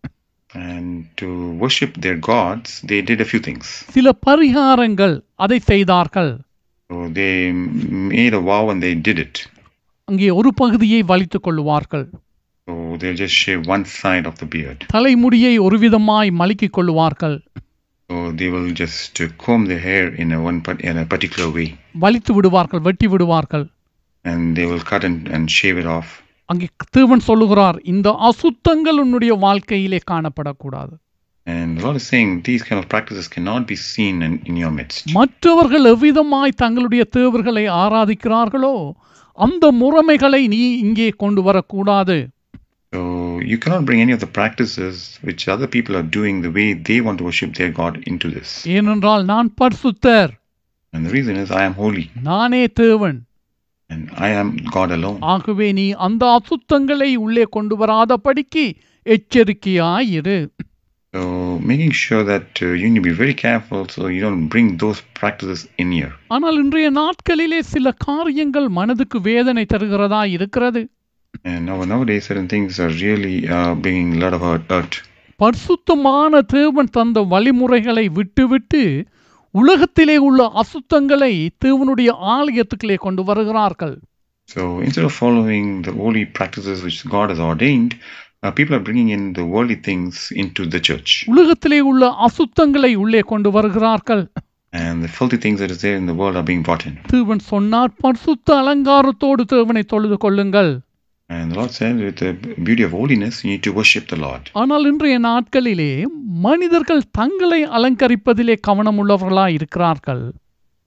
And 0.51 1.09
to 1.19 1.29
worship 1.62 1.97
their 1.97 2.17
gods, 2.17 2.81
they 2.83 3.01
did 3.03 3.21
a 3.21 3.29
few 3.31 3.41
things. 3.41 3.64
சில 3.97 4.12
பரிகாரங்கள் 4.27 5.14
அதை 5.45 5.59
செய்தார்கள் 5.71 6.33
So 6.91 6.97
they 7.19 7.35
made 8.12 8.35
a 8.41 8.43
vow 8.49 8.62
and 8.73 8.81
they 8.87 8.95
did 9.09 9.19
it. 9.27 9.37
அங்கே 10.09 10.29
ஒரு 10.41 10.51
பகுதியை 10.61 11.01
வலித்துக் 11.11 11.47
கொள்வார்கள் 11.47 12.07
So 12.69 12.75
they'll 13.01 13.21
just 13.25 13.37
shave 13.45 13.62
one 13.75 13.85
side 14.01 14.27
of 14.31 14.37
the 14.43 14.49
beard. 14.55 14.79
தலைமுடியை 14.95 15.55
ஒரு 15.67 15.79
விதமாய் 15.85 16.31
மலிக்கிக் 16.41 16.77
கொள்வார்கள் 16.79 17.37
So 18.11 18.17
they 18.41 18.49
will 18.55 18.71
just 18.83 19.21
uh, 19.21 19.29
comb 19.45 19.62
their 19.71 19.83
hair 19.89 20.05
in 20.23 20.29
a 20.37 20.41
one 20.49 20.59
part, 20.67 20.81
in 20.91 20.99
a 21.05 21.07
particular 21.14 21.49
way, 21.57 21.69
வலித்து 22.05 22.33
விடுவார்கள் 22.37 22.85
வெட்டி 22.89 23.07
விடுவார்கள் 23.14 23.67
and 24.25 24.43
they 24.59 24.67
will 24.71 24.85
cut 24.93 25.03
and, 25.09 25.19
and 25.35 25.45
shave 25.59 25.77
it 25.83 25.89
off. 25.97 26.09
அங்கே 26.52 26.68
தேவன் 26.97 27.28
சொல்லுகிறார் 27.30 27.78
இந்த 27.93 28.10
அசுத்தங்கள் 28.30 28.99
உன்னுடைய 29.06 29.34
வாழ்க்கையிலே 29.45 30.02
காணப்படக்கூடாது 30.12 30.93
And 31.47 31.70
the 31.78 31.84
Lord 31.86 31.95
is 31.95 32.06
saying 32.06 32.43
these 32.43 32.64
kind 32.66 32.80
of 32.82 32.88
practices 32.88 33.28
cannot 33.28 33.64
be 33.66 33.78
seen 33.86 34.16
in, 34.22 34.34
in 34.49 34.56
your 34.56 34.72
midst. 34.72 34.99
மற்றவர்கள் 35.18 35.86
எவ்விதமாய் 35.93 36.60
தங்களுடைய 36.62 37.04
தேவர்களை 37.18 37.64
ஆராதிக்கிறார்களோ 37.84 38.76
அந்த 39.38 39.66
முறைமைகளை 39.82 40.41
நீ 40.54 40.62
இங்கே 40.84 41.10
கொண்டு 41.24 41.41
வரக்கூடாது 41.41 42.18
So 42.93 43.02
you 43.52 43.58
cannot 43.58 43.84
bring 43.86 43.99
any 44.02 44.12
of 44.12 44.20
the 44.20 44.32
practices 44.38 44.95
which 45.24 45.43
other 45.47 45.68
people 45.68 45.95
are 45.95 46.08
doing 46.18 46.38
the 46.41 46.52
way 46.52 46.68
they 46.89 46.99
want 47.02 47.18
to 47.20 47.28
worship 47.30 47.52
their 47.60 47.72
God 47.72 47.93
into 48.12 48.30
this. 48.36 48.49
ஏனென்றால் 48.78 49.26
நான் 49.34 49.49
பரிசுத்தர் 49.62 50.32
And 50.93 51.02
the 51.08 51.14
reason 51.18 51.36
is 51.36 51.49
I 51.54 51.66
am 51.70 51.76
holy 51.76 52.06
நானே 52.30 52.64
தேவன் 52.82 53.20
ஆகவே 55.34 55.72
நீ 55.72 55.92
அந்த 56.06 56.24
அசுத்தங்களை 56.38 57.16
உள்ளே 57.16 57.44
கொண்டு 57.50 57.76
வராதபடிக்கு 57.78 58.66
எச்சரிக்கையாயிரு 59.06 60.39
So 61.14 61.22
making 61.70 61.92
sure 61.92 62.24
that 62.24 62.60
uh, 62.62 62.68
you 62.72 62.89
need 62.89 62.96
to 62.96 63.08
be 63.10 63.14
very 63.14 63.34
careful 63.34 63.82
so 63.88 64.02
you 64.08 64.22
don't 64.22 64.48
bring 64.48 64.78
those 64.78 65.00
practices 65.14 65.62
in 65.78 65.92
here. 65.92 66.12
ஆனால் 66.28 66.58
இன்றைய 66.64 66.89
நாட்களிலே 66.92 67.60
சில 67.74 67.92
காரியங்கள் 68.06 68.68
மனதுக்கு 68.68 69.20
வேதனை 69.22 69.66
தருகிறதா 69.74 70.24
இருக்கிறது 70.30 70.82
And 71.46 71.66
now, 71.66 71.78
nowadays, 71.84 72.24
certain 72.26 72.48
things 72.48 72.80
are 72.80 72.89
really 73.04 73.36
uh, 73.48 73.74
bringing 73.76 74.10
a 74.14 74.20
lot 74.20 74.34
of 74.34 74.42
hurt. 74.42 74.66
hurt. 74.70 74.94
பரிசுத்தமான 75.39 76.42
தேவன் 76.42 76.89
தந்த 76.92 77.20
வழிமுறைகளை 77.34 78.08
விட்டுவிட்டு 78.10 78.82
உலகத்திலே 79.54 80.18
உள்ள 80.20 80.41
அசுத்தங்களை 80.62 81.34
தேவனுடைய 81.66 82.10
ஆலயத்துக்குள்ளே 82.36 82.97
கொண்டு 82.97 83.24
வருகிறார்கள் 83.24 83.95
So 84.49 84.62
instead 84.82 85.06
of 85.06 85.14
following 85.14 85.82
the 85.82 85.93
holy 85.93 86.24
practices 86.38 86.78
which 86.84 86.97
God 87.08 87.28
has 87.30 87.39
ordained, 87.41 87.91
uh, 88.43 88.52
people 88.52 88.76
are 88.76 88.84
bringing 88.84 89.10
in 89.10 89.34
the 89.34 89.45
worldly 89.45 89.78
things 89.82 90.14
into 90.36 90.62
the 90.66 90.80
church. 90.80 91.10
உலகத்திலே 91.28 91.80
உள்ள 91.89 92.10
அசுத்தங்களை 92.28 92.93
உள்ளே 92.95 93.22
கொண்டு 93.24 93.52
வருகிறார்கள் 93.52 94.24
And 94.74 94.97
the 95.04 95.12
filthy 95.18 95.38
things 95.38 95.60
that 95.60 95.72
is 95.72 95.82
there 95.82 95.97
in 95.97 96.06
the 96.06 96.14
world 96.14 96.36
are 96.36 96.47
being 96.52 96.64
brought 96.64 96.86
in. 96.89 96.93
தேவன் 97.14 97.43
சொன்னார் 97.52 97.93
பரிசுத்த 97.97 98.56
அலங்காரத்தோடு 98.62 99.45
தேவனை 99.54 99.84
தொழுது 99.84 100.18
கொள்ளுங்கள் 100.18 100.72
And 101.31 101.51
the 101.51 101.57
Lord 101.57 101.71
said, 101.71 101.99
with 101.99 102.17
the 102.17 102.33
beauty 102.61 102.83
of 102.83 102.93
holiness, 102.93 103.43
you 103.43 103.51
need 103.51 103.62
to 103.62 103.73
worship 103.73 104.09
the 104.09 104.17
Lord. 104.17 104.43
ஆனால் 104.55 104.85
இன்றைய 104.85 105.19
நாட்களிலே 105.21 105.93
மனிதர்கள் 106.45 107.03
தங்களை 107.11 107.61
அலங்கரிப்பதிலே 107.77 108.57
கவனம் 108.61 108.99
உள்ளவர்களாய் 109.03 109.57
இருக்கிறார்கள் 109.59 110.25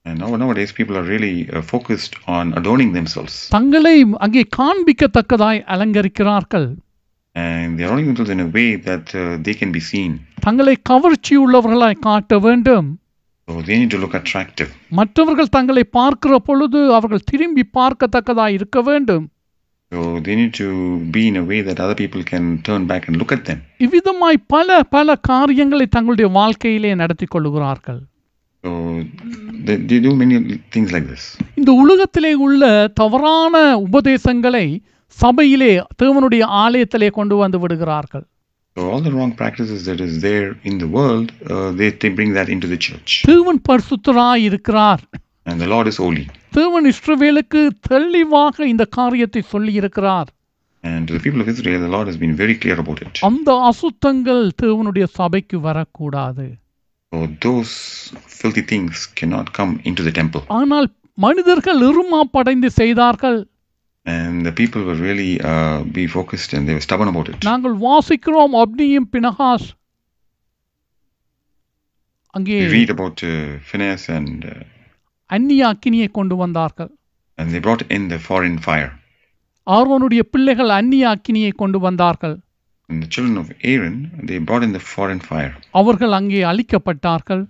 And 0.06 0.18
now, 0.20 0.30
nowadays, 0.36 0.72
people 0.72 0.96
are 0.98 1.06
really 1.06 1.34
uh, 1.48 1.62
focused 1.64 2.14
on 2.28 2.54
adorning 2.54 2.92
themselves. 2.94 3.34
தங்களை 3.50 3.96
அங்கே 4.20 4.44
காண்பிக்கத்தக்கதாய் 4.58 5.60
அலங்கரிக்கிறார்கள் 5.74 6.68
And 7.36 7.68
they're 7.76 7.88
adorning 7.88 8.08
themselves 8.08 8.30
in 8.30 8.40
a 8.40 8.50
way 8.58 8.70
that 8.88 9.08
uh, 9.16 9.38
they 9.46 9.54
can 9.54 9.72
be 9.72 9.82
seen. 9.92 10.12
தங்களை 10.40 10.76
கவர்ச்சி 10.92 11.36
உள்ளவர்களாய் 11.38 12.04
காட்ட 12.08 12.40
வேண்டும் 12.40 12.88
So 13.48 13.62
they 13.62 13.78
need 13.82 13.92
to 13.92 13.98
look 13.98 14.14
attractive. 14.14 14.72
மற்றவர்கள் 15.00 15.54
தங்களை 15.58 15.84
பார்க்கிற 16.00 16.40
பொழுது 16.40 16.82
அவர்கள் 16.94 17.28
திரும்பி 17.32 17.66
பார்க்கத்தக்கதாய் 17.80 18.58
இருக்க 18.60 18.82
வேண்டும் 18.82 19.26
So 19.94 20.00
they 20.20 20.36
need 20.36 20.54
to 20.56 20.68
be 21.12 21.22
in 21.30 21.36
a 21.36 21.44
way 21.44 21.60
that 21.62 21.80
other 21.80 21.96
people 21.96 22.22
can 22.24 22.44
turn 22.62 22.86
back 22.86 23.04
and 23.08 23.16
look 23.18 23.32
at 23.32 23.44
them. 23.48 23.60
இவ்விதமாய் 23.86 24.38
பல 24.54 24.68
பல 24.96 25.16
காரியங்களை 25.30 25.86
தங்களுடைய 25.96 26.28
வாழ்க்கையிலே 26.38 26.92
நடத்தி 27.02 27.28
கொள்ளுகிறார்கள் 27.34 28.02
So 28.64 28.70
they, 29.68 29.76
they 29.90 30.00
do 30.00 30.12
many 30.16 30.38
things 30.76 30.90
like 30.96 31.08
this. 31.12 31.24
இந்த 31.60 31.72
உலகத்திலே 31.84 32.34
உள்ள 32.46 32.64
தவறான 33.02 33.56
உபதேசங்களை 33.88 34.66
சபையிலே 35.18 35.72
தேவனுடைய 36.02 36.44
ஆலயத்திலே 36.64 37.10
கொண்டு 37.20 37.38
வந்து 37.44 37.60
விடுகிறார்கள் 37.64 38.26
So 38.78 38.84
all 38.90 39.02
the 39.02 39.14
wrong 39.16 39.32
practices 39.34 39.80
that 39.90 40.00
is 40.00 40.14
there 40.22 40.50
in 40.64 40.76
the 40.78 40.90
world, 40.98 41.30
uh, 41.48 41.70
they, 41.72 41.90
they 42.02 42.12
bring 42.20 42.32
that 42.34 42.50
into 42.56 42.68
the 42.74 42.80
church. 42.88 43.12
தேவன் 43.32 43.62
பரிசுத்தராய் 43.70 44.44
இருக்கிறார் 44.50 45.04
And 45.46 45.58
the 45.64 45.70
Lord 45.74 45.88
is 45.88 45.98
holy. 45.98 46.26
தேவன் 46.54 46.88
இஸ்ரவேலுக்கு 46.92 47.62
தெளிவாக 47.90 48.68
இந்த 48.74 48.86
காரியத்தை 49.00 49.44
சொல்லி 49.54 49.74
இருக்கிறார் 49.82 50.30
And 50.84 51.02
to 51.08 51.14
the 51.14 51.20
people 51.20 51.42
of 51.42 51.48
Israel, 51.50 51.80
the 51.82 51.90
Lord 51.90 52.08
has 52.08 52.18
been 52.18 52.36
very 52.36 52.56
clear 52.56 52.78
about 52.80 53.00
it. 53.06 53.14
அந்த 53.30 53.52
அசுத்தங்கள் 53.70 54.44
தேவனுடைய 54.62 55.06
சபைக்கு 55.18 55.58
வரக்கூடாது 55.60 56.46
So 57.12 57.20
those 57.46 57.72
filthy 58.36 58.64
things 58.64 58.96
cannot 59.20 59.48
come 59.54 59.72
into 59.90 60.04
the 60.08 60.14
temple. 60.20 60.44
ஆனால் 60.60 60.88
மனிதர்கள் 61.18 61.82
இருமாப்படைந்து 61.90 62.70
செய்தார்கள் 62.82 63.40
And 64.06 64.46
the 64.48 64.54
people 64.54 64.82
were 64.90 65.00
really 65.08 65.32
uh, 65.44 65.78
be 65.98 66.06
focused 66.08 66.54
and 66.54 66.64
they 66.68 66.76
were 66.78 66.86
stubborn 66.88 67.12
about 67.14 67.30
it. 67.32 67.40
நாங்கள் 67.50 67.76
வாசிக்கிறோம் 67.88 68.56
அப்னியும் 68.64 69.10
பினகாஸ் 69.16 69.68
அங்கே 72.34 72.58
We 72.64 72.72
read 72.78 72.90
about 72.90 73.18
uh, 73.24 73.34
Phineas 73.70 74.04
and 74.18 74.40
uh, 74.46 74.54
அந்நிய 75.31 75.63
அக்கினியை 75.73 76.09
கொண்டு 76.19 76.37
வந்தார்கள் 76.37 76.91
and 77.39 77.49
they 77.53 77.61
brought 77.61 77.83
in 77.91 78.03
the 78.09 78.19
foreign 78.29 78.57
fire. 78.67 78.91
ஆரோனுடைய 79.67 80.23
பிள்ளைகள் 80.33 80.73
அந்நிய 80.79 81.05
அக்கினியை 81.15 81.53
கொண்டு 81.63 81.79
வந்தார்கள் 81.87 82.37
And 82.89 82.99
the 83.03 83.09
children 83.09 83.37
of 83.43 83.47
Aaron, 83.65 83.95
they 84.29 84.39
brought 84.49 84.65
in 84.67 84.73
the 84.73 84.83
foreign 84.95 85.21
fire 85.31 85.53
அவர்கள் 85.81 86.15
அங்கே 86.19 86.41
அழிக்கப்பட்டார்கள் 86.51 87.43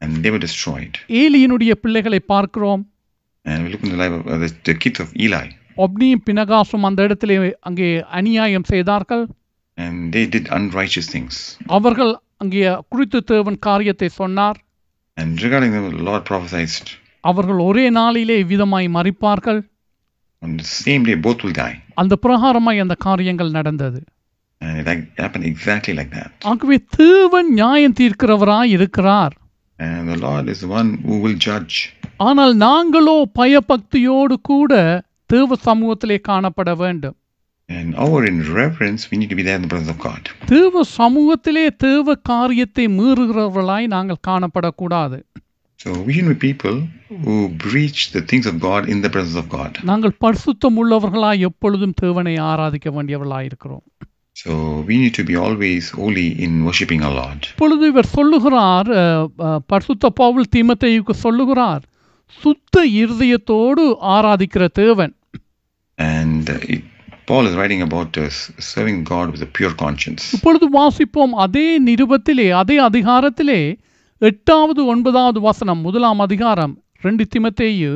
and 0.00 0.12
they 0.24 0.30
were 0.34 0.42
destroyed. 0.46 0.94
ஏலியினுடைய 1.22 1.72
பிள்ளைகளை 1.84 2.20
பார்க்கிறோம் 2.32 2.82
And 3.44 3.58
we 3.64 3.68
look 3.72 3.84
in 3.86 3.92
the 3.94 4.00
life 4.02 4.14
of 4.18 4.24
uh, 4.26 4.38
the, 4.44 4.48
the 4.68 4.76
kids 4.84 5.00
of 5.04 5.10
Eli, 5.24 5.46
ஒப்னியும் 5.76 6.24
பினகாசும் 6.28 6.86
அந்த 6.88 7.00
இடத்திலே 7.08 7.36
அங்கே 7.68 7.88
அநியாயம் 8.18 8.68
செய்தார்கள் 8.72 9.24
and 9.78 9.96
they 10.14 10.24
did 10.34 10.46
unrighteous 10.58 11.08
things. 11.14 11.34
அவர்கள் 11.76 12.12
அங்கே 12.42 12.62
குறித்து 12.92 13.20
தேவன் 13.32 13.58
காரியத்தை 13.68 14.08
சொன்னார் 14.20 14.58
And 15.16 15.32
regarding 15.44 15.72
them, 15.74 15.84
the 15.92 16.04
Lord 16.08 16.22
prophesied, 16.24 16.88
அவர்கள் 17.24 17.60
ஒரே 17.68 17.90
நாளிலே 17.90 18.38
விதமாய் 18.52 18.88
மறிப்பார்கள் 18.96 19.60
on 20.42 20.52
the 20.56 20.68
same 20.78 21.02
day 21.08 21.16
both 21.26 21.40
will 21.44 21.56
die. 21.56 21.74
அந்த 21.94 22.14
பிரகாரமாய் 22.24 22.82
அந்த 22.84 22.94
காரியங்கள் 23.06 23.50
நடந்தது 23.50 24.00
And 24.60 24.74
it 24.80 24.86
like, 24.86 25.02
happened 25.16 25.46
exactly 25.46 25.94
like 25.94 26.10
that. 26.10 26.30
ஆகவே 26.50 26.76
தேவன் 27.00 27.48
நியாயம் 27.60 27.98
தீர்க்கிறவராய் 28.00 28.72
இருக்கிறார் 28.76 29.34
And 29.78 30.04
the 30.12 30.18
Lord 30.18 30.46
is 30.48 30.60
the 30.60 30.70
one 30.78 30.88
who 31.06 31.16
will 31.24 31.38
judge. 31.48 31.74
ஆனால் 32.20 32.54
நாங்களோ 32.66 33.16
பயபக்தியோடு 33.40 34.36
கூட 34.50 34.72
தேவ 35.30 35.56
சமூகத்திலே 35.66 36.18
காணப்பட 36.30 36.70
வேண்டும் 36.82 37.16
And 37.68 37.88
our 38.04 38.20
in 38.24 38.36
reverence, 38.54 39.02
we 39.10 39.16
need 39.20 39.30
to 39.30 39.36
be 39.36 39.42
there 39.42 39.56
in 39.56 39.64
the 39.64 39.70
presence 39.72 39.92
of 39.94 39.98
God. 40.00 40.22
தேவ 40.52 40.84
சமூகத்திலே 40.98 41.64
தேவ 41.86 42.14
காரியத்தை 42.30 42.86
மீறுகிறவர்களாய் 42.98 43.86
நாங்கள் 43.94 44.24
காணப்படக்கூடாது 44.28 45.18
So 45.79 45.91
we 45.99 46.13
should 46.13 46.29
be 46.29 46.39
people 46.43 46.75
who 47.23 47.35
breach 47.63 48.01
the 48.11 48.21
things 48.23 48.45
of 48.45 48.55
God 48.61 48.83
in 48.87 49.01
the 49.01 49.09
presence 49.09 49.39
of 49.41 49.47
God. 49.49 49.71
நாங்கள் 49.89 50.13
பரிசுத்தம் 50.21 50.77
உள்ளவர்களாய் 50.81 51.45
எப்பொழுதும் 51.47 51.95
தேவனை 52.01 52.35
ஆராதிக்க 52.51 52.89
வேண்டியவர்களாய் 52.91 53.45
இருக்கிறோம் 53.45 53.85
So 54.35 54.51
we 54.87 54.95
need 54.97 55.13
to 55.13 55.23
be 55.23 55.35
always 55.37 55.89
holy 55.97 56.27
in 56.45 56.65
worshiping 56.65 57.01
our 57.03 57.15
Lord. 57.15 57.41
இப்பொழுது 57.51 57.87
இவர் 57.87 58.13
சொல்லுகிறார் 58.15 58.89
அஹ், 59.01 59.27
அஹ், 59.47 59.59
பரிசுத்த 59.67 60.09
பவுல் 60.21 60.51
தீமத்தையுக்கு 60.55 61.13
சொல்லுகிறார் 61.25 61.83
சுத்த 62.41 62.75
இருதயத்தோடு 63.01 63.83
ஆராதிக்கிற 64.15 64.67
தேவன் 64.73 65.13
And 65.99 66.49
uh, 66.49 66.59
it, 66.65 66.81
Paul 67.27 67.47
is 67.47 67.55
writing 67.55 67.81
about 67.81 68.17
uh, 68.17 68.23
s- 68.33 68.47
serving 68.67 69.03
God 69.05 69.27
with 69.33 69.41
a 69.41 69.51
pure 69.57 69.73
conscience. 69.75 70.23
இப்பொழுது 70.33 70.65
வாசிப்போம் 70.71 71.33
அதே 71.45 71.67
நிருபத்திலே 71.83 72.49
அதே 72.53 72.77
அதிகாரத்திலே 72.79 73.61
எட்டாவது 74.22 74.80
ஒன்பதாவது 74.84 75.40
வசனம் 75.40 75.80
முதலாம் 75.80 76.20
அதிகாரம் 76.20 76.72
ரெண்டு 77.02 77.24
திமத்தேயு 77.32 77.90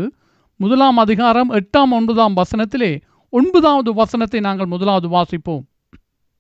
முதலாம் 0.60 0.98
அதிகாரம் 0.98 1.50
எட்டாம் 1.52 1.92
ஒன்பதாம் 1.92 2.36
வசனத்திலே 2.36 2.90
ஒன்பதாவது 3.32 3.92
வசனத்தை 3.94 4.40
நாங்கள் 4.40 4.66
முதலாவது 4.66 5.08
வாசிப்போம் 5.08 5.64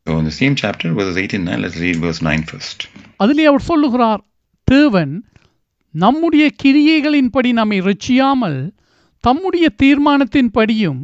So 0.06 0.12
in 0.18 0.24
the 0.24 0.36
same 0.36 0.54
chapter, 0.56 0.86
verses 0.92 1.16
8 1.16 1.34
and 1.34 1.44
9, 1.48 1.62
let's 1.62 1.76
read 1.76 1.96
verse 1.96 2.20
9 2.26 2.44
first. 2.44 2.78
அதிலே 3.16 3.44
அவர் 3.46 3.66
சொல்லுகிறார் 3.66 4.22
தேவன் 4.68 5.12
நம்முடைய 5.94 6.44
கிரியைகளின்படி 6.62 7.50
நம்மை 7.52 7.78
ரட்சியாமல் 7.80 8.58
தம்முடைய 9.24 9.66
தீர்மானத்தின்படியும் 9.82 11.00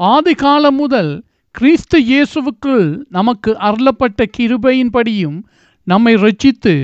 ஆதி 0.00 0.34
காலம் 0.34 0.76
முதல் 0.76 1.12
கிறிஸ்து 1.54 1.98
இயேசுவுக்குள் 2.08 2.86
நமக்கு 3.10 3.50
அருளப்பட்ட 3.60 4.26
கிருபையின்படியும் 4.38 5.38
நம்மை 5.86 6.14
ரட்சித்து 6.16 6.74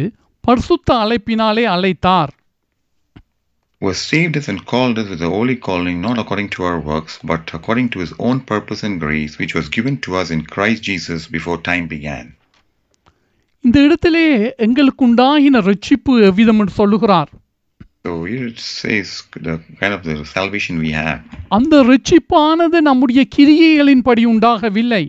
பரிசுத்த 0.50 0.90
அழைப்பினாலே 1.04 1.66
அழைத்தார் 1.76 2.34
Who 3.82 3.88
has 3.88 4.02
saved 4.12 4.36
us 4.38 4.48
and 4.48 4.60
called 4.66 4.98
us 4.98 5.08
with 5.10 5.22
a 5.22 5.30
holy 5.30 5.56
calling, 5.58 5.98
not 6.02 6.18
according 6.18 6.50
to 6.50 6.64
our 6.64 6.80
works, 6.84 7.14
but 7.24 7.44
according 7.54 7.88
to 7.90 8.00
his 8.00 8.14
own 8.20 8.38
purpose 8.52 8.82
and 8.84 8.96
grace, 9.00 9.34
which 9.38 9.54
was 9.54 9.68
given 9.70 9.96
to 9.98 10.12
us 10.16 10.30
in 10.32 10.42
Christ 10.54 10.82
Jesus 10.84 11.22
before 11.28 11.58
time 11.62 11.86
began. 11.88 12.26
இந்த 13.64 13.78
இடத்திலே 13.82 14.26
எங்களுக்கு 14.58 15.04
உண்டாகின 15.04 15.62
ரட்சிப்பு 15.70 16.14
எவ்விதம் 16.30 16.60
என்று 16.60 16.76
சொல்லுகிறார் 16.82 17.32
So 18.06 18.12
here 18.24 18.48
it 18.48 18.60
says 18.74 19.10
the 19.48 19.54
kind 19.80 19.94
of 19.94 20.02
the 20.04 20.16
salvation 20.34 20.76
we 20.78 20.92
have. 21.02 21.20
அந்த 21.58 21.84
ரட்சிப்பானது 21.84 22.80
நம்முடைய 22.82 23.22
கிரியைகளின்படி 23.36 24.26
உண்டாகவில்லை 24.34 25.04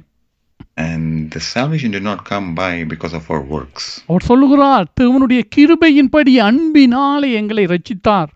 And 0.80 1.05
the 1.30 1.40
salvation 1.42 1.90
did 1.90 2.03
not 2.03 2.24
come 2.24 2.55
by 2.55 2.84
because 2.84 3.14
of 3.14 3.24
our 3.30 3.42
works. 3.51 3.84
அவர் 4.09 4.26
சொல்லுகிறார் 4.30 4.86
தேவனுடைய 5.01 5.40
கிருபையின்படி 5.55 6.32
அன்பினாலே 6.49 7.30
எங்களை 7.40 7.64
ரட்சித்தார் 7.66 8.30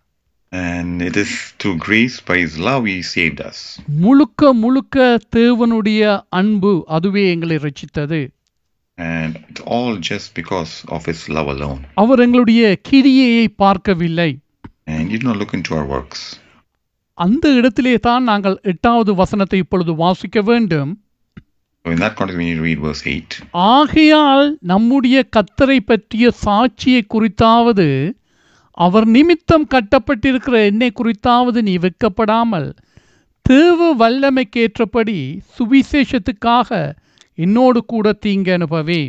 And 0.52 1.02
it 1.08 1.16
is 1.16 1.32
through 1.58 1.76
grace, 1.78 2.14
by 2.20 2.36
his 2.36 2.54
love, 2.58 2.84
he 2.84 2.96
saved 3.10 3.40
us. 3.50 3.58
முழுக்க 4.04 4.52
முழுக்க 4.62 4.96
தேவனுடைய 5.36 6.00
அன்பு 6.38 6.72
அதுவே 6.96 7.24
எங்களை 7.34 7.58
ரட்சித்தது 7.66 8.20
And 8.98 9.32
it's 9.50 9.62
all 9.74 9.92
just 10.10 10.28
because 10.40 10.72
of 10.96 11.02
his 11.10 11.20
love 11.36 11.50
alone. 11.54 11.82
அவர் 12.02 12.22
எங்களுடைய 12.26 12.62
கிரியையை 12.88 13.46
பார்க்கவில்லை 13.64 14.30
And 14.86 15.02
he 15.04 15.14
did 15.14 15.26
not 15.28 15.38
look 15.42 15.54
into 15.58 15.72
our 15.78 15.86
works. 15.96 16.22
அந்த 17.18 17.46
இடத்திலே 17.58 17.94
தான் 18.08 18.24
நாங்கள் 18.24 18.58
எட்டாவது 18.72 19.14
வசனத்தை 19.14 19.58
இப்பொழுது 19.64 19.94
வாசிக்க 20.02 20.40
வேண்டும் 20.50 20.92
So 21.84 21.90
in 21.94 21.98
that 21.98 22.14
context, 22.16 22.38
we 22.38 22.44
need 22.44 22.58
to 22.60 22.64
read 22.68 22.80
verse 22.86 23.02
8. 23.12 23.36
ஆகையால் 23.72 24.48
நம்முடைய 24.70 25.18
கத்தரை 25.36 25.78
பற்றிய 25.90 26.32
சாட்சியை 26.44 27.02
குறித்தாவது 27.14 27.86
அவர் 28.78 29.06
நிமித்தம் 29.16 29.66
கட்டப்பட்டிருக்கிற 29.74 30.56
என்னை 30.70 30.90
குறித்தாவது 31.00 31.58
நீ 31.68 31.74
வெட்கப்படாமல் 31.84 32.68
தேவ 33.46 33.88
வல்லமைக்கேற்றபடி 34.02 35.18
சுவிசேஷத்துக்காக 35.56 36.70
என்னோடு 37.44 37.80
கூட 37.94 38.12
தீங்கு 38.26 38.52
அனுபவே 38.58 39.02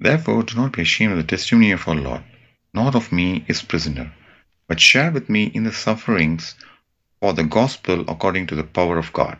Therefore, 0.00 0.42
do 0.42 0.54
not 0.54 0.72
be 0.72 0.82
ashamed 0.82 1.12
of 1.12 1.18
the 1.18 1.30
testimony 1.32 1.70
of 1.72 1.82
our 1.88 2.00
Lord, 2.06 2.22
not 2.74 2.94
of 2.94 3.06
me, 3.12 3.26
his 3.48 3.60
prisoner, 3.62 4.06
but 4.70 4.80
share 4.80 5.10
with 5.10 5.28
me 5.28 5.42
in 5.56 5.64
the 5.64 5.74
sufferings 5.84 6.44
for 7.22 7.32
the 7.34 7.44
gospel 7.58 7.98
according 8.08 8.46
to 8.46 8.54
the 8.54 8.68
power 8.78 8.96
of 8.96 9.12
God. 9.12 9.38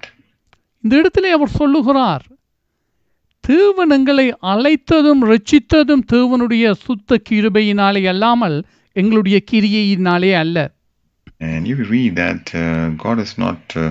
இந்த 0.86 0.96
இடத்திலே 0.98 1.30
அவர் 1.32 1.58
சொல்லுகிறார் 1.60 2.26
தேவன் 3.44 3.90
எங்களை 3.90 4.26
அழைத்ததும் 4.52 5.24
ரட்சித்ததும் 5.30 6.06
தேவனுடைய 6.14 6.72
சுத்த 6.86 7.20
கிருபையினாலே 7.30 8.04
அல்லாமல் 8.14 8.58
எங்களுடைய 8.96 9.38
கிரியையினாலே 9.52 10.34
அல்ல 10.44 10.58
And 11.46 11.64
you 11.68 11.76
will 11.76 11.90
read 11.90 12.14
that 12.16 12.46
uh, 12.56 12.64
God 12.98 13.18
is 13.20 13.32
not, 13.38 13.62
uh, 13.76 13.90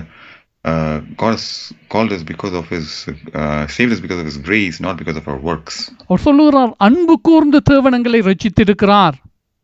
uh, 0.65 0.95
God 1.15 1.33
has 1.35 1.45
called 1.89 2.11
us 2.11 2.23
because 2.23 2.53
of 2.53 2.65
His, 2.69 2.87
uh, 3.33 3.67
saved 3.67 3.91
us 3.91 3.99
because 3.99 4.19
of 4.19 4.25
His 4.25 4.39
grace, 4.47 4.77
not 4.79 4.95
because 4.97 5.17
of 5.21 5.27
our 5.27 5.41
works. 5.49 5.75
அவர் 6.05 6.23
சொல்லுகிறார் 6.25 6.71
அன்பு 6.87 7.15
கூர்ந்து 7.21 7.61
தேவன் 7.63 7.97
எங்களை 7.99 8.21
ரட்சித்திருக்கிறார் 8.21 9.17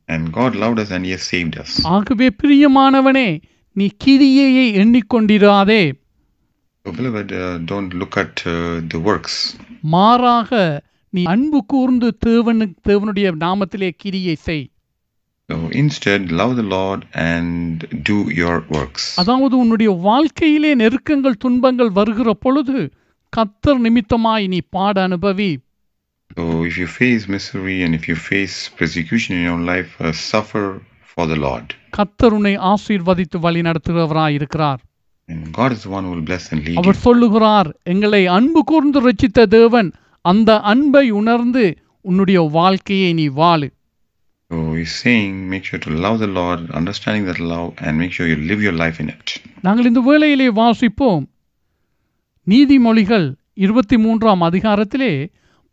And 0.09 0.23
God 0.31 0.53
loved 0.55 0.79
us 0.79 0.91
and 0.91 1.05
He 1.05 1.13
has 1.17 1.25
saved 1.33 1.57
us. 1.63 1.71
ஆகவே 1.95 2.27
பிரியமானவனே 2.41 3.27
நீ 3.75 3.87
கிரியையை 4.05 4.67
எண்ணிக்கொண்டிராதே 4.83 5.81
uh, 5.85 5.97
don't 6.85 7.93
look 7.93 8.17
at 8.17 8.45
uh, 8.45 8.53
the 8.85 8.99
works. 9.01 9.35
மாறாக 9.95 10.51
நீ 11.13 11.21
அன்பு 11.25 11.59
கூர்ந்து 11.65 12.09
தேவனுக்கு 12.25 12.77
தேவனுடைய 12.89 13.31
நாமத்திலே 13.43 13.89
கிரியை 14.03 14.35
செய் 14.47 14.65
So, 15.49 15.57
instead, 15.73 16.21
love 16.31 16.51
the 16.55 16.67
Lord 16.73 16.99
and 17.29 17.79
do 18.09 18.17
your 18.33 18.57
works. 18.69 19.03
அதாவது 19.21 19.55
உன்னுடைய 19.57 19.89
வாழ்க்கையிலே 20.05 20.71
நெருக்கங்கள் 20.75 21.41
துன்பங்கள் 21.45 21.91
வருகிற 21.91 22.33
பொழுது 22.43 22.77
கத்தர் 23.33 23.81
நிமித்தமாய் 23.87 24.47
நீ 24.47 24.61
பாட 24.69 24.95
அனுபவி 25.07 25.51
So, 26.37 26.43
if 26.63 26.75
you 26.77 26.87
face 26.99 27.23
misery 27.27 27.77
and 27.85 27.93
if 27.93 28.05
you 28.07 28.17
face 28.29 28.55
persecution 28.79 29.31
in 29.37 29.43
your 29.43 29.61
life, 29.71 29.91
uh, 29.99 30.13
suffer 30.31 30.65
for 31.11 31.25
the 31.27 31.39
Lord. 31.47 31.67
கத்தர் 31.97 32.35
உன்னை 32.37 32.53
ஆசீர்வதித்து 32.73 33.39
வழி 33.39 33.61
நடத்துகிறவராய் 33.61 34.37
இருக்கிறார் 34.39 34.81
அவர் 36.81 37.03
சொல்லுகிறார் 37.03 37.69
எங்களை 37.83 38.21
அன்பு 38.37 38.61
கூர்ந்து 38.63 38.99
ரட்சித்த 39.01 39.45
தேவன் 39.55 39.89
அந்த 40.25 40.59
அன்பை 40.71 41.05
உணர்ந்து 41.19 41.65
உன்னுடைய 42.05 42.41
வாழ்க்கையை 42.57 43.11
நீ 43.13 43.27
வாழு 43.39 43.69
So, 44.51 44.57
He's 44.73 44.93
saying, 45.03 45.33
make 45.49 45.65
sure 45.65 45.79
to 45.79 45.91
love 46.05 46.15
the 46.19 46.29
Lord, 46.29 46.61
understanding 46.71 47.25
that 47.25 47.37
love, 47.51 47.67
and 47.79 47.93
make 47.97 48.11
sure 48.11 48.25
you 48.27 48.39
live 48.49 48.61
your 48.61 48.73
life 48.75 48.97
in 48.99 49.09
it. 49.09 49.27
நாங்கள் 49.63 49.87
இந்த 49.89 50.01
வேளையிலே 50.07 50.47
வாசிப்போம் 50.57 51.23
நீதிமொழிகள் 52.47 53.27
இருபத்தி 53.57 53.97
மூன்றாம் 53.97 54.41
அதிகாரத்திலே 54.41 55.11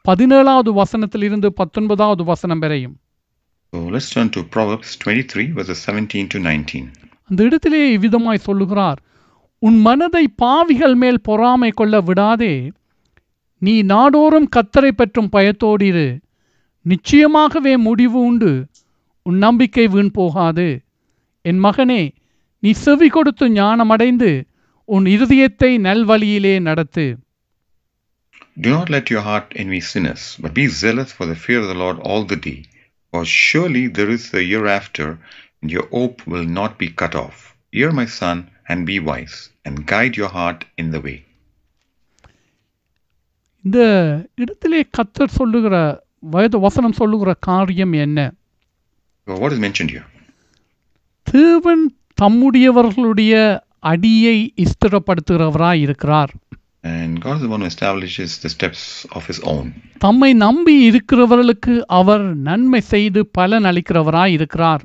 பதினேழாவது 0.05 0.73
வசனத்திலிருந்து 0.73 1.51
பத்தொன்பதாவது 1.61 2.25
வசனம் 2.25 2.63
வரையும் 2.65 2.95
So 3.73 3.81
let's 3.95 4.11
turn 4.11 4.29
to 4.31 4.43
Proverbs 4.55 4.91
23, 4.97 5.49
verses 5.59 5.81
17 5.89 6.29
to 6.35 6.39
19. 6.45 6.85
அந்த 7.31 7.41
இடத்திலே 7.45 7.83
இவ்விதமாய் 7.97 8.47
சொல்லுகிறார் 8.47 9.01
உன் 9.63 9.79
மனதை 9.81 10.25
பாவிகள் 10.43 10.95
மேல் 10.95 11.21
பொறாமை 11.21 11.71
கொள்ள 11.71 12.01
விடாதே 12.01 12.55
நீ 13.63 13.75
நாடோறும் 13.93 14.51
கத்தரை 14.57 14.91
பற்றும் 14.91 15.31
பயத்தோடிரு 15.37 16.09
நிச்சயமாகவே 16.87 17.75
முடிவு 17.87 18.19
உண்டு 18.21 18.53
உன் 19.27 19.39
நம்பிக்கை 19.39 19.87
வீண் 19.95 20.13
போகாது 20.19 20.69
என் 21.45 21.61
மகனே 21.65 22.03
நீ 22.63 22.71
செவி 22.85 23.09
கொடுத்து 23.09 23.47
ஞானமடைந்து 23.57 24.31
உன் 24.89 25.07
இருதயத்தை 25.15 25.73
நல்வழியிலே 25.89 26.55
நடத்து 26.69 27.07
Do 28.57 28.71
not 28.71 28.89
let 28.91 29.11
your 29.13 29.21
heart 29.21 29.49
envy 29.63 29.81
sinners, 29.89 30.23
but 30.43 30.53
be 30.53 30.65
zealous 30.79 31.11
for 31.13 31.27
the 31.27 31.37
fear 31.37 31.59
of 31.61 31.69
the 31.69 31.77
Lord 31.83 31.99
all 32.01 32.25
the 32.25 32.39
day. 32.47 32.61
For 33.13 33.21
surely 33.43 33.83
there 33.89 34.11
is 34.11 34.25
a 34.35 34.43
year 34.43 34.65
after, 34.79 35.07
and 35.61 35.71
your 35.71 35.87
hope 35.93 36.19
will 36.27 36.49
not 36.57 36.73
be 36.81 36.89
cut 37.03 37.15
off. 37.17 37.37
Hear, 37.73 37.91
my 37.93 38.07
son, 38.17 38.39
and 38.69 38.87
be 38.87 38.99
wise, 39.03 39.37
and 39.65 39.87
guide 39.87 40.17
your 40.17 40.31
heart 40.31 40.61
in 40.77 40.89
the 40.91 41.01
way. 41.01 41.17
இந்த 43.65 43.79
இடத்திலே 44.35 44.81
கத்தர் 44.97 45.37
சொல்லுகிற 45.39 45.75
வயது 46.27 46.59
வசனம் 46.59 46.99
சொல்லுகிற 47.01 47.31
காரியம் 47.49 47.95
என்ன 48.05 48.19
what 49.27 49.53
is 49.53 49.61
mentioned 49.67 49.91
here? 49.91 50.07
தேவன் 51.27 51.83
தம்முடையவர்களுடைய 52.19 53.33
அடியை 53.85 54.37
ஸ்திரப்படுத்துகிறவராய் 54.71 55.83
இருக்கிறார் 55.87 56.33
And 56.91 57.13
God 57.21 57.35
is 57.37 57.43
the 57.43 57.49
one 57.49 57.61
who 57.61 57.67
establishes 57.67 58.33
the 58.39 58.49
steps 58.49 58.83
of 59.11 59.23
his 59.27 59.41
own. 59.55 59.67
தம்மை 59.99 60.31
நம்பி 60.45 60.75
இருக்கிறவர்களுக்கு 60.89 61.75
அவர் 61.99 62.25
நன்மை 62.49 62.81
செய்து 62.93 63.21
பலன் 63.39 63.67
அளிக்கிறவராய் 63.71 64.33
இருக்கிறார் 64.33 64.83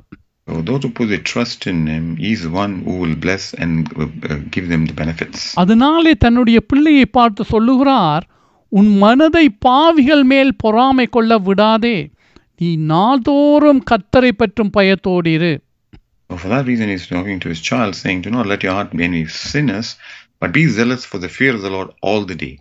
those 0.48 0.82
who 0.82 0.90
put 0.90 1.08
their 1.08 1.18
trust 1.20 1.66
in 1.66 1.86
him, 1.86 2.16
is 2.20 2.46
one 2.46 2.82
who 2.82 2.98
will 2.98 3.14
bless 3.16 3.54
and 3.54 3.88
uh, 3.94 4.02
uh, 4.02 4.38
give 4.50 4.68
them 4.68 4.86
the 4.86 4.92
benefits. 4.92 5.54
அதனாலே 5.56 6.14
தன்னுடைய 6.14 6.60
பிள்ளையை 6.60 7.04
பார்த்து 7.04 7.44
சொல்லுகிறார் 7.44 8.24
உன் 8.72 8.98
மனதை 8.98 9.46
பாவிகள் 9.66 10.22
மேல் 10.22 10.52
பொறாமை 10.56 11.06
கொள்ள 11.06 11.38
விடாதே 11.38 11.96
நீ 12.60 12.76
நாள்தோறும் 12.76 13.84
கத்தரை 13.90 14.32
பற்றும் 14.32 14.70
பயத்தோடிரு 14.70 15.52
So 16.30 16.36
for 16.36 16.48
that 16.48 16.66
reason, 16.66 16.88
he's 16.88 17.06
talking 17.06 17.38
to 17.40 17.48
his 17.48 17.60
child, 17.60 17.92
saying, 17.94 18.22
Do 18.22 18.30
not 18.30 18.46
let 18.46 18.62
your 18.62 18.72
heart 18.72 18.92
be 18.92 19.22
of 19.22 19.32
sinners, 19.48 19.88
but 20.40 20.52
be 20.52 20.62
zealous 20.66 21.04
for 21.04 21.18
the 21.18 21.28
fear 21.28 21.52
of 21.54 21.60
the 21.60 21.70
Lord 21.70 21.90
all 22.02 22.22
the 22.24 22.34
day. 22.34 22.54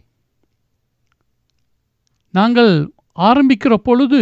நாங்கள் 2.34 2.73
ஆரம்பிக்கிற 3.19 3.73
பொழுது 3.73 4.21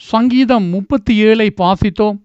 சங்கீதம் 0.00 0.66
முப்பத்தி 0.68 1.14
ஏழை 1.28 1.48
வாசித்தோம் 1.58 2.18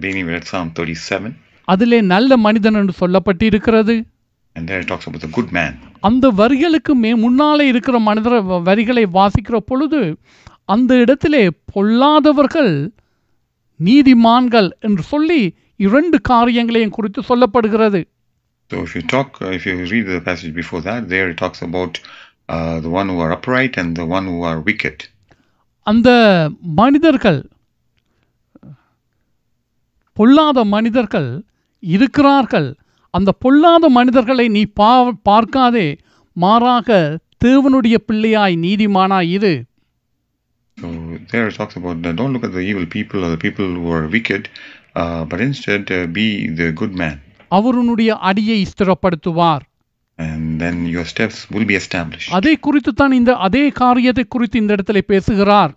Beginning 0.00 0.26
with 0.28 0.46
Psalm 0.50 0.68
37, 0.74 1.30
அதிலே 1.68 1.98
நல்ல 2.12 2.36
மனிதன் 2.46 2.78
என்று 2.80 2.94
சொல்லப்பட்டிருக்கிறது 3.00 3.94
and 4.56 4.64
there 4.68 4.80
it 4.82 4.88
talks 4.88 5.06
about 5.08 5.22
the 5.26 5.32
good 5.36 5.50
man. 5.58 5.72
அந்த 6.08 6.26
வரிகளுக்கு 6.40 6.92
மே 7.02 7.10
முன்னாலே 7.24 7.64
இருக்கிற 7.72 7.96
மனிதர் 8.08 8.36
வரிகளை 8.68 9.04
வாசிக்கிற 9.18 9.56
பொழுது 9.70 10.00
அந்த 10.68 10.94
இடத்திலே 11.04 11.42
பொல்லாதவர்கள் 11.72 12.72
நீதிமான்கள் 13.80 14.70
என்று 14.86 15.02
சொல்லி 15.12 15.40
இரண்டு 15.86 16.16
காரியங்களையும் 16.30 16.96
குறித்து 16.98 17.20
சொல்லப்படுகிறது 17.30 18.00
So 18.70 18.80
if 18.86 18.92
you 18.96 19.02
talk, 19.14 19.30
uh, 19.42 19.52
if 19.56 19.62
you 19.66 19.72
read 19.86 20.06
the 20.06 20.20
passage 20.20 20.52
before 20.54 20.80
that, 20.80 21.08
there 21.08 21.28
it 21.30 21.38
talks 21.38 21.60
about 21.60 21.92
uh, 22.48 22.76
the 22.80 22.90
one 22.90 23.08
who 23.08 23.18
are 23.20 23.32
upright 23.32 23.76
and 23.76 23.96
the 23.96 24.06
one 24.08 24.26
who 24.30 24.38
are 24.42 24.58
wicked. 24.68 24.98
அந்த 25.86 26.10
மனிதர்கள் 26.80 27.40
பொல்லாத 30.20 30.64
மனிதர்கள் 30.74 31.28
இருக்கிறார்கள் 31.82 32.68
அந்த 33.14 33.30
பொல்லாத 33.44 33.84
மனிதர்களை 33.88 34.46
நீ 34.48 34.62
பா 34.80 34.90
பார்க்காதே 35.28 35.88
மாறாக 36.36 36.98
தேவனுடைய 37.44 37.96
பிள்ளையாய் 38.08 38.56
நீதிமானாய் 38.66 39.30
இரு 39.30 39.54
So 40.78 40.88
there 41.30 41.46
it 41.48 41.54
talks 41.54 41.76
about 41.76 42.06
uh, 42.06 42.12
don't 42.12 42.32
look 42.34 42.44
at 42.44 42.52
the 42.52 42.62
evil 42.70 42.86
people 42.86 43.24
or 43.24 43.30
the 43.30 43.40
people 43.46 43.66
who 43.74 43.88
are 43.90 44.06
wicked, 44.08 44.42
uh, 44.96 45.24
but 45.24 45.40
instead 45.40 45.90
uh, 45.90 46.06
be 46.18 46.26
the 46.60 46.68
good 46.72 46.94
man, 47.02 47.16
அவருடைய 47.50 48.10
அடியை 48.28 48.58
ஸ்திரப்படுத்துவார் 48.72 49.64
and 50.18 50.60
then 50.60 50.86
your 50.86 51.04
steps 51.04 51.38
will 51.50 51.66
be 51.66 51.76
established. 51.82 52.30
அதை 52.32 52.54
குறித்து 52.58 52.92
தான் 52.92 53.12
இந்த 53.12 53.34
அதே 53.46 53.64
காரியத்தை 53.82 54.24
குறித்து 54.26 54.56
இந்த 54.58 54.72
இடத்துல 54.76 55.00
பேசுகிறார் 55.12 55.72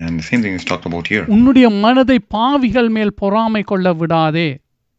And 0.00 0.20
the 0.20 0.22
same 0.22 0.42
thing 0.42 0.54
is 0.54 0.64
talked 0.64 0.86
about 0.86 1.06
here. 1.06 1.24
உன்னுடைய 1.34 1.66
மனதை 1.82 2.18
பாவிகள் 2.34 2.88
மேல் 2.88 3.14
பொறாமை 3.20 3.62
கொள்ள 3.62 3.92
விடாதே 3.92 4.48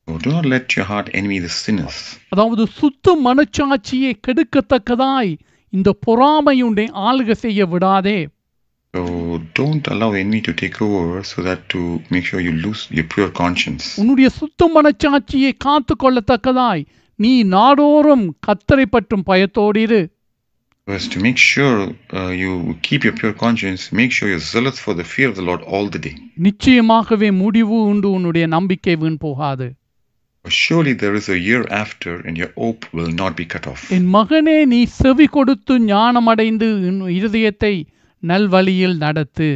So 0.07 0.13
do 0.17 0.29
not 0.31 0.45
let 0.45 0.75
your 0.75 0.85
heart 0.85 1.07
envy 1.13 1.37
the 1.39 1.51
sinners. 1.57 1.97
அதாவது 2.29 2.63
சுத்த 2.77 3.15
மனச்சாட்சியை 3.25 4.13
கெடுக்கத்தக்கதாய் 4.27 5.31
இந்த 5.73 5.89
பொறாமையுடைய 6.05 6.89
ஆளுகை 7.07 7.35
செய்ய 7.45 7.65
விடாதே 7.65 8.19
So 8.93 9.01
don't 9.53 9.85
allow 9.87 10.09
the 10.11 10.19
enemy 10.19 10.41
to 10.41 10.53
take 10.53 10.77
over 10.81 11.07
so 11.23 11.41
that 11.41 11.59
to 11.69 11.79
make 12.09 12.25
sure 12.25 12.39
you 12.39 12.53
lose 12.65 12.81
your 12.91 13.07
pure 13.13 13.31
conscience. 13.41 13.85
உன்னுடைய 14.01 14.29
சுத்த 14.39 14.69
மனச்சாட்சியை 14.75 15.51
காத்து 15.57 15.95
கொள்ளத்தக்கதாய் 16.03 16.83
நீ 17.19 17.43
நாடோறும் 17.55 18.25
கத்தரை 18.47 18.85
பற்றும் 18.85 19.23
பயத்தோடிரு 19.23 20.01
Was 20.88 21.04
to 21.08 21.20
make 21.20 21.38
sure 21.38 21.76
uh, 22.12 22.30
you 22.34 22.52
keep 22.82 23.04
your 23.04 23.12
pure 23.12 23.32
conscience, 23.34 23.82
make 23.92 24.10
sure 24.10 24.28
you're 24.28 24.46
zealous 24.46 24.78
for 24.78 24.94
the 24.94 25.04
fear 25.04 25.28
of 25.28 25.36
the 25.36 25.44
Lord 25.48 25.62
all 25.72 25.86
the 25.88 26.00
day. 26.06 26.14
நிச்சயமாகவே 26.46 27.28
முடிவு 27.42 27.76
உண்டு 27.90 28.08
உன்னுடைய 28.16 28.46
நம்பிக்கை 28.56 28.94
வீண் 29.02 29.18
போகாது 29.26 29.68
For 30.44 30.52
surely 30.62 30.92
there 30.94 31.14
is 31.14 31.26
a 31.28 31.38
year 31.48 31.62
after, 31.82 32.12
and 32.26 32.34
your 32.36 32.50
hope 32.56 32.84
will 32.98 33.12
not 33.20 33.32
be 33.40 33.46
cut 33.54 33.66
off. 33.72 33.82
என் 33.96 34.08
மகனே 34.16 34.56
நீ 34.72 34.80
செவி 35.00 35.26
கொடுத்து 35.36 35.74
ஞானமடைந்து 35.90 36.68
உன் 36.90 37.00
இருதயத்தை 37.18 37.74
நல்வழியில் 38.22 38.96
நடத்து 39.06 39.48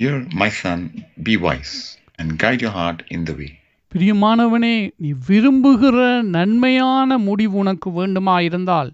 Here, 0.00 0.18
my 0.34 0.50
son, 0.60 0.78
be 1.26 1.34
wise 1.46 1.74
and 2.18 2.38
guide 2.42 2.62
your 2.66 2.74
heart 2.80 2.98
in 3.16 3.22
the 3.30 3.34
way. 3.40 3.50
பிரியமானவனே 3.92 4.76
நீ 5.02 5.10
விரும்புகிற 5.28 5.96
நன்மையான 6.36 7.18
முடிவு 7.28 7.56
உனக்கு 7.62 7.90
வேண்டுமா 7.98 8.36
இருந்தால் 8.48 8.90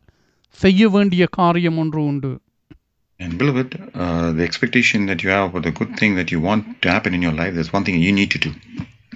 செய்ய 0.57 0.87
வேண்டிய 0.87 1.25
காரியம் 1.39 1.79
ஒன்று 1.83 2.01
உண்டு 2.09 2.33
And 3.19 3.31
beloved, 3.39 3.69
uh, 3.95 4.31
the 4.31 4.43
expectation 4.43 4.99
that 5.07 5.19
you 5.23 5.29
have 5.29 5.47
for 5.51 5.61
the 5.67 5.71
good 5.71 5.93
thing 5.99 6.11
that 6.15 6.29
you 6.33 6.39
want 6.39 6.65
to 6.83 6.87
happen 6.91 7.13
in 7.17 7.21
your 7.21 7.33
life, 7.33 7.53
there's 7.55 7.71
one 7.73 7.85
thing 7.87 7.95
you 7.99 8.11
need 8.11 8.31
to 8.35 8.41
do. 8.45 8.51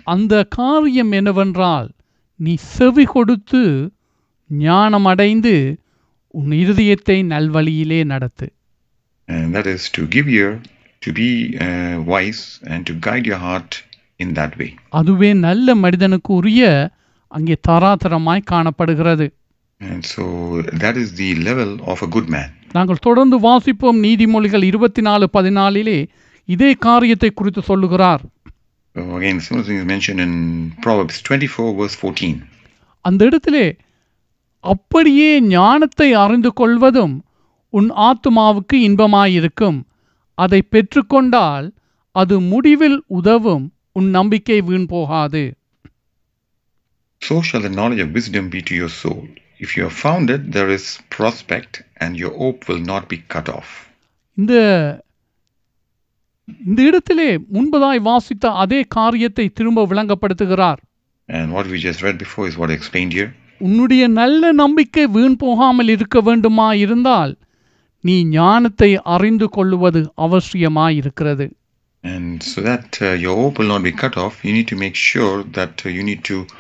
அந்த 0.06 0.34
காரியம் 0.58 1.12
என்னவென்றால் 1.20 1.90
நீ 2.40 2.54
செவி 2.72 3.06
கொடுத்து 3.06 3.62
ஞானமடைந்து 4.50 5.54
உன் 6.34 6.52
இருதயத்தை 6.62 7.18
நல்வழியிலே 7.34 8.04
நடத்து 8.04 8.48
And 9.28 9.56
that 9.56 9.68
is 9.68 9.84
to 9.90 10.02
give 10.08 10.28
ear, 10.30 10.50
to 11.02 11.10
be 11.14 11.28
uh, 11.58 11.96
wise, 12.04 12.42
and 12.64 12.82
to 12.86 12.94
guide 13.08 13.26
your 13.26 13.40
heart 13.40 13.72
in 14.20 14.34
that 14.34 14.54
way. 14.60 14.70
அதுவே 15.00 15.30
நல்ல 15.46 15.76
மனிதனுக்கு 15.84 16.32
உரிய 16.40 16.64
அங்கே 17.32 17.56
தராதரமாய் 17.68 18.50
காணப்படுகிறது 18.52 19.26
And 19.82 20.06
so 20.06 20.24
that 20.76 20.96
is 20.96 21.16
the 21.16 21.36
level 21.38 21.72
of 21.84 22.02
a 22.02 22.08
good 22.08 22.28
man. 22.30 22.50
நாங்கள் 22.74 23.02
தொடர்ந்து 23.02 23.38
வாசிப்போம் 23.40 23.98
நீதிமொழிகள் 24.04 24.64
இருபத்தி 24.64 25.02
நாலு 25.02 25.26
பதினாலிலே 25.34 26.00
இதே 26.50 26.74
காரியத்தை 26.88 27.30
குறித்து 27.32 27.62
சொல்லுகிறார் 27.62 28.24
again, 29.16 29.38
similar 29.40 29.66
thing 29.68 29.80
is 29.82 29.86
mentioned 29.86 30.20
in 30.20 30.34
Proverbs 30.82 31.18
24, 31.22 31.68
verse 31.76 31.96
14. 32.02 32.32
அந்த 33.06 33.22
இடத்திலே 33.26 33.66
அப்படியே 34.64 35.30
ஞானத்தை 35.50 36.10
அறிந்து 36.14 36.52
கொள்வதும் 36.52 37.16
உன் 37.74 37.90
ஆத்துமாவுக்கு 38.08 38.78
இன்பமாயிருக்கும் 38.88 39.80
அதை 40.38 40.62
பெற்றுக்கொண்டால் 40.72 41.68
அது 42.16 42.40
முடிவில் 42.52 43.00
உதவும் 43.20 43.66
உன் 43.92 44.10
நம்பிக்கை 44.10 44.62
வீண் 44.62 44.86
போகாது 44.86 45.44
So 47.22 47.36
shall 47.42 47.62
the 47.62 47.70
knowledge 47.70 48.00
of 48.00 48.12
wisdom 48.12 48.46
be 48.50 48.62
to 48.62 48.76
your 48.76 48.92
soul. 49.02 49.24
If 49.61 49.77
you 49.77 49.83
have 49.85 49.99
found 50.07 50.27
it, 50.31 50.43
there 50.53 50.71
is 50.71 50.85
prospect, 51.11 51.73
and 51.97 52.17
your 52.23 52.33
hope 52.43 52.61
will 52.69 52.85
not 52.93 53.05
be 53.09 53.19
cut 53.35 53.49
off. 53.59 53.71
இந்த 54.39 54.55
இந்த 56.67 56.81
இடத்திலே 56.89 57.31
முன்பதாய் 57.55 58.01
வாசித்த 58.09 58.51
அதே 58.63 58.81
காரியத்தை 58.97 59.47
திரும்ப 59.59 59.87
விளங்கப்படுத்துகிறார் 59.93 60.81
And 61.29 61.47
what 61.57 61.67
we 61.73 61.79
just 61.87 62.03
read 62.07 62.19
before 62.25 62.45
is 62.51 62.57
what 62.61 62.71
I 62.73 62.77
explained 62.81 63.15
here. 63.19 63.31
உன்னுடைய 63.61 64.03
நல்ல 64.21 64.53
நம்பிக்கை 64.63 65.05
வீண் 65.17 65.37
போகாமல் 65.45 65.91
இருக்க 65.95 66.19
வேண்டுமா 66.21 66.69
இருந்தால் 66.85 67.33
நீ 68.05 68.17
ஞானத்தை 68.39 68.91
அறிந்து 69.15 69.47
கொள்ளுவது 69.57 70.03
அவசியமாயிருக்கிறது 70.27 71.47
And 72.05 72.35
so 72.51 72.59
that 72.69 72.89
uh, 73.03 73.13
your 73.25 73.35
hope 73.39 73.57
will 73.59 73.71
not 73.75 73.83
be 73.89 73.93
cut 74.03 74.17
off, 74.25 74.35
you 74.47 74.53
need 74.57 74.69
to 74.73 74.77
make 74.83 74.97
sure 75.11 75.37
that 75.59 75.75
uh, 75.87 75.95
you 75.97 76.03
need 76.11 76.23
to 76.31 76.37
uh, 76.43 76.53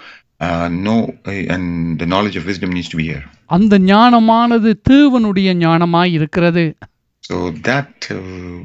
know, 0.69 0.99
uh, 1.25 1.53
and 1.55 1.99
the 1.99 2.05
knowledge 2.05 2.35
of 2.35 2.45
wisdom 2.45 2.71
needs 2.71 2.89
to 2.89 2.97
be 2.97 3.03
here. 3.03 3.23
அந்த 3.47 3.79
ஞானமானது 3.79 4.69
தேவனுடைய 4.89 5.49
ஞானமாய் 5.63 6.11
இருக்கிறது 6.11 6.65
So 7.23 7.51
that 7.67 8.07
uh, 8.11 8.17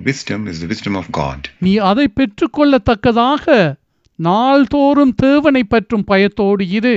wisdom 0.09 0.47
is 0.49 0.61
the 0.63 0.69
wisdom 0.75 0.95
of 0.97 1.07
God. 1.13 1.41
நீ 1.61 1.77
அதை 1.91 2.07
பெற்றுக்கொள்ளத்தக்கதாக 2.19 3.77
நாள்தோறும் 4.19 5.15
தேவனை 5.15 5.63
பற்றும் 5.65 6.05
பயத்தோடு 6.05 6.69
இரு 6.69 6.97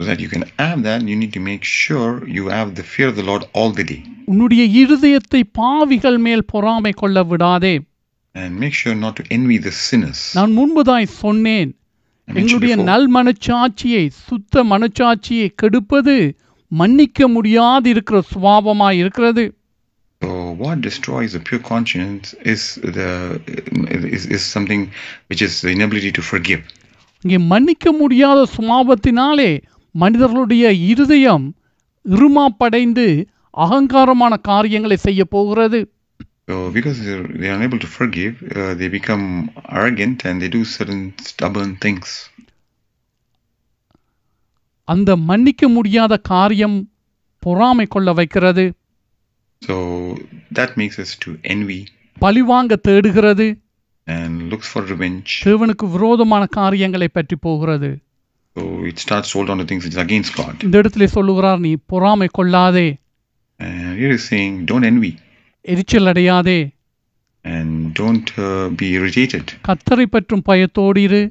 So 0.00 0.04
that 0.08 0.20
you 0.20 0.28
can 0.28 0.44
have 0.58 0.82
that, 0.86 1.02
you 1.10 1.16
need 1.16 1.32
to 1.32 1.40
make 1.40 1.62
sure 1.82 2.08
you 2.28 2.42
have 2.48 2.74
the 2.74 2.82
fear 2.82 3.08
of 3.08 3.16
the 3.20 3.22
Lord 3.22 3.44
all 3.58 3.70
the 3.70 3.84
day. 3.92 4.00
உன்னுடைய 4.32 4.62
இருதயத்தை 4.82 5.40
பாவிகள் 5.60 6.18
மேல் 6.26 6.48
பொறாமை 6.52 6.92
கொள்ள 6.92 7.22
விடாதே 7.22 7.74
And 8.34 8.50
make 8.64 8.74
sure 8.80 8.94
not 9.04 9.14
to 9.20 9.24
envy 9.38 9.58
the 9.66 9.74
sinners. 9.86 10.20
நான் 10.38 10.54
முன்புதாய் 10.60 11.14
சொன்னேன் 11.22 11.72
I 11.72 11.74
mentioned 11.74 11.85
எங்களுடைய. 12.28 12.76
நல் 12.82 13.08
மனச்சாட்சியை 13.10 14.10
சுத்த 14.26 14.64
மனச்சாட்சியை 14.64 15.48
கெடுப்பது 15.54 16.16
மன்னிக்க 16.72 17.28
முடியாது 17.28 17.90
இருக்கிற 17.90 18.22
சுவாபமாய் 18.34 18.98
இருக்கிறது 18.98 19.44
So 20.22 20.28
what 20.52 20.80
destroys 20.80 21.34
a 21.34 21.40
pure 21.40 21.62
conscience 21.62 22.26
is 22.44 22.60
the 22.96 23.08
is, 24.08 24.22
is 24.26 24.42
something 24.46 24.82
which 25.26 25.42
is 25.42 25.60
the 25.60 25.70
inability 25.70 26.12
to 26.12 26.22
forgive. 26.22 26.60
இங்கே 27.24 27.38
மன்னிக்க 27.44 27.92
முடியாத 27.92 28.46
சுவாபத்தினாலே 28.56 29.50
மனிதர்களுடைய 29.94 30.72
இருதயம் 30.72 31.46
இருமாப்படைந்து 32.04 33.06
அகங்காரமான 33.56 34.36
காரியங்களை 34.40 34.96
செய்ய 34.96 35.24
போகிறது 35.24 35.78
So 36.47 36.71
because 36.71 36.97
they're, 37.05 37.27
they 37.39 37.49
are 37.49 37.55
unable 37.55 37.79
to 37.79 37.89
forgive, 37.89 38.33
uh, 38.51 38.73
they 38.73 38.87
become 38.89 39.25
arrogant 39.71 40.25
and 40.27 40.41
they 40.41 40.49
do 40.49 40.61
certain 40.77 41.03
stubborn 41.29 41.71
things. 41.85 42.07
அந்த 44.87 45.15
மன்னிக்க 45.29 45.67
முடியாத 45.69 46.13
காரியம் 46.31 46.77
பொறாமை 47.43 47.85
கொள்ள 47.85 48.11
வைக்கிறது 48.19 48.65
So 49.61 49.75
that 50.57 50.71
makes 50.81 50.97
us 51.03 51.11
to 51.23 51.31
envy 51.53 51.81
பழிவாங்க 52.21 52.75
தேடுகிறது 52.87 53.47
and 54.07 54.31
looks 54.51 54.69
for 54.73 54.81
revenge. 54.93 55.29
தேவனுக்கு 55.47 55.85
விரோதமான 55.95 56.43
காரியங்களை 56.59 57.09
பற்றி 57.17 57.35
போகிறது 57.47 57.91
So 58.55 58.61
it 58.89 58.97
starts 59.05 59.29
to 59.31 59.35
hold 59.37 59.49
on 59.53 59.59
to 59.61 59.65
things 59.69 59.83
which 59.85 59.95
is 59.97 60.03
against 60.07 60.31
God. 60.41 60.55
இந்த 60.67 60.75
இடத்துல 60.81 61.05
சொல்லுகிறார் 61.17 61.61
நீ 61.67 61.73
பொறாமை 61.91 62.29
கொள்ளாதே 62.39 62.87
And 63.59 63.81
here 64.01 64.13
is 64.17 64.23
saying, 64.31 64.53
don't 64.69 64.85
envy 64.91 65.11
எரிச்சல் 65.65 66.09
அடையாதே 66.11 66.59
and 67.45 67.69
don't 67.93 68.27
uh, 68.39 68.47
be 68.79 68.87
irritated. 68.97 69.45
கத்தரை 69.67 70.05
பற்றும் 70.05 70.43
பயத்தோடு 70.43 71.01
இரு 71.01 71.21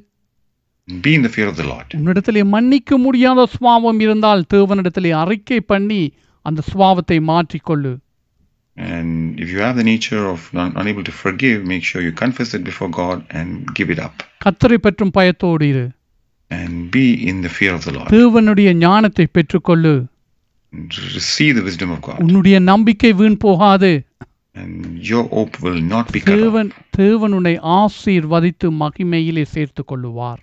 Be 0.88 1.10
in 1.14 1.22
the 1.22 1.28
fear 1.28 1.46
of 1.48 1.56
the 1.56 1.66
Lord. 1.72 1.88
உன்னிடத்திலே 1.96 2.42
மன்னிக்க 2.54 2.98
முடியாத 2.98 3.46
சுவாபம் 3.54 4.00
இருந்தால் 4.00 4.42
தேவனிடத்திலே 4.54 5.10
அறிக்கை 5.22 5.60
பண்ணி 5.64 6.02
அந்த 6.46 6.62
சுவாபத்தை 6.72 7.18
மாற்றிக்கொள்ளு 7.30 7.92
And 8.76 9.08
if 9.40 9.48
you 9.52 9.58
have 9.58 9.76
the 9.76 9.84
nature 9.84 10.22
of 10.26 10.40
non- 10.52 10.74
unable 10.76 11.04
to 11.04 11.14
forgive, 11.14 11.64
make 11.64 11.84
sure 11.84 12.00
you 12.02 12.12
confess 12.14 12.50
it 12.54 12.62
before 12.64 12.88
God 12.92 13.18
and 13.30 13.48
give 13.74 13.90
it 13.90 13.98
up. 13.98 14.16
கத்தரை 14.44 14.78
பற்றும் 14.78 15.10
பயத்தோடு 15.10 15.68
இரு 15.68 15.86
And 16.50 16.72
be 16.90 17.06
in 17.30 17.36
the 17.42 17.52
fear 17.58 17.72
of 17.74 17.84
the 17.84 17.92
Lord. 17.92 18.08
தேவனுடைய 18.10 18.72
ஞானத்தை 18.78 19.26
பெற்றுக்கொள்ளு 19.34 19.94
உன்னுடைய 22.18 22.56
நம்பிக்கை 22.70 23.12
வீண் 23.12 23.38
போகாது 23.38 23.92
And 24.56 24.76
your 25.02 25.24
hope 25.28 25.56
will 25.62 25.80
not 25.92 26.06
be 26.12 26.20
cut 26.20 26.30
off. 26.30 26.38
தேவன் 26.38 26.70
தேவன் 26.96 27.32
உன்னை 27.32 27.52
ஆசீர்வதித்து 27.80 28.68
மகிமையிலே 28.82 29.44
சேர்த்து 29.54 29.84
கொள்ளுவார் 29.84 30.40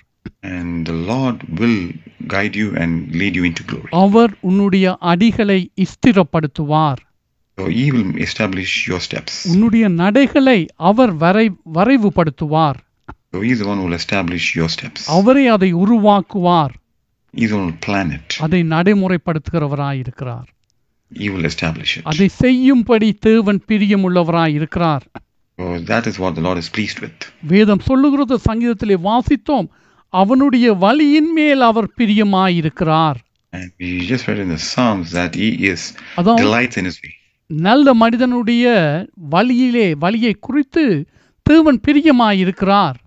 And 0.50 0.86
the 0.86 0.98
Lord 1.12 1.38
will 1.60 1.80
guide 2.28 2.56
you 2.56 2.70
and 2.76 2.94
lead 3.16 3.36
you 3.36 3.44
into 3.44 3.64
glory. 3.64 3.90
அவர் 4.04 4.32
உன்னுடைய 4.42 4.98
அடிகளை 5.12 5.60
ஸ்திரப்படுத்துவார் 5.92 7.02
So 7.58 7.66
he 7.70 7.86
will 7.92 8.12
establish 8.22 8.72
your 8.88 9.00
steps. 9.00 9.36
உன்னுடைய 9.52 9.88
நடைகளை 10.02 10.60
அவர் 10.90 11.14
வரை 11.16 11.46
வரைவுபடுத்துவார் 11.78 12.80
So 13.32 13.38
he's 13.42 13.60
the 13.60 13.68
one 13.68 13.80
who 13.80 13.88
will 13.90 14.00
establish 14.04 14.46
your 14.56 14.70
steps. 14.70 15.02
அவரே 15.10 15.48
அதை 15.48 15.70
உருவாக்குவார் 15.84 16.76
அதை 18.39 18.63
நடைமுறைப்படுத்துகிறவராய் 18.63 19.99
இருக்கிறார். 19.99 20.49
அதை 22.05 22.29
செய்யும்படி 22.29 23.13
தேவன் 23.13 23.61
பிரியமுள்ளவராய் 23.69 24.55
இருக்கிறார் 24.55 25.05
So 25.59 25.79
that 25.79 26.05
is 26.07 26.19
what 26.19 26.35
the 26.35 26.41
Lord 26.41 26.59
is 26.59 26.69
pleased 26.77 26.99
with. 27.01 27.19
வேதம் 27.43 27.79
சொல்லுகிறது 27.79 28.39
சங்கீதத்திலே 28.49 28.97
வாசித்தோம் 29.09 29.69
அவனுடைய 30.13 30.73
வழியின் 30.75 31.33
மேல் 31.33 31.61
அவர் 31.61 31.89
பிரியமாயிருக்கிறார் 31.99 33.19
And 33.53 33.71
we 33.79 34.07
just 34.07 34.27
read 34.29 34.39
in 34.39 34.49
the 34.49 34.63
Psalms 34.69 35.09
that 35.13 35.35
he 35.35 35.49
is 35.73 35.83
அதான் 36.17 36.41
delights 36.41 36.77
in 36.77 36.85
his 36.85 36.99
way. 37.05 37.15
நல்ல 37.47 37.95
மனிதனுடைய 37.95 38.67
வழியிலே 39.35 39.95
வழியை 39.95 40.33
குறித்து 40.41 40.85
தேவன் 41.43 41.81
பிரியமாயிருக்கிறார் 41.87 42.99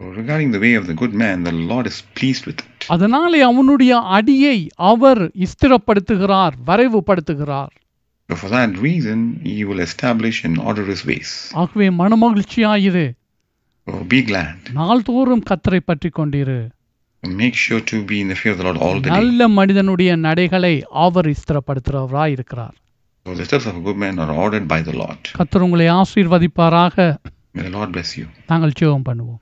regarding 0.00 0.50
the 0.50 0.60
way 0.60 0.74
of 0.74 0.86
the 0.86 0.94
good 0.94 1.14
man, 1.14 1.42
the 1.42 1.52
Lord 1.52 1.86
is 1.86 2.02
pleased 2.14 2.44
with 2.48 2.58
it. 2.60 2.72
அதனாலே 2.94 3.38
அவனுடைய 3.50 3.92
அடியை 4.16 4.56
அவர் 4.90 5.22
ஸ்திரப்படுத்துகிறார் 5.52 6.56
வரைவுபடுத்துகிறார் 6.68 7.74
So 8.28 8.36
for 8.36 8.48
that 8.54 8.70
reason, 8.86 9.18
he 9.48 9.58
will 9.68 9.80
establish 9.80 10.36
and 10.46 10.54
order 10.68 10.84
his 10.92 11.02
ways. 11.10 11.30
ஆகவே 11.62 11.88
மனமகிழ்ச்சியாயிரு 12.00 13.06
So 13.86 14.00
be 14.14 14.20
glad. 14.30 14.56
நாள்தோறும் 14.80 15.44
கத்தரை 15.50 15.80
பற்றி 15.90 16.10
கொண்டிரு 16.18 16.58
Make 17.22 17.56
sure 17.66 17.82
to 17.90 17.96
be 18.10 18.16
in 18.22 18.28
the 18.32 18.38
fear 18.40 18.52
of 18.54 18.58
the 18.60 18.66
Lord 18.68 18.78
all 18.86 18.98
the 18.98 19.08
day. 19.08 19.14
நல்ல 19.18 19.48
மனிதனுடைய 19.58 20.10
நடைகளை 20.26 20.74
அவர் 21.06 21.30
ஸ்திரப்படுத்துகிறவராய் 21.42 22.34
இருக்கிறார் 22.36 22.76
So 23.26 23.34
the 23.38 23.46
steps 23.48 23.66
of 23.70 23.76
a 23.80 23.84
good 23.86 23.98
man 24.04 24.16
are 24.24 24.32
ordered 24.44 24.66
by 24.74 24.80
the 24.88 24.94
Lord. 25.02 25.22
கத்தர் 25.40 25.64
உங்களை 25.68 25.88
ஆசீர்வதிப்பாராக 26.00 26.96
May 27.54 27.64
the 27.68 27.74
Lord 27.78 27.90
bless 27.96 28.12
you. 28.20 28.26
நாங்கள் 28.52 28.76
ஜெபம் 28.80 29.06
பண்ணுவோம் 29.10 29.40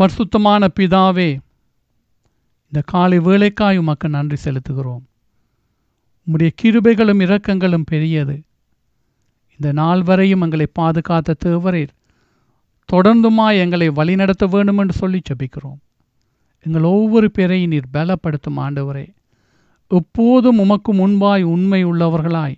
பரிசுத்தமான 0.00 0.68
பிதாவே 0.80 1.38
இந்த 2.64 2.82
காலை 2.84 3.18
வேலைக்காய் 3.18 3.78
உமக்கு 3.78 4.08
நன்றி 4.08 4.36
செலுத்துகிறோம். 4.44 5.04
உம்முடைய 6.26 6.50
கிருபைகளும் 6.62 7.20
இரக்கங்களும் 7.20 7.86
பெரியது. 7.86 8.42
இந்த 9.50 9.72
நாள் 9.72 10.02
வரையும் 10.02 10.40
எங்களை 10.40 10.66
பாதுகாத்த 10.78 11.34
தேவரீர் 11.44 11.88
தொடர்ந்துமா 12.92 13.58
எங்களை 13.58 13.88
வழிநடத்த 13.90 14.46
வேண்டும் 14.46 14.78
என்று 14.78 14.92
சொல்லி 14.92 15.20
ஜெபிக்கிறோம். 15.30 15.80
எங்கள் 16.60 16.82
ஒவ்வொரு 16.82 17.30
பேரையும் 17.30 17.70
நீர் 17.70 17.90
பலப்படுத்தும் 17.92 18.56
ஆண்டவரே. 18.56 19.08
எப்போதும் 19.88 20.58
உமக்கு 20.58 20.94
முன்பாய் 20.94 21.42
உண்மை 21.42 21.84
உள்ளவர்களாய் 21.84 22.56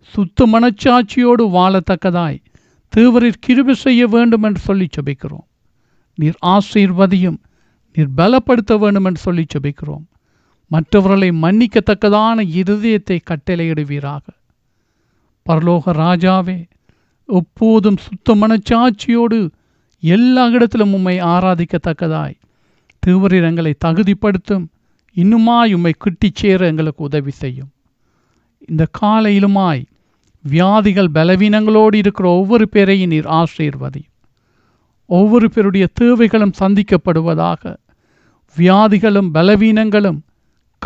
சுத்த 0.00 0.46
மனச்சாட்சியோடு 0.46 1.46
வாழத்தக்கதாய் 1.58 2.42
தேவரில் 2.96 3.40
கிருபை 3.40 3.74
செய்ய 3.74 4.06
வேண்டும் 4.06 4.42
என்று 4.42 4.60
சொல்லி 4.60 4.88
ஜெபிக்கிறோம். 4.96 5.48
நீர் 6.14 6.36
ஆசீர்வதியும் 6.46 7.36
நீர் 7.92 8.08
பலப்படுத்த 8.16 8.78
வேண்டும் 8.78 9.04
என்று 9.04 9.20
சொல்லி 9.20 9.44
ஜெபிக்கிறோம். 9.54 10.04
மற்றவர்களை 10.66 11.30
மன்னிக்கத்தக்கதான 11.30 12.46
இருதயத்தை 12.60 13.18
கட்டளையிடுவீராக. 13.30 14.26
பரலோக 15.50 15.92
ராஜாவே 15.92 16.64
எப்போதும் 17.26 17.96
சுத்த 17.96 18.34
மனச்சாட்சியோடு 18.34 19.50
எல்லா 20.00 20.46
இடத்திலும் 20.46 20.92
உம்மை 20.92 21.20
ஆராதிக்கத்தக்கதாய். 21.20 22.34
தேவரீர் 23.06 23.42
எங்களை 23.42 23.74
தகுதிப்படுத்தும் 23.84 24.66
இன்னுமாய் 25.16 25.74
உம்மை 25.74 25.94
கிட்டிச் 25.98 26.34
சேர 26.34 26.66
எங்களுக்கு 26.66 27.04
உதவி 27.04 27.30
செய்யும். 27.30 27.70
இந்த 28.68 28.86
காலையிலுமாய் 29.00 29.84
வியாதிகள் 30.42 31.10
பலவீனங்களோடு 31.14 31.94
இருக்கிற 31.94 32.28
ஒவ்வொரு 32.28 32.68
பேரையும் 32.68 33.10
நீர் 33.10 33.26
ஆசீர்வதி. 33.26 34.04
ஒவ்வொரு 35.06 35.50
பேருடைய 35.50 35.88
தேவைகளும் 35.94 36.52
சந்திக்கப்படுவதாக. 36.60 37.76
வியாதிகளும் 38.56 39.30
பலவீனங்களும் 39.34 40.20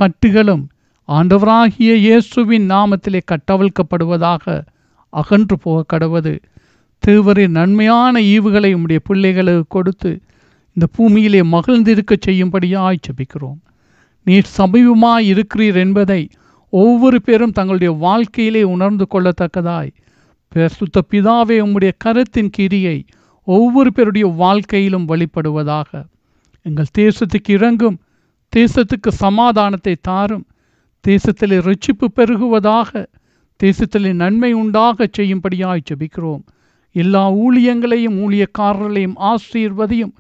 கட்டுகளும் 0.00 0.64
ஆண்டவராகிய 1.08 1.94
இயேசுவின் 1.94 2.70
நாமத்திலே 2.70 3.20
கட்டவிழ்க்கப்படுவதாக 3.32 4.62
அகன்று 5.10 5.58
போக 5.58 5.96
கடவது. 5.96 6.38
தேவரின் 7.06 7.48
நன்மையான 7.48 8.20
ஈவுகளை 8.20 8.74
உம்முடைய 8.74 8.98
பிள்ளைகளுக்கு 9.04 9.64
கொடுத்து 9.68 10.20
இந்த 10.72 10.86
பூமியிலே 10.92 11.40
மகிழ்ந்திருக்கச் 11.40 12.24
செய்யும்படியாய் 12.26 12.96
ஜெபிக்கிறோம். 13.06 13.60
நீர் 14.22 14.48
சமீபமாய் 14.58 15.34
இருக்கிறீர் 15.34 15.74
என்பதை 15.74 16.28
ஒவ்வொரு 16.70 17.22
பேரும் 17.22 17.52
தங்களுடைய 17.52 17.92
வாழ்க்கையிலே 17.92 18.62
உணர்ந்து 18.62 19.06
கொள்ளத்தக்கதாய். 19.10 19.90
பிரசுத்த 20.54 21.00
பிதாவே 21.10 21.56
உம்முடைய 21.64 21.90
கருத்தின் 21.98 22.50
கிரியை 22.50 23.04
ஒவ்வொரு 23.48 23.92
பேருடைய 23.92 24.26
வாழ்க்கையிலும் 24.26 25.08
வழிபடுவதாக. 25.08 26.06
எங்கள் 26.62 26.92
தேசத்துக்கு 26.98 27.48
இறங்கும் 27.48 28.00
தேசத்துக்கு 28.56 29.08
சமாதானத்தை 29.08 29.96
தாரும் 30.00 30.46
தேசத்தில் 31.00 31.50
ரட்சிப்பு 31.50 32.06
பெருகுவதாக 32.16 33.06
தேசத்தில் 33.56 34.16
நன்மை 34.16 34.52
உண்டாக 34.52 35.08
செய்யும்படியாய் 35.18 35.84
ஜெபிக்கிறோம். 35.90 36.42
எல்லா 36.92 37.32
ஊழியங்களையும் 37.32 38.18
ஊழியக்காரர்களையும் 38.24 39.16
ஆசீர்வதியும் 39.16 40.12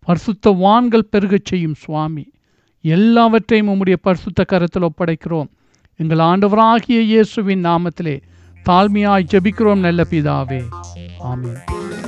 பரிசுத்த 0.00 0.50
வான்கள் 0.50 1.10
பெருகச் 1.10 1.44
செய்யும் 1.44 1.74
சுவாமி. 1.74 2.30
எல்லாவற்றையும் 2.80 3.68
உம்முடைய 3.68 3.96
பரிசுத்த 4.00 4.44
கரத்தில் 4.44 4.88
ஒப்படைக்கிறோம். 4.88 5.50
எங்கள் 5.96 6.18
ஆண்டவராகிய 6.18 7.00
இயேசுவின் 7.00 7.64
நாமத்திலே 7.64 8.20
தாழ்மையாய் 8.66 9.28
ஜெபிக்கிறோம் 9.32 9.78
நல்ல 9.78 10.06
பிதாவே. 10.10 10.62
ஆமீன். 11.24 12.07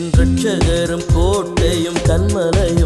என் 0.00 0.12
ரட்சகரும் 0.12 1.04
கோட்டையும் 1.14 1.98
கண்மலையும் 2.04 2.79